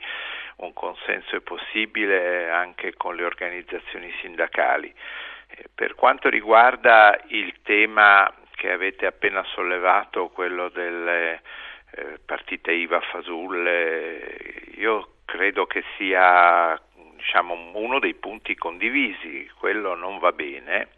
un 0.58 0.74
consenso 0.74 1.36
è 1.36 1.42
possibile 1.42 2.52
anche 2.52 2.94
con 2.94 3.16
le 3.16 3.24
organizzazioni 3.24 4.14
sindacali. 4.22 4.94
Eh, 5.48 5.66
per 5.74 5.96
quanto 5.96 6.30
riguarda 6.30 7.20
il 7.30 7.62
tema 7.64 8.32
che 8.56 8.72
avete 8.72 9.08
appena 9.08 9.44
sollevato, 9.56 10.30
quello 10.30 10.70
delle 10.70 11.42
eh, 11.96 12.20
partite 12.24 12.74
IVA 12.74 13.02
fasulle, 13.02 14.38
io 14.76 15.14
credo 15.26 15.66
che 15.66 15.84
sia 15.98 16.80
diciamo, 17.24 17.72
uno 17.74 18.00
dei 18.00 18.14
punti 18.16 18.54
condivisi, 18.56 19.50
quello 19.58 19.96
non 19.96 20.20
va 20.20 20.34
bene. 20.34 20.90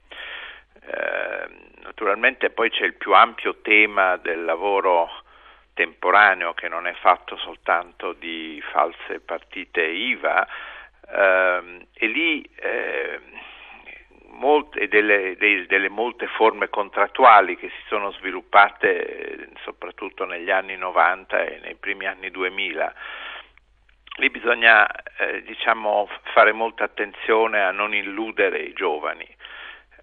Eh, 0.82 1.47
naturalmente 1.84 2.49
poi 2.49 2.69
c'è 2.71 2.84
il 2.84 2.95
più 2.95 3.13
ampio 3.13 3.61
tema 3.61 4.17
del 4.17 4.43
lavoro 4.43 5.09
temporaneo 5.73 6.53
che 6.53 6.67
non 6.67 6.88
è 6.88 6.93
fatto 6.93 7.38
soltanto 7.38 8.13
di 8.13 8.61
false 8.71 9.19
partite 9.19 9.82
IVA 9.84 10.47
ehm, 11.11 11.86
e 11.93 12.07
lì 12.07 12.47
eh, 12.55 13.19
molte, 14.28 14.88
delle, 14.88 15.36
dei, 15.38 15.65
delle, 15.65 15.89
molte 15.89 16.28
forme 16.28 16.69
contrattuali 16.69 17.57
che 17.57 17.69
si 17.69 17.84
sono 17.88 18.11
sviluppate 18.11 19.49
soprattutto 19.63 20.26
negli 20.26 20.51
anni 20.51 20.78
90 20.78 21.43
e 21.43 21.59
nei 21.61 21.76
primi 21.76 22.05
anni 22.05 22.32
2000 22.32 22.93
lì 24.16 24.30
bisogna 24.30 24.88
eh, 25.18 25.41
diciamo, 25.43 26.09
fare 26.34 26.51
molta 26.51 26.84
attenzione 26.84 27.61
a 27.61 27.72
non 27.72 27.93
illudere 27.93 28.59
i 28.59 28.74
giovani. 28.74 29.28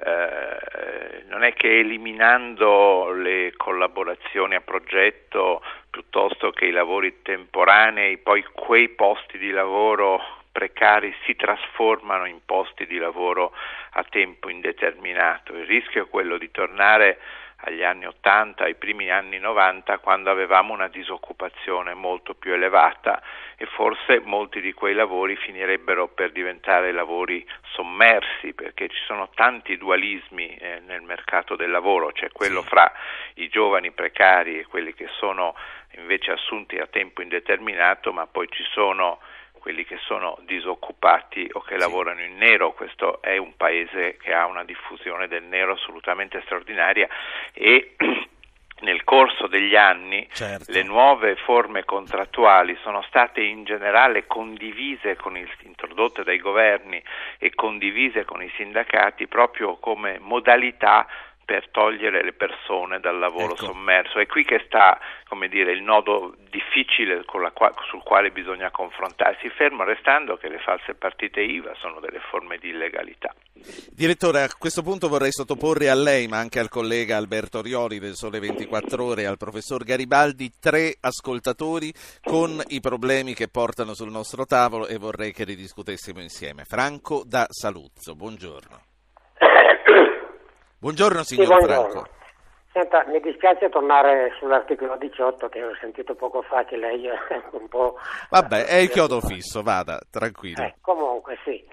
Eh, 0.04 1.22
non 1.28 1.44
è 1.44 1.52
che 1.54 1.78
eliminando 1.78 3.10
le 3.12 3.52
collaborazioni 3.56 4.54
a 4.54 4.60
progetto 4.60 5.62
piuttosto 5.90 6.50
che 6.50 6.66
i 6.66 6.72
lavori 6.72 7.22
temporanei, 7.22 8.18
poi 8.18 8.42
quei 8.52 8.88
posti 8.88 9.38
di 9.38 9.50
lavoro 9.50 10.20
precari 10.50 11.14
si 11.24 11.34
trasformano 11.34 12.26
in 12.26 12.40
posti 12.44 12.86
di 12.86 12.98
lavoro 12.98 13.52
a 13.92 14.04
tempo 14.04 14.50
indeterminato. 14.50 15.54
Il 15.54 15.66
rischio 15.66 16.04
è 16.04 16.08
quello 16.08 16.36
di 16.36 16.50
tornare 16.50 17.18
agli 17.64 17.84
anni 17.84 18.06
80, 18.06 18.64
ai 18.64 18.74
primi 18.74 19.10
anni 19.10 19.38
90, 19.38 19.98
quando 19.98 20.30
avevamo 20.30 20.72
una 20.72 20.88
disoccupazione 20.88 21.94
molto 21.94 22.34
più 22.34 22.52
elevata 22.52 23.22
e 23.56 23.66
forse 23.66 24.20
molti 24.24 24.60
di 24.60 24.72
quei 24.72 24.94
lavori 24.94 25.36
finirebbero 25.36 26.08
per 26.08 26.32
diventare 26.32 26.90
lavori 26.90 27.46
sommersi, 27.72 28.52
perché 28.54 28.88
ci 28.88 29.00
sono 29.06 29.30
tanti 29.34 29.76
dualismi 29.76 30.56
eh, 30.56 30.80
nel 30.84 31.02
mercato 31.02 31.54
del 31.54 31.70
lavoro, 31.70 32.10
c'è 32.10 32.30
quello 32.32 32.62
fra 32.62 32.90
i 33.34 33.48
giovani 33.48 33.92
precari 33.92 34.58
e 34.58 34.66
quelli 34.66 34.92
che 34.94 35.08
sono 35.18 35.54
invece 35.96 36.32
assunti 36.32 36.78
a 36.78 36.86
tempo 36.86 37.22
indeterminato, 37.22 38.12
ma 38.12 38.26
poi 38.26 38.48
ci 38.50 38.64
sono 38.72 39.20
quelli 39.62 39.84
che 39.84 39.96
sono 40.06 40.36
disoccupati 40.44 41.48
o 41.52 41.60
che 41.60 41.74
sì. 41.74 41.80
lavorano 41.80 42.20
in 42.20 42.36
nero. 42.36 42.72
Questo 42.72 43.22
è 43.22 43.36
un 43.36 43.54
paese 43.56 44.16
che 44.16 44.34
ha 44.34 44.46
una 44.46 44.64
diffusione 44.64 45.28
del 45.28 45.44
nero 45.44 45.74
assolutamente 45.74 46.42
straordinaria 46.44 47.08
e 47.52 47.94
nel 48.82 49.04
corso 49.04 49.46
degli 49.46 49.76
anni 49.76 50.26
certo. 50.32 50.72
le 50.72 50.82
nuove 50.82 51.36
forme 51.36 51.84
contrattuali 51.84 52.76
sono 52.82 53.02
state 53.02 53.40
in 53.40 53.62
generale 53.62 54.26
condivise 54.26 55.14
con 55.14 55.36
il, 55.36 55.48
introdotte 55.60 56.24
dai 56.24 56.38
governi 56.38 57.00
e 57.38 57.54
condivise 57.54 58.24
con 58.24 58.42
i 58.42 58.50
sindacati 58.56 59.28
proprio 59.28 59.76
come 59.76 60.18
modalità 60.18 61.06
per 61.44 61.68
togliere 61.70 62.22
le 62.22 62.32
persone 62.32 63.00
dal 63.00 63.18
lavoro 63.18 63.54
ecco. 63.54 63.66
sommerso. 63.66 64.18
È 64.18 64.26
qui 64.26 64.44
che 64.44 64.62
sta 64.66 64.98
dire, 65.52 65.72
il 65.72 65.82
nodo 65.82 66.34
difficile 66.50 67.24
qua- 67.24 67.72
sul 67.88 68.02
quale 68.02 68.30
bisogna 68.30 68.70
confrontarsi, 68.70 69.50
fermo 69.50 69.84
restando 69.84 70.36
che 70.36 70.48
le 70.48 70.58
false 70.58 70.94
partite 70.94 71.40
IVA 71.40 71.74
sono 71.74 72.00
delle 72.00 72.20
forme 72.30 72.56
di 72.56 72.70
illegalità. 72.70 73.34
Direttore, 73.90 74.42
a 74.42 74.48
questo 74.58 74.82
punto 74.82 75.08
vorrei 75.08 75.30
sottoporre 75.30 75.90
a 75.90 75.94
lei, 75.94 76.26
ma 76.26 76.38
anche 76.38 76.58
al 76.58 76.68
collega 76.68 77.16
Alberto 77.16 77.60
Rioli 77.60 77.98
del 77.98 78.14
Sole 78.14 78.40
24 78.40 79.04
Ore 79.04 79.22
e 79.22 79.26
al 79.26 79.36
professor 79.36 79.84
Garibaldi, 79.84 80.50
tre 80.58 80.96
ascoltatori 81.00 81.92
con 82.22 82.62
i 82.68 82.80
problemi 82.80 83.34
che 83.34 83.48
portano 83.48 83.94
sul 83.94 84.10
nostro 84.10 84.46
tavolo 84.46 84.86
e 84.86 84.96
vorrei 84.96 85.32
che 85.32 85.44
li 85.44 85.54
discutessimo 85.54 86.20
insieme. 86.20 86.64
Franco 86.64 87.22
da 87.26 87.46
Saluzzo, 87.48 88.14
buongiorno. 88.14 88.91
Buongiorno 90.82 91.22
signor 91.22 91.46
sì, 91.46 91.52
buongiorno. 91.52 91.90
Franco. 91.90 92.08
Senta, 92.72 93.04
mi 93.06 93.20
dispiace 93.20 93.68
tornare 93.68 94.34
sull'articolo 94.40 94.96
18 94.96 95.48
che 95.48 95.62
ho 95.62 95.76
sentito 95.78 96.16
poco 96.16 96.42
fa 96.42 96.64
che 96.64 96.76
lei 96.76 97.06
è 97.06 97.14
un 97.54 97.68
po'... 97.68 97.98
Vabbè, 98.30 98.64
è 98.64 98.74
il 98.78 98.90
chiodo 98.90 99.20
fisso, 99.20 99.62
vada, 99.62 100.00
tranquillo. 100.10 100.64
Eh, 100.64 100.74
comunque 100.80 101.38
sì, 101.44 101.64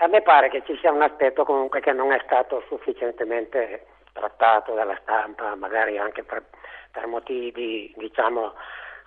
a 0.00 0.06
me 0.06 0.20
pare 0.20 0.50
che 0.50 0.62
ci 0.66 0.76
sia 0.82 0.92
un 0.92 1.00
aspetto 1.00 1.44
comunque 1.44 1.80
che 1.80 1.92
non 1.92 2.12
è 2.12 2.20
stato 2.26 2.62
sufficientemente 2.68 3.86
trattato 4.12 4.74
dalla 4.74 4.98
stampa, 5.00 5.54
magari 5.54 5.96
anche 5.96 6.22
per, 6.22 6.44
per 6.90 7.06
motivi 7.06 7.90
diciamo, 7.96 8.52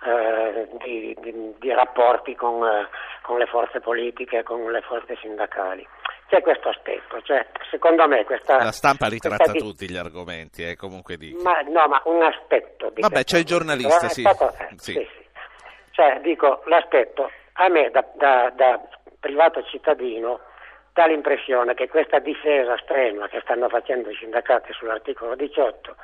eh, 0.04 0.68
di, 0.84 1.16
di, 1.20 1.54
di, 1.58 1.72
rapporti 1.72 2.34
con, 2.34 2.62
eh, 2.64 2.88
con 3.22 3.38
le 3.38 3.46
forze 3.46 3.80
politiche, 3.80 4.42
con 4.42 4.70
le 4.70 4.80
forze 4.82 5.16
sindacali 5.20 5.86
c'è 6.28 6.42
questo 6.42 6.70
aspetto, 6.70 7.22
cioè, 7.22 7.46
secondo 7.70 8.06
me 8.08 8.24
questa... 8.24 8.56
La 8.56 8.72
stampa 8.72 9.06
ritratta 9.06 9.52
di... 9.52 9.58
tutti 9.60 9.88
gli 9.88 9.96
argomenti, 9.96 10.68
eh, 10.68 10.74
comunque 10.74 11.16
dico. 11.16 11.40
Ma, 11.42 11.60
no, 11.60 11.86
ma 11.86 12.02
un 12.06 12.20
aspetto. 12.22 12.90
Di 12.90 13.00
Vabbè, 13.00 13.22
c'è 13.22 13.38
il 13.38 13.44
giornalista, 13.44 14.08
sì. 14.08 14.22
Stato... 14.22 14.52
Eh, 14.58 14.68
sì. 14.76 14.92
sì. 14.92 14.98
sì. 14.98 15.24
Cioè, 15.92 16.20
dico, 16.22 16.62
l'aspetto, 16.66 17.30
a 17.54 17.68
me 17.68 17.90
da, 17.90 18.04
da, 18.16 18.52
da 18.54 18.80
privato 19.20 19.62
cittadino 19.64 20.40
dà 20.92 21.06
l'impressione 21.06 21.74
che 21.74 21.88
questa 21.88 22.18
difesa 22.18 22.76
strenua 22.78 23.28
che 23.28 23.40
stanno 23.42 23.68
facendo 23.68 24.10
i 24.10 24.16
sindacati 24.16 24.72
sull'articolo 24.72 25.36
18, 25.36 25.96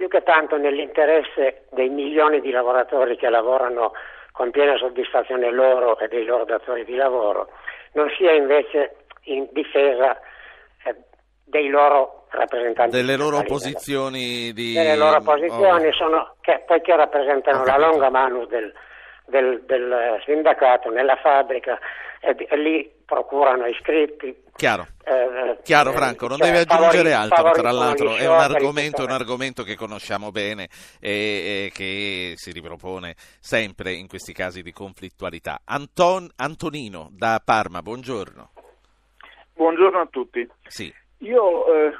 più 0.00 0.08
che 0.08 0.22
tanto 0.22 0.56
nell'interesse 0.56 1.66
dei 1.72 1.90
milioni 1.90 2.40
di 2.40 2.50
lavoratori 2.50 3.18
che 3.18 3.28
lavorano 3.28 3.92
con 4.32 4.50
piena 4.50 4.74
soddisfazione 4.78 5.50
loro 5.50 5.98
e 5.98 6.08
dei 6.08 6.24
loro 6.24 6.46
datori 6.46 6.86
di 6.86 6.94
lavoro, 6.94 7.50
non 7.92 8.08
sia 8.16 8.32
invece 8.32 8.96
in 9.24 9.46
difesa 9.52 10.18
eh, 10.84 10.96
dei 11.44 11.68
loro 11.68 12.24
rappresentanti. 12.30 12.96
Delle 12.96 13.18
loro 13.18 13.42
posizioni 13.42 14.54
di... 14.54 14.72
Delle 14.72 14.96
loro 14.96 15.20
posizioni, 15.20 15.88
oh. 15.88 15.92
sono, 15.92 16.34
che, 16.40 16.62
poiché 16.66 16.96
rappresentano 16.96 17.62
la 17.66 17.76
longa 17.76 18.08
manus 18.08 18.48
del, 18.48 18.72
del, 19.26 19.62
del, 19.66 20.18
sindacato 20.24 20.88
nella 20.88 21.16
fabbrica 21.16 21.78
e, 22.22 22.34
e 22.48 22.56
lì 22.56 22.90
procurano 23.10 23.66
iscritti. 23.66 24.36
Chiaro, 24.54 24.86
eh, 25.02 25.58
Chiaro 25.64 25.90
Franco, 25.90 26.28
non 26.28 26.38
cioè, 26.38 26.46
deve 26.46 26.60
aggiungere 26.60 27.10
favori, 27.10 27.32
altro, 27.32 27.50
tra 27.50 27.72
l'altro 27.72 28.14
è 28.14 28.28
un 28.28 28.38
argomento, 28.38 29.02
un 29.02 29.10
argomento 29.10 29.64
che 29.64 29.74
conosciamo 29.74 30.30
bene 30.30 30.68
e, 31.00 31.10
e, 31.66 31.70
che 31.74 32.34
si 32.36 32.52
ripropone 32.52 33.16
sempre 33.40 33.94
in 33.94 34.06
questi 34.06 34.32
casi 34.32 34.62
di 34.62 34.70
conflittualità. 34.70 35.62
Anton, 35.64 36.30
Antonino 36.36 37.08
da 37.10 37.42
Parma, 37.44 37.82
buongiorno. 37.82 38.52
Buongiorno 39.54 39.98
a 39.98 40.06
tutti. 40.06 40.48
Sì. 40.68 40.94
io 41.18 41.74
eh, 41.74 41.96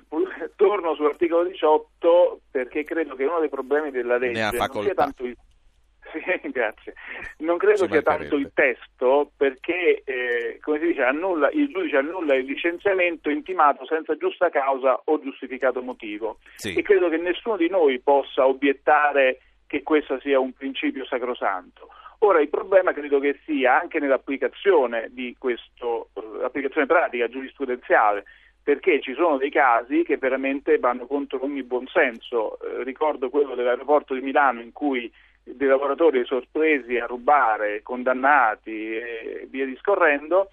torno 0.54 0.94
sull'articolo 0.94 1.44
18 1.44 2.40
perché 2.52 2.84
credo 2.84 3.16
che 3.16 3.24
uno 3.24 3.40
dei 3.40 3.48
problemi 3.48 3.90
della 3.90 4.16
legge 4.16 4.48
non 4.56 4.82
sia 4.82 4.94
tanto 4.94 5.24
il 5.24 5.36
sì, 6.12 6.20
grazie. 6.50 6.94
Non 7.38 7.56
credo 7.56 7.86
sia 7.86 8.02
tanto 8.02 8.36
il 8.36 8.50
testo 8.54 9.30
perché, 9.36 10.02
eh, 10.04 10.58
come 10.60 10.78
si 10.78 10.86
dice, 10.86 11.02
annulla, 11.02 11.50
il 11.50 11.68
giudice 11.68 11.96
annulla 11.96 12.34
il 12.34 12.44
licenziamento 12.44 13.30
intimato 13.30 13.86
senza 13.86 14.16
giusta 14.16 14.48
causa 14.48 15.00
o 15.04 15.20
giustificato 15.20 15.82
motivo. 15.82 16.38
Sì. 16.56 16.74
E 16.74 16.82
credo 16.82 17.08
che 17.08 17.16
nessuno 17.16 17.56
di 17.56 17.68
noi 17.68 18.00
possa 18.00 18.46
obiettare 18.46 19.40
che 19.66 19.82
questo 19.82 20.18
sia 20.20 20.40
un 20.40 20.52
principio 20.52 21.04
sacrosanto. 21.04 21.88
Ora 22.22 22.40
il 22.40 22.48
problema 22.50 22.92
credo 22.92 23.18
che 23.18 23.38
sia 23.44 23.78
anche 23.80 23.98
nell'applicazione 23.98 25.08
di 25.10 25.34
questo, 25.38 26.10
eh, 26.14 26.44
applicazione 26.44 26.86
pratica 26.86 27.28
giurisprudenziale, 27.28 28.24
perché 28.62 29.00
ci 29.00 29.14
sono 29.14 29.38
dei 29.38 29.50
casi 29.50 30.02
che 30.02 30.18
veramente 30.18 30.78
vanno 30.78 31.06
contro 31.06 31.42
ogni 31.42 31.62
buonsenso. 31.62 32.58
Eh, 32.60 32.84
ricordo 32.84 33.30
quello 33.30 33.54
dell'aeroporto 33.54 34.12
di 34.14 34.20
Milano 34.20 34.60
in 34.60 34.72
cui 34.72 35.10
dei 35.42 35.68
lavoratori 35.68 36.24
sorpresi 36.24 36.96
a 36.96 37.06
rubare, 37.06 37.82
condannati 37.82 38.94
e 38.94 39.46
via 39.50 39.64
discorrendo, 39.64 40.48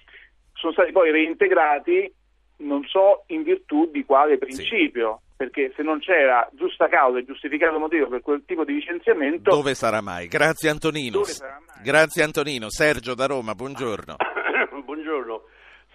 sono 0.54 0.74
stati 0.74 0.92
poi 0.92 1.12
reintegrati, 1.12 2.14
non 2.58 2.84
so 2.86 3.24
in 3.28 3.44
virtù 3.44 3.90
di 3.92 4.04
quale 4.06 4.38
principio. 4.38 5.20
Sì. 5.20 5.26
Perché 5.38 5.72
se 5.76 5.84
non 5.84 6.00
c'era 6.00 6.50
giusta 6.54 6.88
causa 6.88 7.20
e 7.20 7.24
giustificato 7.24 7.78
motivo 7.78 8.08
per 8.08 8.22
quel 8.22 8.42
tipo 8.44 8.64
di 8.64 8.74
licenziamento. 8.74 9.52
Dove 9.52 9.76
sarà 9.76 10.02
mai? 10.02 10.28
Grazie 10.28 10.70
Antonino. 10.72 11.20
Mai? 11.20 11.84
Grazie 11.84 12.24
Antonino. 12.24 12.72
Sergio 12.72 13.14
da 13.14 13.28
Roma, 13.28 13.54
buongiorno. 13.54 14.16
buongiorno. 14.84 15.44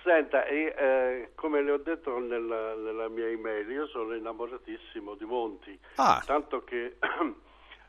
Senta, 0.04 0.44
eh, 0.46 1.30
come 1.34 1.62
le 1.62 1.70
ho 1.72 1.78
detto 1.78 2.18
nella, 2.18 2.74
nella, 2.74 3.08
mia 3.08 3.26
email, 3.26 3.68
io 3.68 3.86
sono 3.88 4.14
innamoratissimo 4.14 5.14
di 5.14 5.24
Monti, 5.24 5.78
ah. 5.96 6.22
tanto 6.24 6.62
che 6.62 6.96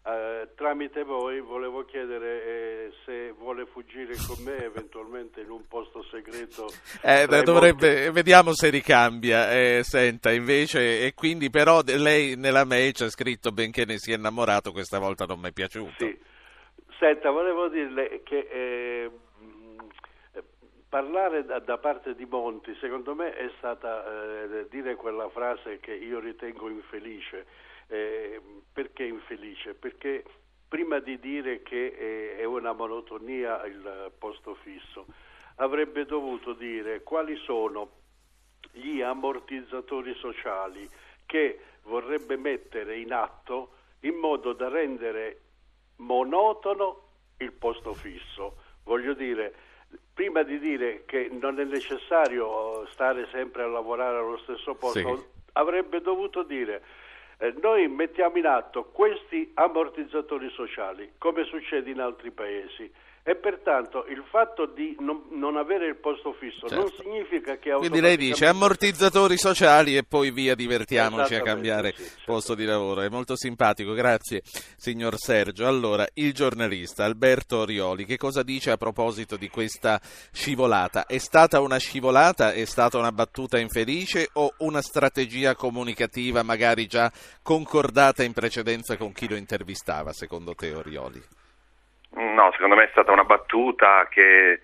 eh, 0.06 0.50
tramite 0.56 1.04
voi 1.04 1.40
volevo 1.40 1.86
chiedere 1.86 2.44
eh, 2.44 2.92
se 3.06 3.32
vuole 3.32 3.66
fuggire 3.66 4.14
con 4.28 4.44
me 4.44 4.66
eventualmente 4.66 5.40
in 5.40 5.50
un 5.50 5.66
posto 5.68 6.04
segreto. 6.04 6.68
Eh, 7.02 7.26
dovrebbe. 7.44 8.12
Vediamo 8.12 8.54
se 8.54 8.70
ricambia. 8.70 9.52
Eh, 9.52 9.84
senta, 9.84 10.32
invece, 10.32 11.06
e 11.06 11.14
quindi 11.14 11.50
però 11.50 11.82
lei 11.86 12.36
nella 12.36 12.66
mail 12.66 12.92
c'è 12.92 13.10
scritto 13.10 13.52
benché 13.52 13.86
ne 13.86 13.98
sia 13.98 14.16
innamorato, 14.16 14.72
questa 14.72 15.00
volta 15.00 15.26
non 15.26 15.40
mi 15.40 15.50
è 15.50 15.52
piaciuto. 15.52 15.94
Sì. 15.98 16.18
Senta, 17.00 17.30
volevo 17.30 17.70
dirle 17.70 18.22
che 18.24 18.48
eh, 18.52 19.12
parlare 20.90 21.46
da, 21.46 21.60
da, 21.60 21.78
parte 21.78 22.14
di 22.16 22.26
Monti, 22.26 22.76
secondo 22.80 23.16
me, 23.16 23.34
è 23.36 23.50
stata 23.58 24.04
dire 24.70 24.96
quella 24.96 25.30
frase 25.30 25.80
che 25.80 25.94
io 25.94 26.20
ritengo 26.20 26.70
infelice. 26.70 27.46
Eh, 27.88 28.42
perché 28.72 29.04
infelice? 29.04 29.74
Perché 29.74 30.24
prima 30.68 31.00
di 31.00 31.20
dire 31.20 31.62
che 31.62 31.86
eh, 31.86 32.38
è 32.38 32.44
una 32.46 32.74
monotonia 32.74 33.64
il 33.66 34.12
posto 34.18 34.56
fisso, 34.56 35.06
avrebbe 35.58 36.06
dovuto 36.06 36.54
dire 36.54 37.04
quali 37.04 37.36
sono 37.38 38.02
gli 38.72 39.02
ammortizzatori 39.02 40.16
sociali 40.16 40.90
che 41.26 41.60
vorrebbe 41.84 42.38
mettere 42.38 42.98
in 42.98 43.14
atto 43.14 43.74
in 44.02 44.16
modo 44.16 44.54
da 44.54 44.68
rendere 44.70 45.42
monotono 45.98 47.10
il 47.38 47.52
posto 47.52 47.94
fisso. 47.94 48.58
Voglio 48.84 49.14
dire, 49.14 49.54
prima 50.14 50.44
di 50.44 50.60
dire 50.60 51.04
che 51.06 51.30
non 51.32 51.60
è 51.60 51.64
necessario 51.66 52.88
stare 52.88 53.28
sempre 53.32 53.64
a 53.64 53.68
lavorare 53.68 54.18
allo 54.18 54.38
stesso 54.40 54.74
posto, 54.76 55.18
sì. 55.18 55.26
avrebbe 55.54 56.02
dovuto 56.02 56.44
dire 56.44 56.82
eh, 57.44 57.54
noi 57.62 57.90
mettiamo 57.90 58.38
in 58.38 58.46
atto 58.46 58.86
questi 58.86 59.52
ammortizzatori 59.56 60.50
sociali, 60.52 61.12
come 61.18 61.44
succede 61.44 61.92
in 61.92 62.00
altri 62.00 62.32
paesi, 62.32 62.90
e 63.26 63.36
pertanto 63.38 64.06
il 64.10 64.22
fatto 64.30 64.66
di 64.66 64.98
non, 65.00 65.24
non 65.30 65.56
avere 65.56 65.88
il 65.88 65.96
posto 65.96 66.34
fisso 66.34 66.68
certo. 66.68 66.76
non 66.76 66.92
significa 66.92 67.56
che 67.56 67.72
quindi 67.72 68.02
lei 68.02 68.18
dice 68.18 68.48
ammortizzatori 68.48 69.38
sociali 69.38 69.96
e 69.96 70.04
poi 70.04 70.30
via 70.32 70.56
divertiamoci 70.56 71.34
a 71.36 71.42
cambiare 71.42 71.94
sì, 71.96 72.04
posto 72.26 72.54
di 72.54 72.66
lavoro. 72.66 73.00
È 73.00 73.08
molto 73.08 73.38
simpatico 73.38 73.94
grazie 73.94 74.42
signor 74.76 75.16
Sergio. 75.18 75.66
Allora 75.66 76.06
il 76.16 76.34
giornalista 76.34 77.06
Alberto 77.06 77.60
Orioli 77.60 78.04
che 78.04 78.18
cosa 78.18 78.44
dice 78.44 78.72
a 78.72 78.78
proposito 78.78 79.38
di 79.38 79.48
questa 79.48 80.02
scivolata? 80.34 81.06
È 81.06 81.18
stata 81.18 81.62
una 81.62 81.78
scivolata? 81.78 82.52
È 82.52 82.66
stata 82.66 82.98
una 82.98 83.14
battuta 83.14 83.58
infelice 83.58 84.30
o 84.34 84.54
una 84.58 84.82
strategia 84.82 85.56
comunicativa 85.56 86.44
magari 86.44 86.88
già 86.88 87.10
concordata 87.42 88.22
in 88.24 88.34
precedenza 88.34 88.98
con 88.98 89.14
chi 89.14 89.30
lo 89.30 89.36
intervistava 89.36 90.12
secondo 90.12 90.54
te 90.56 90.74
Orioli 90.74 91.24
No, 92.16 92.52
secondo 92.54 92.76
me 92.76 92.86
è 92.86 92.90
stata 92.92 93.12
una 93.12 93.24
battuta 93.24 94.08
che 94.10 94.62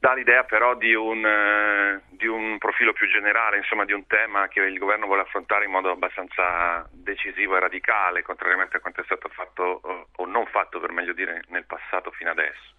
dà 0.00 0.14
l'idea 0.14 0.44
però 0.44 0.74
di 0.74 0.94
un, 0.94 1.24
eh, 1.26 2.00
di 2.08 2.26
un, 2.26 2.58
profilo 2.58 2.92
più 2.92 3.06
generale, 3.08 3.58
insomma 3.58 3.84
di 3.84 3.92
un 3.92 4.06
tema 4.06 4.48
che 4.48 4.60
il 4.60 4.78
governo 4.78 5.06
vuole 5.06 5.22
affrontare 5.22 5.64
in 5.64 5.72
modo 5.72 5.90
abbastanza 5.90 6.88
decisivo 6.90 7.56
e 7.56 7.60
radicale, 7.60 8.22
contrariamente 8.22 8.78
a 8.78 8.80
quanto 8.80 9.00
è 9.02 9.04
stato 9.04 9.28
fatto 9.28 10.08
o 10.16 10.26
non 10.26 10.46
fatto 10.46 10.80
per 10.80 10.92
meglio 10.92 11.12
dire 11.12 11.42
nel 11.48 11.66
passato 11.66 12.10
fino 12.12 12.30
adesso. 12.30 12.74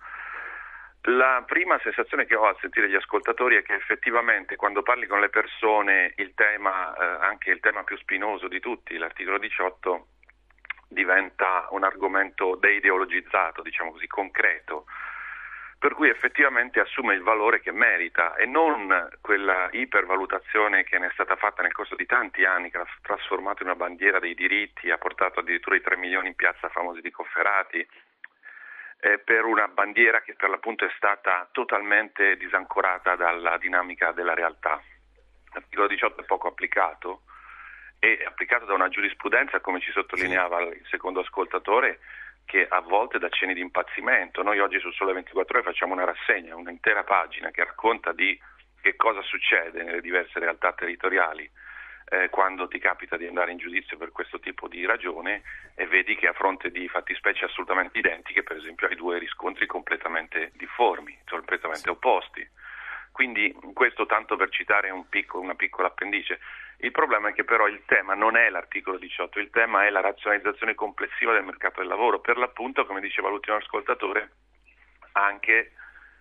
La 1.06 1.44
prima 1.48 1.80
sensazione 1.80 2.26
che 2.26 2.36
ho 2.36 2.46
al 2.46 2.58
sentire 2.60 2.88
gli 2.88 2.96
ascoltatori 2.96 3.56
è 3.56 3.64
che 3.64 3.74
effettivamente 3.74 4.56
quando 4.56 4.84
parli 4.84 5.08
con 5.08 5.20
le 5.20 5.30
persone 5.30 6.14
il 6.18 6.34
tema, 6.36 6.96
eh, 6.96 7.26
anche 7.26 7.50
il 7.50 7.60
tema 7.60 7.84
più 7.84 7.98
spinoso 7.98 8.48
di 8.48 8.60
tutti, 8.60 8.98
l'articolo 8.98 9.40
18, 9.40 10.08
diventa 10.92 11.68
un 11.72 11.84
argomento 11.84 12.56
deideologizzato, 12.56 13.62
diciamo 13.62 13.92
così, 13.92 14.08
concreto, 14.08 14.86
per 15.80 15.96
cui 15.96 16.10
effettivamente 16.10 16.80
assume 16.80 17.16
il 17.16 17.24
valore 17.24 17.60
che 17.60 17.72
merita 17.72 18.36
e 18.36 18.46
non 18.46 19.10
quella 19.22 19.70
ipervalutazione 19.72 20.84
che 20.84 21.00
ne 21.00 21.08
è 21.08 21.12
stata 21.14 21.36
fatta 21.38 21.64
nel 21.64 21.72
corso 21.72 21.96
di 21.96 22.06
tanti 22.06 22.44
anni, 22.46 22.70
che 22.70 22.78
ha 22.78 22.88
trasformato 23.02 23.64
in 23.64 23.70
una 23.70 23.78
bandiera 23.78 24.20
dei 24.20 24.36
diritti, 24.36 24.92
ha 24.92 24.98
portato 24.98 25.40
addirittura 25.40 25.76
i 25.76 25.82
3 25.82 25.98
milioni 25.98 26.28
in 26.28 26.36
piazza 26.36 26.70
famosi 26.70 27.02
di 27.02 27.10
Cofferati, 27.10 27.88
eh, 29.00 29.18
per 29.18 29.46
una 29.46 29.68
bandiera 29.70 30.22
che 30.22 30.36
per 30.36 30.50
l'appunto 30.50 30.86
è 30.86 30.92
stata 30.98 31.48
totalmente 31.52 32.38
disancorata 32.38 33.16
dalla 33.16 33.58
dinamica 33.58 34.12
della 34.12 34.36
realtà. 34.36 34.80
L'articolo 35.54 35.88
18 35.88 36.22
è 36.22 36.26
poco 36.26 36.48
applicato 36.48 37.22
e 38.04 38.24
applicato 38.26 38.66
da 38.66 38.74
una 38.74 38.90
giurisprudenza, 38.90 39.60
come 39.60 39.80
ci 39.80 39.92
sottolineava 39.92 40.60
il 40.62 40.86
secondo 40.90 41.20
ascoltatore, 41.20 42.00
che 42.46 42.66
a 42.68 42.82
volte 42.82 43.20
dà 43.20 43.30
cenni 43.30 43.54
di 43.54 43.62
impazzimento. 43.62 44.42
Noi 44.42 44.60
oggi 44.60 44.80
su 44.80 44.92
Sole 44.92 45.14
24 45.14 45.60
Ore 45.60 45.64
facciamo 45.64 45.94
una 45.94 46.04
rassegna, 46.04 46.56
un'intera 46.56 47.04
pagina 47.04 47.52
che 47.52 47.64
racconta 47.64 48.12
di 48.12 48.38
che 48.82 48.96
cosa 48.96 49.22
succede 49.22 49.84
nelle 49.84 50.02
diverse 50.02 50.40
realtà 50.40 50.74
territoriali 50.74 51.48
eh, 52.10 52.30
quando 52.30 52.68
ti 52.68 52.80
capita 52.80 53.18
di 53.18 53.28
andare 53.28 53.52
in 53.52 53.60
giudizio 53.60 53.98
per 53.98 54.12
questo 54.12 54.40
tipo 54.40 54.68
di 54.68 54.84
ragione 54.84 55.44
e 55.76 55.86
vedi 55.86 56.16
che 56.16 56.28
a 56.28 56.34
fronte 56.34 56.72
di 56.72 56.90
fattispecie 56.90 57.46
assolutamente 57.46 58.00
identiche, 58.00 58.42
per 58.42 58.58
esempio, 58.58 58.88
hai 58.88 58.96
due 58.96 59.20
riscontri 59.20 59.68
completamente 59.68 60.52
difformi, 60.56 61.20
completamente 61.30 61.92
opposti. 61.92 62.50
Quindi 63.12 63.56
questo 63.74 64.06
tanto 64.06 64.36
per 64.36 64.50
citare 64.50 64.90
un 64.90 65.08
piccolo, 65.08 65.44
una 65.44 65.56
piccola 65.56 65.88
appendice. 65.90 66.40
Il 66.84 66.92
problema 66.92 67.30
è 67.30 67.34
che 67.34 67.44
però 67.44 67.68
il 67.68 67.84
tema 67.86 68.16
non 68.16 68.36
è 68.36 68.50
l'articolo 68.50 68.98
18, 68.98 69.40
il 69.40 69.52
tema 69.52 69.86
è 69.86 69.92
la 69.92 70.02
razionalizzazione 70.02 70.74
complessiva 70.74 71.32
del 71.32 71.44
mercato 71.44 71.80
del 71.80 71.88
lavoro, 71.88 72.20
per 72.20 72.38
l'appunto, 72.38 72.88
come 72.88 73.02
diceva 73.02 73.30
l'ultimo 73.30 73.58
ascoltatore, 73.58 74.32
anche 75.12 75.74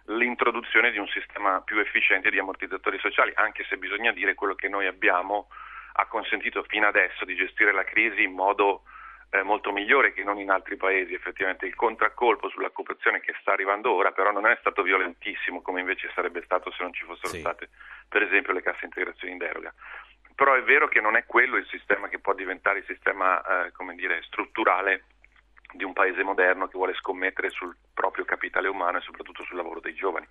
l'introduzione 0.06 0.90
di 0.90 0.98
un 0.98 1.06
sistema 1.08 1.62
più 1.62 1.78
efficiente 1.78 2.28
di 2.30 2.38
ammortizzatori 2.38 2.98
sociali, 2.98 3.32
anche 3.36 3.64
se 3.68 3.78
bisogna 3.78 4.12
dire 4.12 4.34
quello 4.34 4.54
che 4.54 4.68
noi 4.68 4.86
abbiamo 4.86 5.48
ha 5.94 6.06
consentito 6.06 6.62
fino 6.64 6.86
adesso 6.86 7.24
di 7.24 7.34
gestire 7.34 7.72
la 7.72 7.84
crisi 7.84 8.22
in 8.22 8.32
modo 8.32 8.82
eh, 9.30 9.42
molto 9.42 9.72
migliore 9.72 10.12
che 10.12 10.22
non 10.24 10.38
in 10.38 10.50
altri 10.50 10.76
paesi. 10.76 11.14
Effettivamente 11.14 11.66
il 11.66 11.74
contraccolpo 11.74 12.48
sull'occupazione 12.48 13.20
che 13.20 13.34
sta 13.40 13.52
arrivando 13.52 13.92
ora 13.92 14.12
però 14.12 14.30
non 14.30 14.46
è 14.46 14.56
stato 14.60 14.82
violentissimo 14.82 15.62
come 15.62 15.80
invece 15.80 16.10
sarebbe 16.14 16.42
stato 16.44 16.70
se 16.70 16.82
non 16.82 16.92
ci 16.92 17.04
fossero 17.04 17.28
sì. 17.28 17.40
state 17.40 17.70
per 18.08 18.22
esempio 18.22 18.52
le 18.52 18.62
casse 18.62 18.84
integrazioni 18.84 19.32
in 19.32 19.38
deroga. 19.38 19.72
Però 20.40 20.54
è 20.54 20.62
vero 20.62 20.88
che 20.88 21.02
non 21.02 21.16
è 21.16 21.26
quello 21.26 21.58
il 21.58 21.66
sistema 21.66 22.08
che 22.08 22.18
può 22.18 22.32
diventare 22.32 22.78
il 22.78 22.86
sistema 22.86 23.66
eh, 23.66 23.72
dire, 23.94 24.22
strutturale 24.22 25.04
di 25.74 25.84
un 25.84 25.92
paese 25.92 26.22
moderno 26.22 26.66
che 26.66 26.78
vuole 26.78 26.94
scommettere 26.94 27.50
sul 27.50 27.76
proprio 27.92 28.24
capitale 28.24 28.66
umano 28.66 28.96
e 28.96 29.02
soprattutto 29.02 29.44
sul 29.44 29.58
lavoro 29.58 29.80
dei 29.80 29.92
giovani. 29.92 30.26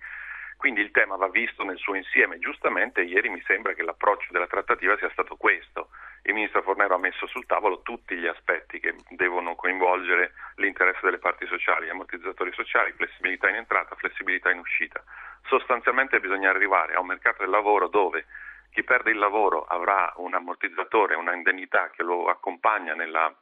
Quindi 0.56 0.80
il 0.80 0.90
tema 0.90 1.14
va 1.14 1.28
visto 1.28 1.62
nel 1.62 1.78
suo 1.78 1.94
insieme. 1.94 2.40
Giustamente 2.40 3.02
ieri 3.02 3.28
mi 3.28 3.40
sembra 3.46 3.72
che 3.72 3.84
l'approccio 3.84 4.32
della 4.32 4.48
trattativa 4.48 4.96
sia 4.96 5.10
stato 5.10 5.36
questo. 5.36 5.90
Il 6.24 6.34
ministro 6.34 6.62
Fornero 6.62 6.96
ha 6.96 6.98
messo 6.98 7.28
sul 7.28 7.46
tavolo 7.46 7.82
tutti 7.82 8.16
gli 8.16 8.26
aspetti 8.26 8.80
che 8.80 8.96
devono 9.10 9.54
coinvolgere 9.54 10.32
l'interesse 10.56 11.02
delle 11.04 11.18
parti 11.18 11.46
sociali, 11.46 11.88
ammortizzatori 11.88 12.52
sociali, 12.52 12.90
flessibilità 12.96 13.48
in 13.48 13.54
entrata, 13.54 13.94
flessibilità 13.94 14.50
in 14.50 14.58
uscita. 14.58 15.04
Sostanzialmente 15.46 16.18
bisogna 16.18 16.50
arrivare 16.50 16.94
a 16.94 17.00
un 17.00 17.06
mercato 17.06 17.42
del 17.42 17.50
lavoro 17.50 17.86
dove 17.86 18.26
chi 18.70 18.84
perde 18.84 19.10
il 19.10 19.18
lavoro 19.18 19.64
avrà 19.64 20.12
un 20.16 20.34
ammortizzatore, 20.34 21.16
una 21.16 21.34
indennità 21.34 21.90
che 21.90 22.02
lo 22.02 22.28
accompagna 22.28 22.94
nel 22.94 23.34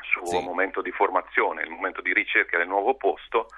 suo 0.00 0.26
sì. 0.26 0.42
momento 0.42 0.82
di 0.82 0.92
formazione, 0.92 1.62
il 1.62 1.70
momento 1.70 2.00
di 2.00 2.12
ricerca 2.12 2.58
del 2.58 2.68
nuovo 2.68 2.94
posto, 2.94 3.48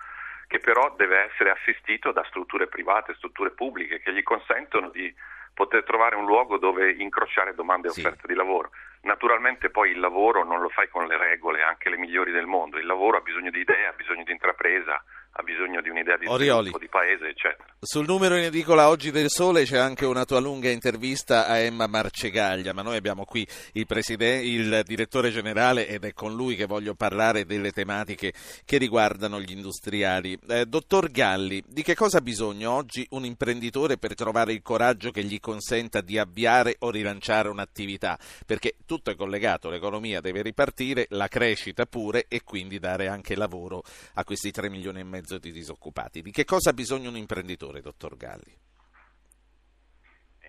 che 0.47 0.59
però 0.59 0.95
deve 0.97 1.31
essere 1.31 1.51
assistito 1.51 2.13
da 2.13 2.25
strutture 2.25 2.67
private, 2.67 3.15
strutture 3.15 3.51
pubbliche 3.51 4.01
che 4.01 4.13
gli 4.13 4.23
consentono 4.23 4.89
di 4.91 5.13
poter 5.55 5.85
trovare 5.85 6.17
un 6.17 6.25
luogo 6.25 6.59
dove 6.59 6.93
incrociare 6.93 7.55
domande 7.55 7.89
e 7.89 7.91
offerte 7.91 8.23
sì. 8.23 8.27
di 8.29 8.35
lavoro. 8.35 8.71
Naturalmente 9.03 9.71
poi 9.71 9.91
il 9.91 10.01
lavoro 10.01 10.45
non 10.45 10.61
lo 10.61 10.69
fai 10.69 10.89
con 10.89 11.07
le 11.07 11.17
regole, 11.17 11.63
anche 11.63 11.89
le 11.89 11.97
migliori 11.97 12.33
del 12.33 12.47
mondo, 12.47 12.79
il 12.79 12.87
lavoro 12.87 13.19
ha 13.19 13.21
bisogno 13.21 13.51
di 13.51 13.61
idee, 13.61 13.87
ha 13.87 13.93
bisogno 13.93 14.25
di 14.25 14.33
intrapresa, 14.33 15.03
ha 15.33 15.43
bisogno 15.43 15.81
di 15.81 15.89
un'idea 15.89 16.16
di 16.16 16.26
Orioli. 16.26 16.68
sviluppo 16.68 16.78
di 16.78 16.89
paese, 16.89 17.28
eccetera. 17.28 17.64
Sul 17.78 18.05
numero 18.05 18.37
in 18.37 18.45
edicola 18.45 18.89
oggi 18.89 19.11
del 19.11 19.31
Sole 19.31 19.64
c'è 19.64 19.78
anche 19.78 20.05
una 20.05 20.24
tua 20.24 20.41
lunga 20.41 20.68
intervista 20.68 21.47
a 21.47 21.59
Emma 21.59 21.87
Marcegaglia, 21.87 22.72
ma 22.72 22.83
noi 22.83 22.97
abbiamo 22.97 23.24
qui 23.24 23.47
il, 23.72 23.87
il 23.89 24.83
direttore 24.85 25.31
generale 25.31 25.87
ed 25.87 26.05
è 26.05 26.12
con 26.12 26.35
lui 26.35 26.57
che 26.57 26.66
voglio 26.66 26.95
parlare 26.95 27.47
delle 27.47 27.70
tematiche 27.70 28.33
che 28.64 28.76
riguardano 28.76 29.41
gli 29.41 29.53
industriali. 29.53 30.39
Eh, 30.49 30.66
dottor 30.66 31.11
Galli, 31.11 31.62
di 31.66 31.83
che 31.83 31.95
cosa 31.95 32.18
ha 32.18 32.22
bisogno 32.22 32.72
oggi 32.72 33.07
un 33.11 33.24
imprenditore 33.24 33.97
per 33.97 34.14
trovare 34.14 34.53
il 34.53 34.62
coraggio 34.62 35.11
che 35.11 35.22
gli 35.22 35.39
consenta 35.39 36.01
di 36.01 36.18
avviare 36.18 36.76
o 36.81 36.91
rilanciare 36.91 37.49
un'attività? 37.49 38.18
Perché 38.45 38.74
tutto 38.85 39.11
è 39.11 39.14
collegato, 39.14 39.70
l'economia 39.70 40.20
deve 40.20 40.43
ripartire, 40.43 41.07
la 41.11 41.28
crescita 41.28 41.87
pure 41.87 42.26
e 42.28 42.43
quindi 42.43 42.78
dare 42.78 43.07
anche 43.07 43.37
lavoro 43.37 43.83
a 44.14 44.24
questi 44.24 44.51
3 44.51 44.68
milioni 44.68 45.01
e 45.01 45.05
mezzo 45.05 45.20
di 45.39 45.53
disoccupati. 45.53 46.23
Di 46.23 46.31
che 46.31 46.45
cosa 46.45 46.71
ha 46.71 46.75
bisogno 46.75 47.09
un 47.09 47.16
imprenditore, 47.16 47.81
dottor 47.81 48.16
Galli? 48.16 48.55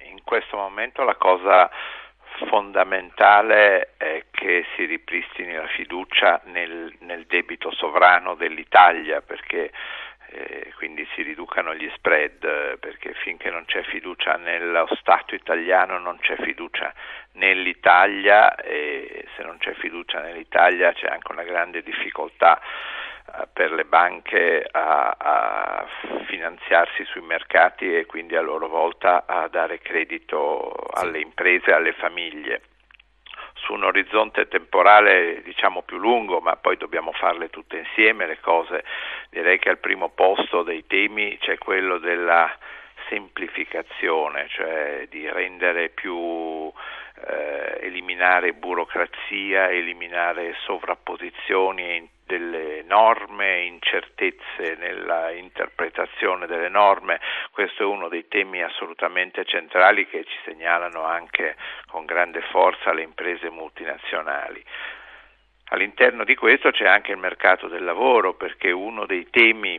In 0.09 0.23
questo 0.23 0.57
momento 0.57 1.03
la 1.03 1.15
cosa 1.15 1.69
fondamentale 2.47 3.93
è 3.97 4.25
che 4.31 4.65
si 4.75 4.85
ripristini 4.85 5.53
la 5.53 5.67
fiducia 5.67 6.41
nel, 6.45 6.93
nel 6.99 7.25
debito 7.25 7.71
sovrano 7.71 8.35
dell'Italia 8.35 9.21
perché 9.21 9.71
eh, 10.33 10.71
quindi 10.77 11.05
si 11.13 11.21
riducano 11.23 11.75
gli 11.75 11.89
spread 11.95 12.79
perché 12.79 13.13
finché 13.15 13.49
non 13.49 13.65
c'è 13.65 13.83
fiducia 13.83 14.37
nello 14.37 14.87
Stato 14.99 15.35
italiano 15.35 15.99
non 15.99 16.17
c'è 16.19 16.35
fiducia 16.37 16.93
nell'Italia 17.33 18.55
e 18.55 19.25
se 19.35 19.43
non 19.43 19.57
c'è 19.57 19.73
fiducia 19.73 20.21
nell'Italia 20.21 20.93
c'è 20.93 21.07
anche 21.07 21.31
una 21.31 21.43
grande 21.43 21.83
difficoltà 21.83 22.61
per 23.53 23.71
le 23.71 23.85
banche 23.85 24.67
a, 24.69 25.15
a, 25.17 25.87
finanziarsi 26.25 27.03
sui 27.05 27.21
mercati 27.21 27.95
e 27.95 28.05
quindi 28.05 28.35
a 28.35 28.41
loro 28.41 28.67
volta 28.67 29.25
a 29.25 29.47
dare 29.47 29.79
credito 29.79 30.73
alle 30.93 31.19
imprese 31.19 31.69
e 31.69 31.73
alle 31.73 31.93
famiglie 31.93 32.61
su 33.53 33.73
un 33.73 33.83
orizzonte 33.83 34.47
temporale 34.47 35.41
diciamo 35.43 35.83
più 35.83 35.97
lungo, 35.97 36.39
ma 36.39 36.55
poi 36.55 36.77
dobbiamo 36.77 37.11
farle 37.11 37.49
tutte 37.49 37.77
insieme 37.77 38.25
le 38.25 38.39
cose. 38.39 38.83
Direi 39.29 39.59
che 39.59 39.69
al 39.69 39.77
primo 39.77 40.09
posto 40.09 40.63
dei 40.63 40.85
temi 40.87 41.37
c'è 41.37 41.57
quello 41.57 41.97
della 41.97 42.51
semplificazione, 43.09 44.47
cioè 44.49 45.07
di 45.09 45.29
rendere 45.29 45.89
più 45.89 46.71
eh, 47.27 47.79
eliminare 47.81 48.53
burocrazia, 48.53 49.69
eliminare 49.69 50.55
sovrapposizioni 50.65 52.09
delle 52.31 52.81
norme, 52.83 53.63
incertezze 53.63 54.75
nella 54.77 55.31
interpretazione 55.31 56.47
delle 56.47 56.69
norme, 56.69 57.19
questo 57.51 57.83
è 57.83 57.85
uno 57.85 58.07
dei 58.07 58.29
temi 58.29 58.63
assolutamente 58.63 59.43
centrali 59.43 60.07
che 60.07 60.23
ci 60.23 60.37
segnalano 60.45 61.03
anche 61.03 61.57
con 61.87 62.05
grande 62.05 62.39
forza 62.49 62.93
le 62.93 63.01
imprese 63.01 63.49
multinazionali. 63.49 64.63
All'interno 65.71 66.23
di 66.23 66.35
questo 66.35 66.71
c'è 66.71 66.87
anche 66.87 67.11
il 67.11 67.17
mercato 67.17 67.67
del 67.67 67.83
lavoro 67.83 68.35
perché 68.35 68.71
uno 68.71 69.05
dei 69.05 69.29
temi 69.29 69.77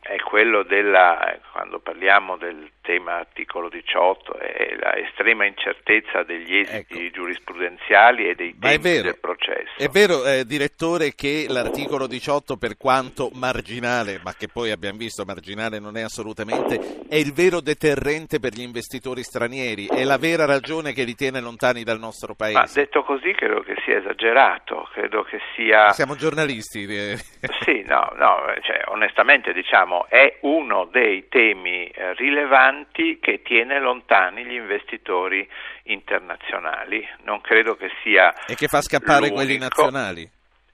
è 0.00 0.18
quello 0.20 0.62
della, 0.62 1.38
quando 1.52 1.78
parliamo 1.78 2.36
del 2.36 2.70
tema 2.80 3.18
articolo 3.18 3.68
18, 3.68 4.38
è 4.38 4.74
la 4.80 4.96
estrema 4.96 5.44
incertezza 5.44 6.22
degli 6.22 6.58
esiti 6.58 7.06
ecco. 7.06 7.14
giurisprudenziali 7.20 8.28
e 8.28 8.34
dei 8.34 8.56
tempi 8.58 8.88
vero, 8.88 9.02
del 9.02 9.18
processo. 9.20 9.76
È 9.76 9.88
vero, 9.88 10.24
eh, 10.24 10.44
direttore, 10.44 11.14
che 11.14 11.46
l'articolo 11.48 12.06
18, 12.06 12.56
per 12.56 12.76
quanto 12.76 13.30
marginale, 13.34 14.20
ma 14.24 14.32
che 14.32 14.48
poi 14.48 14.70
abbiamo 14.70 14.98
visto 14.98 15.24
marginale 15.24 15.78
non 15.78 15.96
è 15.96 16.02
assolutamente, 16.02 17.04
è 17.08 17.16
il 17.16 17.32
vero 17.32 17.60
deterrente 17.60 18.40
per 18.40 18.52
gli 18.52 18.62
investitori 18.62 19.22
stranieri, 19.22 19.86
è 19.86 20.02
la 20.04 20.18
vera 20.18 20.46
ragione 20.46 20.92
che 20.92 21.04
li 21.04 21.14
tiene 21.14 21.40
lontani 21.40 21.84
dal 21.84 21.98
nostro 21.98 22.34
paese. 22.34 22.58
Ma 22.58 22.66
detto 22.72 23.02
così 23.04 23.32
credo 23.32 23.60
che 23.60 23.76
sia 23.84 23.98
esagerato, 23.98 24.88
credo 24.92 25.22
che 25.22 25.38
sia... 25.54 25.92
Siamo 25.92 26.16
giornalisti. 26.16 26.84
Eh. 26.84 27.16
Sì, 27.60 27.84
no, 27.86 28.12
no, 28.16 28.38
cioè, 28.62 28.82
onestamente 28.86 29.49
diciamo 29.52 30.06
è 30.08 30.38
uno 30.42 30.84
dei 30.86 31.28
temi 31.28 31.86
eh, 31.86 32.14
rilevanti 32.14 33.18
che 33.20 33.42
tiene 33.42 33.80
lontani 33.80 34.44
gli 34.44 34.54
investitori 34.54 35.48
internazionali. 35.84 37.06
Non 37.24 37.40
credo 37.40 37.76
che 37.76 37.90
sia 38.02 38.32
e 38.46 38.54
che 38.54 38.68
fa 38.68 38.80
scappare 38.80 39.30
quelli 39.30 39.58
nazionali 39.58 40.28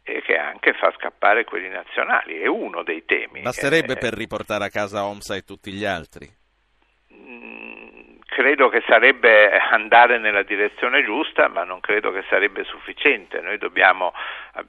e 0.08 0.22
che 0.22 0.36
anche 0.36 0.72
fa 0.74 0.92
scappare 0.96 1.44
quelli 1.44 1.68
nazionali, 1.68 2.38
è 2.38 2.46
uno 2.46 2.84
dei 2.84 3.04
temi. 3.04 3.40
Basterebbe 3.40 3.94
eh, 3.94 3.98
per 3.98 4.14
riportare 4.14 4.64
a 4.64 4.68
casa 4.68 5.04
OMSA 5.04 5.34
e 5.34 5.42
tutti 5.42 5.72
gli 5.72 5.84
altri? 5.84 6.28
Mm, 7.12 7.85
credo 8.26 8.68
che 8.68 8.82
sarebbe 8.86 9.56
andare 9.56 10.18
nella 10.18 10.42
direzione 10.42 11.04
giusta, 11.04 11.48
ma 11.48 11.64
non 11.64 11.80
credo 11.80 12.12
che 12.12 12.24
sarebbe 12.28 12.64
sufficiente. 12.64 13.40
Noi 13.40 13.58
dobbiamo 13.58 14.12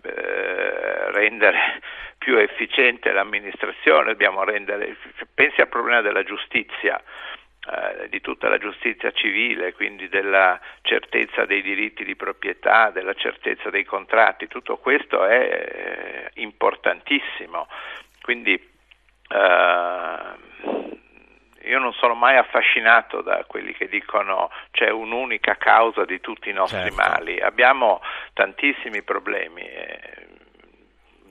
eh, 0.04 1.12
rendere 1.12 1.82
più 2.18 2.38
efficiente 2.38 3.12
l'amministrazione, 3.12 4.12
dobbiamo 4.12 4.44
rendere, 4.44 4.96
pensi 5.34 5.62
al 5.62 5.68
problema 5.68 6.02
della 6.02 6.24
giustizia, 6.24 7.02
eh, 7.70 8.08
di 8.10 8.22
tutta 8.22 8.48
la 8.48 8.58
giustizia 8.58 9.12
civile, 9.12 9.74
quindi 9.74 10.08
della 10.08 10.60
certezza 10.82 11.46
dei 11.46 11.62
diritti 11.62 12.06
di 12.06 12.16
proprietà, 12.16 12.92
della 12.92 13.14
certezza 13.14 13.70
dei 13.70 13.84
contratti, 13.84 14.48
tutto 14.48 14.78
questo 14.78 15.26
è 15.26 16.30
eh, 16.34 16.42
importantissimo. 16.42 17.68
Quindi 18.22 18.54
eh, 18.54 20.87
io 21.68 21.80
non 21.80 21.94
sono 21.94 22.16
mai 22.16 22.38
affascinato 22.38 23.22
da 23.22 23.44
quelli 23.46 23.74
che 23.74 23.88
dicono 23.88 24.50
c'è 24.72 24.90
un'unica 24.90 25.56
causa 25.56 26.06
di 26.06 26.20
tutti 26.20 26.50
i 26.50 26.54
nostri 26.54 26.92
certo. 26.92 26.96
mali. 26.96 27.40
Abbiamo 27.40 28.02
tantissimi 28.34 29.02
problemi. 29.02 29.62
Eh, 29.62 30.28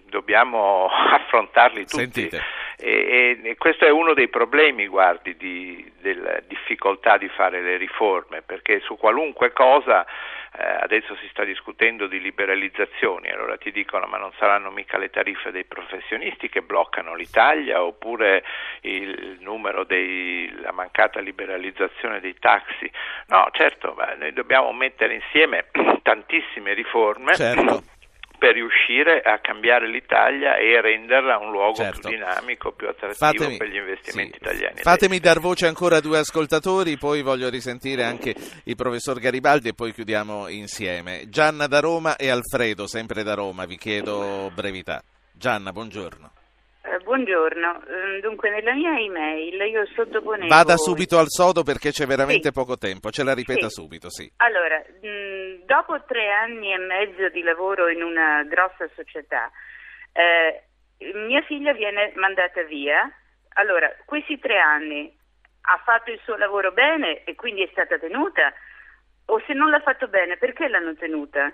dobbiamo 0.08 0.88
affrontarli 0.92 1.86
tutti. 1.86 2.02
Sentite. 2.02 2.42
E, 2.78 3.40
e, 3.42 3.56
questo 3.56 3.86
è 3.86 3.90
uno 3.90 4.12
dei 4.12 4.28
problemi, 4.28 4.86
guardi, 4.86 5.36
di, 5.36 5.92
della 6.00 6.40
difficoltà 6.46 7.16
di 7.16 7.28
fare 7.28 7.62
le 7.62 7.76
riforme, 7.78 8.42
perché 8.42 8.80
su 8.80 8.96
qualunque 8.96 9.52
cosa 9.52 10.04
eh, 10.58 10.76
adesso 10.80 11.14
si 11.16 11.28
sta 11.28 11.44
discutendo 11.44 12.06
di 12.06 12.20
liberalizzazioni, 12.20 13.30
allora 13.30 13.56
ti 13.56 13.70
dicono 13.70 14.06
ma 14.06 14.16
non 14.16 14.32
saranno 14.38 14.70
mica 14.70 14.98
le 14.98 15.10
tariffe 15.10 15.50
dei 15.50 15.64
professionisti 15.64 16.48
che 16.48 16.62
bloccano 16.62 17.14
l'Italia 17.14 17.82
oppure 17.82 18.44
il 18.82 19.38
numero 19.40 19.84
dei, 19.84 20.50
la 20.60 20.72
mancata 20.72 21.20
liberalizzazione 21.20 22.20
dei 22.20 22.36
taxi. 22.38 22.90
No, 23.28 23.48
certo, 23.52 23.96
noi 24.18 24.32
dobbiamo 24.32 24.72
mettere 24.72 25.14
insieme 25.14 25.66
tantissime 26.02 26.72
riforme. 26.74 27.34
Certo 27.34 27.82
per 28.38 28.54
riuscire 28.54 29.20
a 29.20 29.38
cambiare 29.38 29.88
l'Italia 29.88 30.56
e 30.56 30.80
renderla 30.80 31.38
un 31.38 31.50
luogo 31.50 31.74
certo. 31.74 32.08
più 32.08 32.10
dinamico, 32.10 32.72
più 32.72 32.88
attrattivo 32.88 33.16
fatemi, 33.16 33.56
per 33.56 33.68
gli 33.68 33.76
investimenti 33.76 34.38
sì. 34.38 34.44
italiani. 34.44 34.80
Fatemi 34.80 35.18
dar 35.18 35.40
voce 35.40 35.66
ancora 35.66 35.96
a 35.96 36.00
due 36.00 36.18
ascoltatori, 36.18 36.96
poi 36.96 37.22
voglio 37.22 37.48
risentire 37.48 38.04
anche 38.04 38.34
il 38.64 38.76
professor 38.76 39.18
Garibaldi 39.18 39.68
e 39.68 39.74
poi 39.74 39.92
chiudiamo 39.92 40.48
insieme. 40.48 41.28
Gianna 41.28 41.66
da 41.66 41.80
Roma 41.80 42.16
e 42.16 42.28
Alfredo, 42.28 42.86
sempre 42.86 43.22
da 43.22 43.34
Roma, 43.34 43.64
vi 43.64 43.76
chiedo 43.76 44.50
brevità. 44.54 45.02
Gianna, 45.32 45.72
buongiorno. 45.72 46.35
Eh, 46.88 46.98
buongiorno, 47.02 47.82
ehm, 47.84 48.20
dunque 48.20 48.48
nella 48.48 48.72
mia 48.72 48.96
email 48.96 49.60
io 49.72 49.84
sottoponevo... 49.86 50.46
Vada 50.46 50.76
subito 50.76 51.18
al 51.18 51.26
sodo 51.26 51.64
perché 51.64 51.90
c'è 51.90 52.06
veramente 52.06 52.48
sì. 52.48 52.52
poco 52.52 52.78
tempo, 52.78 53.10
ce 53.10 53.24
la 53.24 53.34
ripeta 53.34 53.68
sì. 53.68 53.80
subito, 53.80 54.08
sì. 54.08 54.30
Allora, 54.36 54.78
mh, 54.78 55.64
dopo 55.64 56.00
tre 56.06 56.30
anni 56.30 56.72
e 56.72 56.78
mezzo 56.78 57.28
di 57.30 57.42
lavoro 57.42 57.88
in 57.88 58.04
una 58.04 58.44
grossa 58.44 58.88
società, 58.94 59.50
eh, 60.12 60.62
mia 61.26 61.42
figlia 61.42 61.72
viene 61.72 62.12
mandata 62.14 62.62
via, 62.62 63.10
allora 63.54 63.92
questi 64.04 64.38
tre 64.38 64.56
anni 64.60 65.12
ha 65.62 65.82
fatto 65.84 66.12
il 66.12 66.20
suo 66.22 66.36
lavoro 66.36 66.70
bene 66.70 67.24
e 67.24 67.34
quindi 67.34 67.64
è 67.64 67.68
stata 67.72 67.98
tenuta? 67.98 68.52
O 69.26 69.42
se 69.44 69.54
non 69.54 69.70
l'ha 69.70 69.80
fatto 69.80 70.06
bene, 70.06 70.36
perché 70.36 70.68
l'hanno 70.68 70.94
tenuta? 70.94 71.52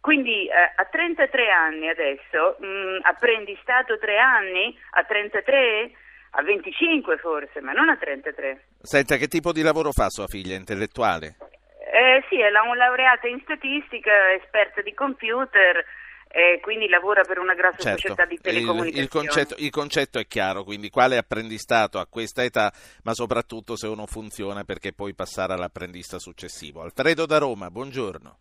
Quindi 0.00 0.46
eh, 0.46 0.72
a 0.74 0.84
33 0.90 1.50
anni 1.50 1.88
adesso, 1.88 2.56
mh, 2.58 2.66
mm, 2.66 2.98
apprendistato 3.02 3.98
tre 3.98 4.18
anni, 4.18 4.76
a 4.92 5.04
33 5.04 5.92
a 6.30 6.42
25 6.42 7.18
forse, 7.18 7.60
ma 7.60 7.72
non 7.72 7.88
a 7.88 7.96
33. 7.96 8.64
Senta, 8.80 9.16
che 9.16 9.26
tipo 9.26 9.52
di 9.52 9.62
lavoro 9.62 9.90
fa 9.92 10.08
sua 10.08 10.26
figlia, 10.26 10.54
intellettuale? 10.54 11.36
Eh, 11.92 12.24
sì, 12.28 12.40
è 12.40 12.48
un 12.48 12.76
laureata 12.76 13.26
in 13.26 13.40
statistica, 13.42 14.32
esperta 14.32 14.80
di 14.80 14.94
computer, 14.94 15.84
eh, 16.28 16.60
quindi 16.62 16.88
lavora 16.88 17.22
per 17.22 17.38
una 17.38 17.54
grossa 17.54 17.82
certo, 17.82 18.00
società 18.00 18.24
di 18.24 18.38
telecomunicazioni. 18.40 18.96
Il, 18.96 19.02
il, 19.02 19.08
concetto, 19.08 19.54
il, 19.58 19.70
concetto, 19.70 20.18
è 20.20 20.26
chiaro, 20.26 20.62
quindi 20.62 20.88
quale 20.88 21.16
apprendistato 21.16 21.98
a 21.98 22.06
questa 22.06 22.44
età, 22.44 22.72
ma 23.02 23.12
soprattutto 23.12 23.76
se 23.76 23.88
uno 23.88 24.06
funziona 24.06 24.62
perché 24.62 24.92
poi 24.92 25.14
passare 25.14 25.52
all'apprendista 25.52 26.18
successivo. 26.18 26.82
Alfredo 26.82 27.26
da 27.26 27.38
Roma, 27.38 27.70
buongiorno. 27.70 28.38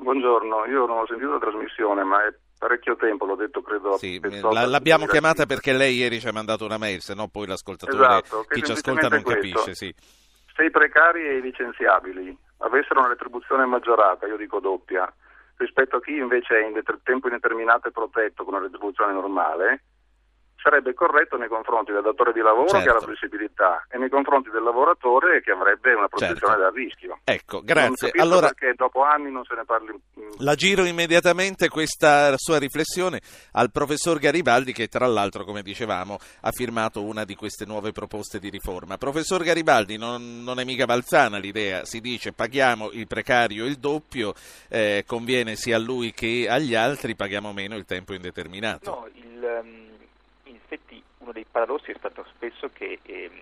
Buongiorno, 0.00 0.66
io 0.66 0.86
non 0.86 0.98
ho 0.98 1.06
sentito 1.06 1.30
la 1.30 1.38
trasmissione, 1.38 2.02
ma 2.04 2.26
è 2.26 2.34
parecchio 2.58 2.96
tempo, 2.96 3.26
l'ho 3.26 3.36
detto 3.36 3.62
credo. 3.62 3.96
Sì, 3.96 4.20
l'abbiamo 4.20 5.06
chiamata 5.06 5.46
perché 5.46 5.72
lei 5.72 5.96
ieri 5.96 6.20
ci 6.20 6.28
ha 6.28 6.32
mandato 6.32 6.64
una 6.64 6.78
mail, 6.78 7.00
se 7.00 7.14
no 7.14 7.28
poi 7.28 7.46
l'ascoltatore, 7.46 8.02
esatto, 8.02 8.44
chi 8.48 8.62
ci 8.62 8.72
ascolta 8.72 9.08
non 9.08 9.22
questo. 9.22 9.40
capisce. 9.40 9.74
Sì. 9.74 9.94
Se 10.54 10.64
i 10.64 10.70
precari 10.70 11.26
e 11.26 11.36
i 11.36 11.40
licenziabili 11.40 12.36
avessero 12.58 13.00
una 13.00 13.08
retribuzione 13.08 13.64
maggiorata, 13.66 14.26
io 14.26 14.36
dico 14.36 14.60
doppia, 14.60 15.10
rispetto 15.56 15.96
a 15.96 16.00
chi 16.00 16.16
invece 16.16 16.56
è 16.56 16.66
in 16.66 16.82
tempo 17.02 17.28
indeterminato 17.28 17.88
e 17.88 17.92
protetto 17.92 18.44
con 18.44 18.54
una 18.54 18.64
retribuzione 18.64 19.12
normale, 19.12 19.84
sarebbe 20.62 20.94
corretto 20.94 21.36
nei 21.36 21.48
confronti 21.48 21.92
del 21.92 22.02
datore 22.02 22.32
di 22.32 22.40
lavoro 22.40 22.68
certo. 22.68 22.84
che 22.84 22.90
ha 22.90 22.92
la 22.94 23.00
certo. 23.00 23.16
flessibilità 23.16 23.86
e 23.88 23.98
nei 23.98 24.08
confronti 24.08 24.50
del 24.50 24.62
lavoratore 24.62 25.40
che 25.40 25.50
avrebbe 25.50 25.94
una 25.94 26.08
protezione 26.08 26.54
certo. 26.54 26.60
dal 26.60 26.72
rischio. 26.72 27.18
Ecco, 27.24 27.62
grazie. 27.62 28.10
allora, 28.16 28.48
perché 28.48 28.74
dopo 28.76 29.02
anni 29.02 29.30
non 29.30 29.44
se 29.44 29.54
ne 29.54 29.64
parli. 29.64 29.98
La 30.38 30.54
giro 30.54 30.84
immediatamente 30.84 31.68
questa 31.68 32.34
sua 32.36 32.58
riflessione 32.58 33.20
al 33.52 33.70
professor 33.70 34.18
Garibaldi 34.18 34.72
che 34.72 34.88
tra 34.88 35.06
l'altro, 35.06 35.44
come 35.44 35.62
dicevamo, 35.62 36.18
ha 36.42 36.50
firmato 36.50 37.02
una 37.02 37.24
di 37.24 37.34
queste 37.34 37.64
nuove 37.64 37.92
proposte 37.92 38.38
di 38.38 38.50
riforma. 38.50 38.96
Professor 38.96 39.42
Garibaldi, 39.42 39.96
non, 39.96 40.42
non 40.42 40.60
è 40.60 40.64
mica 40.64 40.84
balzana 40.84 41.38
l'idea, 41.38 41.84
si 41.84 42.00
dice 42.00 42.32
paghiamo 42.32 42.90
il 42.92 43.06
precario 43.06 43.64
il 43.64 43.76
doppio, 43.76 44.34
eh, 44.68 45.04
conviene 45.06 45.56
sia 45.56 45.76
a 45.76 45.80
lui 45.80 46.12
che 46.12 46.46
agli 46.48 46.74
altri, 46.74 47.16
paghiamo 47.16 47.52
meno 47.52 47.76
il 47.76 47.84
tempo 47.84 48.14
indeterminato. 48.14 48.90
No, 48.90 49.08
il, 49.14 49.62
um 49.62 49.89
effetti 50.70 51.02
uno 51.18 51.32
dei 51.32 51.44
paradossi 51.50 51.90
è 51.90 51.96
stato 51.98 52.24
spesso 52.32 52.70
che 52.72 53.00
ehm, 53.02 53.32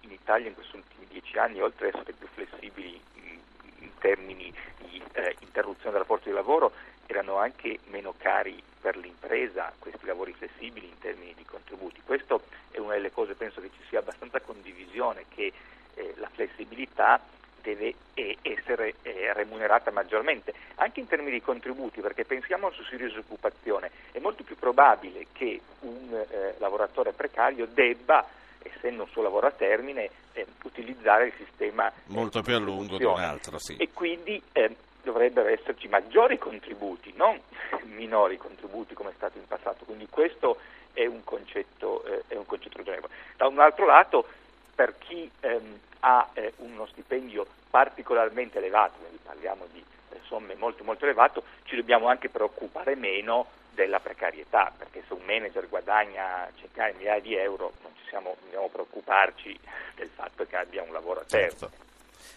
in 0.00 0.10
Italia 0.10 0.48
in 0.48 0.54
questi 0.54 0.76
ultimi 0.76 1.06
dieci 1.08 1.36
anni, 1.38 1.60
oltre 1.60 1.88
ad 1.88 1.94
essere 1.94 2.12
più 2.12 2.26
flessibili 2.32 3.00
in, 3.14 3.38
in 3.80 3.90
termini 3.98 4.52
di 4.78 5.02
eh, 5.12 5.36
interruzione 5.40 5.90
del 5.90 6.00
rapporto 6.00 6.28
di 6.28 6.34
lavoro, 6.34 6.72
erano 7.06 7.36
anche 7.36 7.80
meno 7.88 8.14
cari 8.16 8.62
per 8.80 8.96
l'impresa 8.96 9.72
questi 9.78 10.06
lavori 10.06 10.32
flessibili 10.32 10.86
in 10.86 10.98
termini 10.98 11.34
di 11.34 11.44
contributi. 11.44 12.00
Questa 12.04 12.38
è 12.70 12.78
una 12.78 12.94
delle 12.94 13.12
cose, 13.12 13.34
penso 13.34 13.60
che 13.60 13.70
ci 13.70 13.84
sia 13.88 13.98
abbastanza 13.98 14.40
condivisione 14.40 15.26
che 15.28 15.52
eh, 15.94 16.14
la 16.16 16.28
flessibilità 16.32 17.20
deve 17.64 17.94
essere 18.42 18.94
eh, 19.02 19.32
remunerata 19.32 19.90
maggiormente, 19.90 20.52
anche 20.76 21.00
in 21.00 21.08
termini 21.08 21.32
di 21.32 21.42
contributi, 21.42 22.00
perché 22.00 22.24
pensiamo 22.24 22.66
al 22.66 22.74
sussidio 22.74 23.06
di 23.06 23.14
disoccupazione, 23.14 23.90
è 24.12 24.18
molto 24.18 24.44
più 24.44 24.56
probabile 24.56 25.26
che 25.32 25.60
un 25.80 26.12
eh, 26.12 26.54
lavoratore 26.58 27.12
precario 27.12 27.66
debba, 27.66 28.26
essendo 28.62 29.04
un 29.04 29.08
suo 29.08 29.22
lavoro 29.22 29.46
a 29.46 29.50
termine, 29.50 30.10
eh, 30.34 30.46
utilizzare 30.64 31.26
il 31.26 31.32
sistema 31.38 31.90
molto 32.06 32.42
più 32.42 32.54
a 32.54 32.58
lungo 32.58 32.98
di 32.98 33.04
un 33.04 33.18
altro, 33.18 33.58
sì. 33.58 33.76
E 33.76 33.90
quindi 33.92 34.40
eh, 34.52 34.76
dovrebbero 35.02 35.48
esserci 35.48 35.88
maggiori 35.88 36.38
contributi, 36.38 37.12
non 37.16 37.40
minori 37.94 38.36
contributi 38.36 38.94
come 38.94 39.10
è 39.10 39.14
stato 39.16 39.38
in 39.38 39.46
passato, 39.46 39.84
quindi 39.84 40.06
questo 40.10 40.58
è 40.92 41.06
un 41.06 41.24
concetto, 41.24 42.04
eh, 42.04 42.24
è 42.28 42.36
un 42.36 42.46
concetto 42.46 42.76
ragionevole. 42.76 43.12
Da 43.36 43.46
un 43.46 43.58
altro 43.58 43.86
lato, 43.86 44.26
per 44.74 44.96
chi 44.98 45.30
ehm, 45.40 45.78
ha 46.06 46.28
eh, 46.34 46.52
uno 46.58 46.86
stipendio 46.86 47.46
particolarmente 47.70 48.58
elevato, 48.58 48.98
parliamo 49.22 49.66
di 49.72 49.82
eh, 50.10 50.20
somme 50.26 50.54
molto 50.54 50.84
molto 50.84 51.04
elevate, 51.04 51.42
ci 51.64 51.76
dobbiamo 51.76 52.08
anche 52.08 52.28
preoccupare 52.28 52.94
meno 52.94 53.46
della 53.70 54.00
precarietà, 54.00 54.70
perché 54.76 55.02
se 55.06 55.14
un 55.14 55.22
manager 55.24 55.66
guadagna 55.68 56.48
centinaia 56.56 56.92
di 56.92 56.98
migliaia 56.98 57.20
di 57.20 57.34
euro 57.36 57.72
non 57.82 57.92
ci 57.96 58.08
siamo, 58.08 58.36
dobbiamo 58.42 58.68
preoccuparci 58.68 59.58
del 59.96 60.10
fatto 60.14 60.46
che 60.46 60.56
abbia 60.56 60.82
un 60.82 60.92
lavoro 60.92 61.20
a 61.20 61.24
terzo. 61.24 61.68
Certo. 61.68 61.83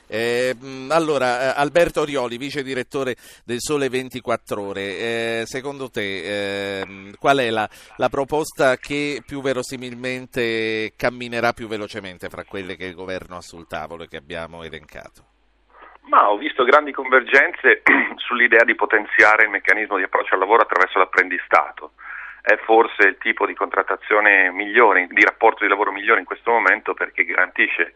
Eh, 0.09 0.55
allora, 0.89 1.55
Alberto 1.55 2.01
Orioli, 2.01 2.38
vice 2.38 2.63
direttore 2.63 3.15
del 3.45 3.59
Sole 3.59 3.89
24 3.89 4.61
Ore, 4.61 4.81
eh, 4.81 5.43
secondo 5.45 5.89
te 5.89 6.79
eh, 6.81 7.11
qual 7.19 7.38
è 7.39 7.49
la, 7.49 7.67
la, 7.97 8.07
proposta 8.07 8.77
che 8.77 9.21
più 9.25 9.41
verosimilmente 9.41 10.93
camminerà 10.95 11.51
più 11.51 11.67
velocemente 11.67 12.29
fra 12.29 12.45
quelle 12.45 12.77
che 12.77 12.85
il 12.85 12.95
governo 12.95 13.35
ha 13.35 13.41
sul 13.41 13.67
tavolo 13.67 14.03
e 14.03 14.07
che 14.07 14.17
abbiamo 14.17 14.63
elencato? 14.63 15.35
Ma 16.09 16.29
ho 16.29 16.38
visto 16.38 16.63
grandi 16.63 16.93
convergenze 16.93 17.83
sull'idea 18.15 18.63
di 18.63 18.75
potenziare 18.75 19.43
il 19.43 19.49
meccanismo 19.49 19.97
di 19.97 20.03
approccio 20.03 20.35
al 20.35 20.39
lavoro 20.39 20.61
attraverso 20.61 20.99
l'apprendistato. 20.99 21.93
È 22.41 22.55
forse 22.63 23.07
il 23.07 23.17
tipo 23.19 23.45
di 23.45 23.53
contrattazione 23.53 24.51
migliore, 24.51 25.07
di 25.09 25.21
rapporto 25.21 25.65
di 25.65 25.69
lavoro 25.69 25.91
migliore 25.91 26.21
in 26.21 26.25
questo 26.25 26.51
momento 26.51 26.93
perché 26.93 27.25
garantisce 27.25 27.95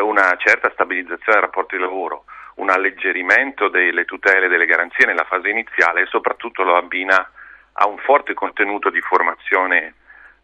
una 0.00 0.36
certa 0.38 0.70
stabilizzazione 0.72 1.38
del 1.38 1.42
rapporto 1.42 1.76
di 1.76 1.82
lavoro, 1.82 2.24
un 2.56 2.70
alleggerimento 2.70 3.68
delle 3.68 4.04
tutele 4.04 4.46
e 4.46 4.48
delle 4.48 4.66
garanzie 4.66 5.06
nella 5.06 5.24
fase 5.24 5.48
iniziale 5.48 6.02
e 6.02 6.06
soprattutto 6.06 6.62
lo 6.62 6.76
abbina 6.76 7.30
a 7.74 7.86
un 7.86 7.98
forte 7.98 8.34
contenuto 8.34 8.90
di 8.90 9.00
formazione 9.00 9.94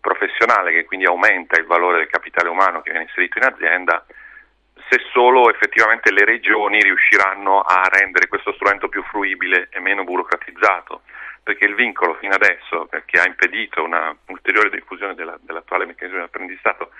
professionale 0.01 0.73
che 0.73 0.85
quindi 0.85 1.07
aumenta 1.07 1.61
il 1.61 1.67
valore 1.67 1.99
del 1.99 2.09
capitale 2.09 2.49
umano 2.49 2.81
che 2.81 2.91
viene 2.91 3.07
inserito 3.07 3.39
in 3.39 3.45
azienda 3.45 4.05
se 4.89 5.01
solo 5.13 5.51
effettivamente 5.51 6.11
le 6.13 6.25
regioni 6.25 6.81
riusciranno 6.81 7.61
a 7.61 7.89
rendere 7.93 8.27
questo 8.27 8.53
strumento 8.55 8.89
più 8.89 9.03
fruibile 9.05 9.69
e 9.71 9.79
meno 9.79 10.03
burocratizzato, 10.03 11.03
perché 11.43 11.67
il 11.67 11.75
vincolo 11.75 12.15
fino 12.15 12.35
adesso, 12.35 12.89
che 13.05 13.21
ha 13.21 13.27
impedito 13.27 13.85
una 13.85 14.15
ulteriore 14.27 14.71
diffusione 14.71 15.15
della, 15.15 15.39
dell'attuale 15.41 15.87
meccanismo 15.87 16.19
di 16.19 16.25
apprendistato, 16.25 16.91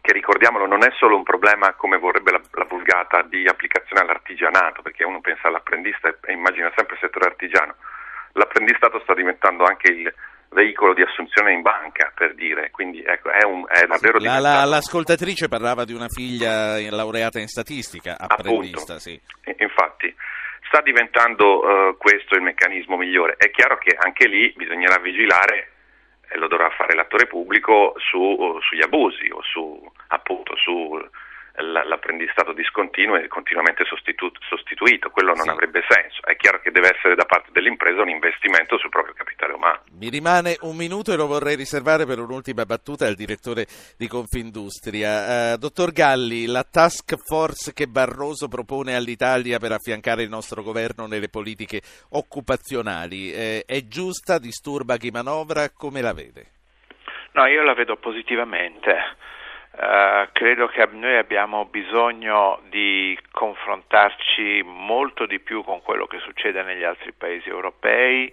che 0.00 0.12
ricordiamolo 0.12 0.66
non 0.66 0.82
è 0.82 0.90
solo 0.98 1.16
un 1.16 1.22
problema 1.22 1.74
come 1.74 1.98
vorrebbe 1.98 2.32
la, 2.32 2.40
la 2.52 2.64
vulgata 2.64 3.22
di 3.22 3.46
applicazione 3.46 4.02
all'artigianato, 4.02 4.82
perché 4.82 5.04
uno 5.04 5.20
pensa 5.20 5.48
all'apprendista 5.48 6.08
e, 6.08 6.16
e 6.22 6.32
immagina 6.32 6.72
sempre 6.74 6.94
il 6.94 7.00
settore 7.00 7.26
artigiano. 7.26 7.74
L'apprendistato 8.32 9.00
sta 9.00 9.14
diventando 9.14 9.64
anche 9.64 9.90
il 9.90 10.14
veicolo 10.50 10.94
di 10.94 11.02
assunzione 11.02 11.52
in 11.52 11.62
banca, 11.62 12.12
per 12.14 12.34
dire, 12.34 12.70
quindi 12.70 13.02
ecco, 13.02 13.30
è, 13.30 13.44
un, 13.44 13.64
è 13.68 13.86
davvero 13.86 14.18
la, 14.18 14.38
la, 14.38 14.64
L'ascoltatrice 14.64 15.48
parlava 15.48 15.84
di 15.84 15.92
una 15.92 16.08
figlia 16.08 16.78
laureata 16.90 17.38
in 17.38 17.46
statistica, 17.46 18.16
apprendista, 18.18 18.94
Appunto. 18.94 18.98
sì. 18.98 19.20
Infatti, 19.58 20.14
sta 20.66 20.80
diventando 20.82 21.60
uh, 21.60 21.96
questo 21.96 22.36
il 22.36 22.42
meccanismo 22.42 22.96
migliore. 22.96 23.34
È 23.36 23.50
chiaro 23.50 23.78
che 23.78 23.96
anche 23.98 24.26
lì 24.26 24.52
bisognerà 24.56 24.98
vigilare 25.00 25.70
lo 26.36 26.48
dovrà 26.48 26.70
fare 26.70 26.94
l'attore 26.94 27.26
pubblico 27.26 27.94
su, 27.98 28.58
sugli 28.60 28.82
abusi 28.82 29.28
o 29.30 29.42
su, 29.42 29.92
appunto, 30.08 30.56
su 30.56 30.98
l'apprendistato 31.60 32.52
discontinuo 32.52 33.16
e 33.16 33.28
continuamente 33.28 33.84
sostitu- 33.84 34.36
sostituito, 34.48 35.10
quello 35.10 35.34
non 35.34 35.44
sì. 35.44 35.50
avrebbe 35.50 35.84
senso. 35.88 36.24
È 36.24 36.36
chiaro 36.36 36.60
che 36.60 36.70
deve 36.70 36.94
essere 36.96 37.14
da 37.14 37.24
parte 37.24 37.50
dell'impresa 37.52 38.02
un 38.02 38.08
investimento 38.08 38.78
sul 38.78 38.90
proprio 38.90 39.14
capitale 39.14 39.29
umano. 39.60 39.80
Mi 39.98 40.08
rimane 40.08 40.56
un 40.62 40.74
minuto 40.76 41.12
e 41.12 41.16
lo 41.16 41.26
vorrei 41.26 41.54
riservare 41.54 42.06
per 42.06 42.18
un'ultima 42.18 42.64
battuta 42.64 43.06
al 43.06 43.14
direttore 43.14 43.66
di 43.98 44.08
Confindustria. 44.08 45.52
Uh, 45.52 45.56
dottor 45.58 45.92
Galli, 45.92 46.46
la 46.46 46.64
task 46.64 47.16
force 47.22 47.74
che 47.74 47.86
Barroso 47.86 48.48
propone 48.48 48.96
all'Italia 48.96 49.58
per 49.58 49.72
affiancare 49.72 50.22
il 50.22 50.30
nostro 50.30 50.62
governo 50.62 51.06
nelle 51.06 51.28
politiche 51.28 51.82
occupazionali 52.10 53.32
eh, 53.32 53.64
è 53.66 53.86
giusta? 53.86 54.38
Disturba 54.38 54.96
chi 54.96 55.10
manovra? 55.10 55.70
Come 55.70 56.00
la 56.00 56.14
vede? 56.14 56.46
No, 57.32 57.46
io 57.46 57.62
la 57.62 57.74
vedo 57.74 57.96
positivamente 57.96 59.28
Uh, 59.72 60.28
credo 60.32 60.66
che 60.66 60.84
noi 60.90 61.16
abbiamo 61.16 61.64
bisogno 61.64 62.60
di 62.70 63.16
confrontarci 63.30 64.62
molto 64.64 65.26
di 65.26 65.38
più 65.38 65.62
con 65.62 65.80
quello 65.80 66.06
che 66.06 66.18
succede 66.18 66.64
negli 66.64 66.82
altri 66.82 67.12
paesi 67.12 67.48
europei, 67.48 68.30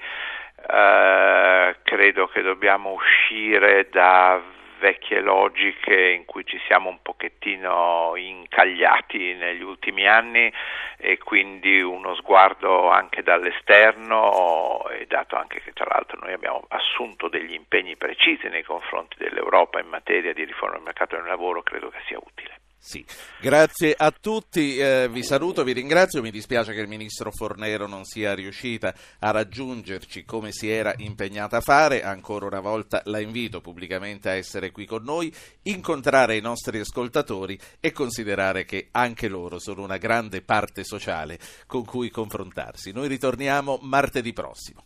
uh, 0.57 1.75
credo 1.83 2.27
che 2.27 2.41
dobbiamo 2.41 2.91
uscire 2.91 3.87
da 3.89 4.41
vecchie 4.79 5.21
logiche 5.21 6.09
in 6.09 6.25
cui 6.25 6.45
ci 6.45 6.59
siamo 6.67 6.89
un 6.89 7.01
pochettino 7.01 8.13
incagliati 8.15 9.33
negli 9.33 9.61
ultimi 9.61 10.07
anni 10.07 10.51
e 10.97 11.17
quindi 11.17 11.81
uno 11.81 12.15
sguardo 12.15 12.89
anche 12.89 13.23
dall'esterno 13.23 14.87
e 14.89 15.05
dato 15.07 15.35
anche 15.35 15.61
che 15.61 15.73
tra 15.73 15.87
l'altro 15.89 16.19
noi 16.21 16.33
abbiamo 16.33 16.63
assunto 16.69 17.27
degli 17.27 17.53
impegni 17.53 17.95
precisi 17.95 18.47
nei 18.47 18.63
confronti 18.63 19.15
dell'Europa 19.17 19.79
in 19.79 19.87
materia 19.87 20.33
di 20.33 20.43
riforma 20.43 20.75
del 20.75 20.83
mercato 20.83 21.15
del 21.15 21.25
lavoro 21.25 21.63
credo 21.63 21.89
che 21.89 21.99
sia 22.05 22.17
utile. 22.17 22.66
Sì, 22.88 23.03
grazie 23.41 23.93
a 23.97 24.11
tutti, 24.11 24.77
eh, 24.77 25.09
vi 25.11 25.21
saluto, 25.21 25.65
vi 25.65 25.73
ringrazio, 25.73 26.21
mi 26.21 26.31
dispiace 26.31 26.73
che 26.73 26.79
il 26.79 26.88
ministro 26.88 27.31
Fornero 27.33 27.85
non 27.85 28.05
sia 28.05 28.33
riuscita 28.33 28.95
a 29.19 29.31
raggiungerci 29.31 30.23
come 30.23 30.53
si 30.53 30.69
era 30.69 30.93
impegnata 30.95 31.57
a 31.57 31.59
fare, 31.61 32.01
ancora 32.01 32.45
una 32.45 32.61
volta 32.61 33.01
la 33.07 33.19
invito 33.19 33.59
pubblicamente 33.59 34.29
a 34.29 34.35
essere 34.35 34.71
qui 34.71 34.85
con 34.85 35.03
noi, 35.03 35.29
incontrare 35.63 36.38
i 36.38 36.41
nostri 36.41 36.79
ascoltatori 36.79 37.59
e 37.81 37.91
considerare 37.91 38.63
che 38.63 38.88
anche 38.91 39.27
loro 39.27 39.59
sono 39.59 39.83
una 39.83 39.97
grande 39.97 40.41
parte 40.41 40.85
sociale 40.85 41.39
con 41.65 41.83
cui 41.83 42.09
confrontarsi. 42.09 42.93
Noi 42.93 43.09
ritorniamo 43.09 43.79
martedì 43.81 44.31
prossimo. 44.31 44.85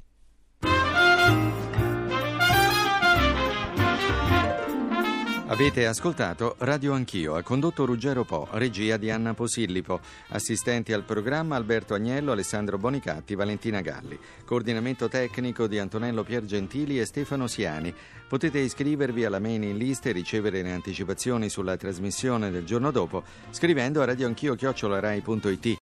Avete 5.52 5.86
ascoltato 5.86 6.56
Radio 6.60 6.94
Anch'io, 6.94 7.36
ha 7.36 7.44
condotto 7.44 7.84
Ruggero 7.84 8.24
Po, 8.24 8.48
regia 8.52 8.96
di 8.96 9.12
Anna 9.12 9.34
Posillipo, 9.34 10.00
assistenti 10.30 10.94
al 10.94 11.04
programma 11.04 11.58
Alberto 11.58 11.94
Agnello, 11.94 12.32
Alessandro 12.32 12.78
Bonicatti, 12.78 13.36
Valentina 13.36 13.82
Galli, 13.82 14.18
coordinamento 14.46 15.10
tecnico 15.10 15.68
di 15.68 15.78
Antonello 15.78 16.24
Piergentili 16.24 17.02
e 17.02 17.06
Stefano 17.06 17.48
Siani. 17.48 17.94
Potete 18.30 18.60
iscrivervi 18.60 19.26
alla 19.26 19.40
mailing 19.40 19.76
list 19.78 20.06
e 20.06 20.14
ricevere 20.14 20.62
le 20.62 20.72
anticipazioni 20.72 21.50
sulla 21.50 21.76
trasmissione 21.76 22.50
del 22.50 22.64
giorno 22.64 22.90
dopo 22.90 23.22
scrivendo 23.50 24.02
a 24.02 24.06
radioanchio.it. 24.06 25.80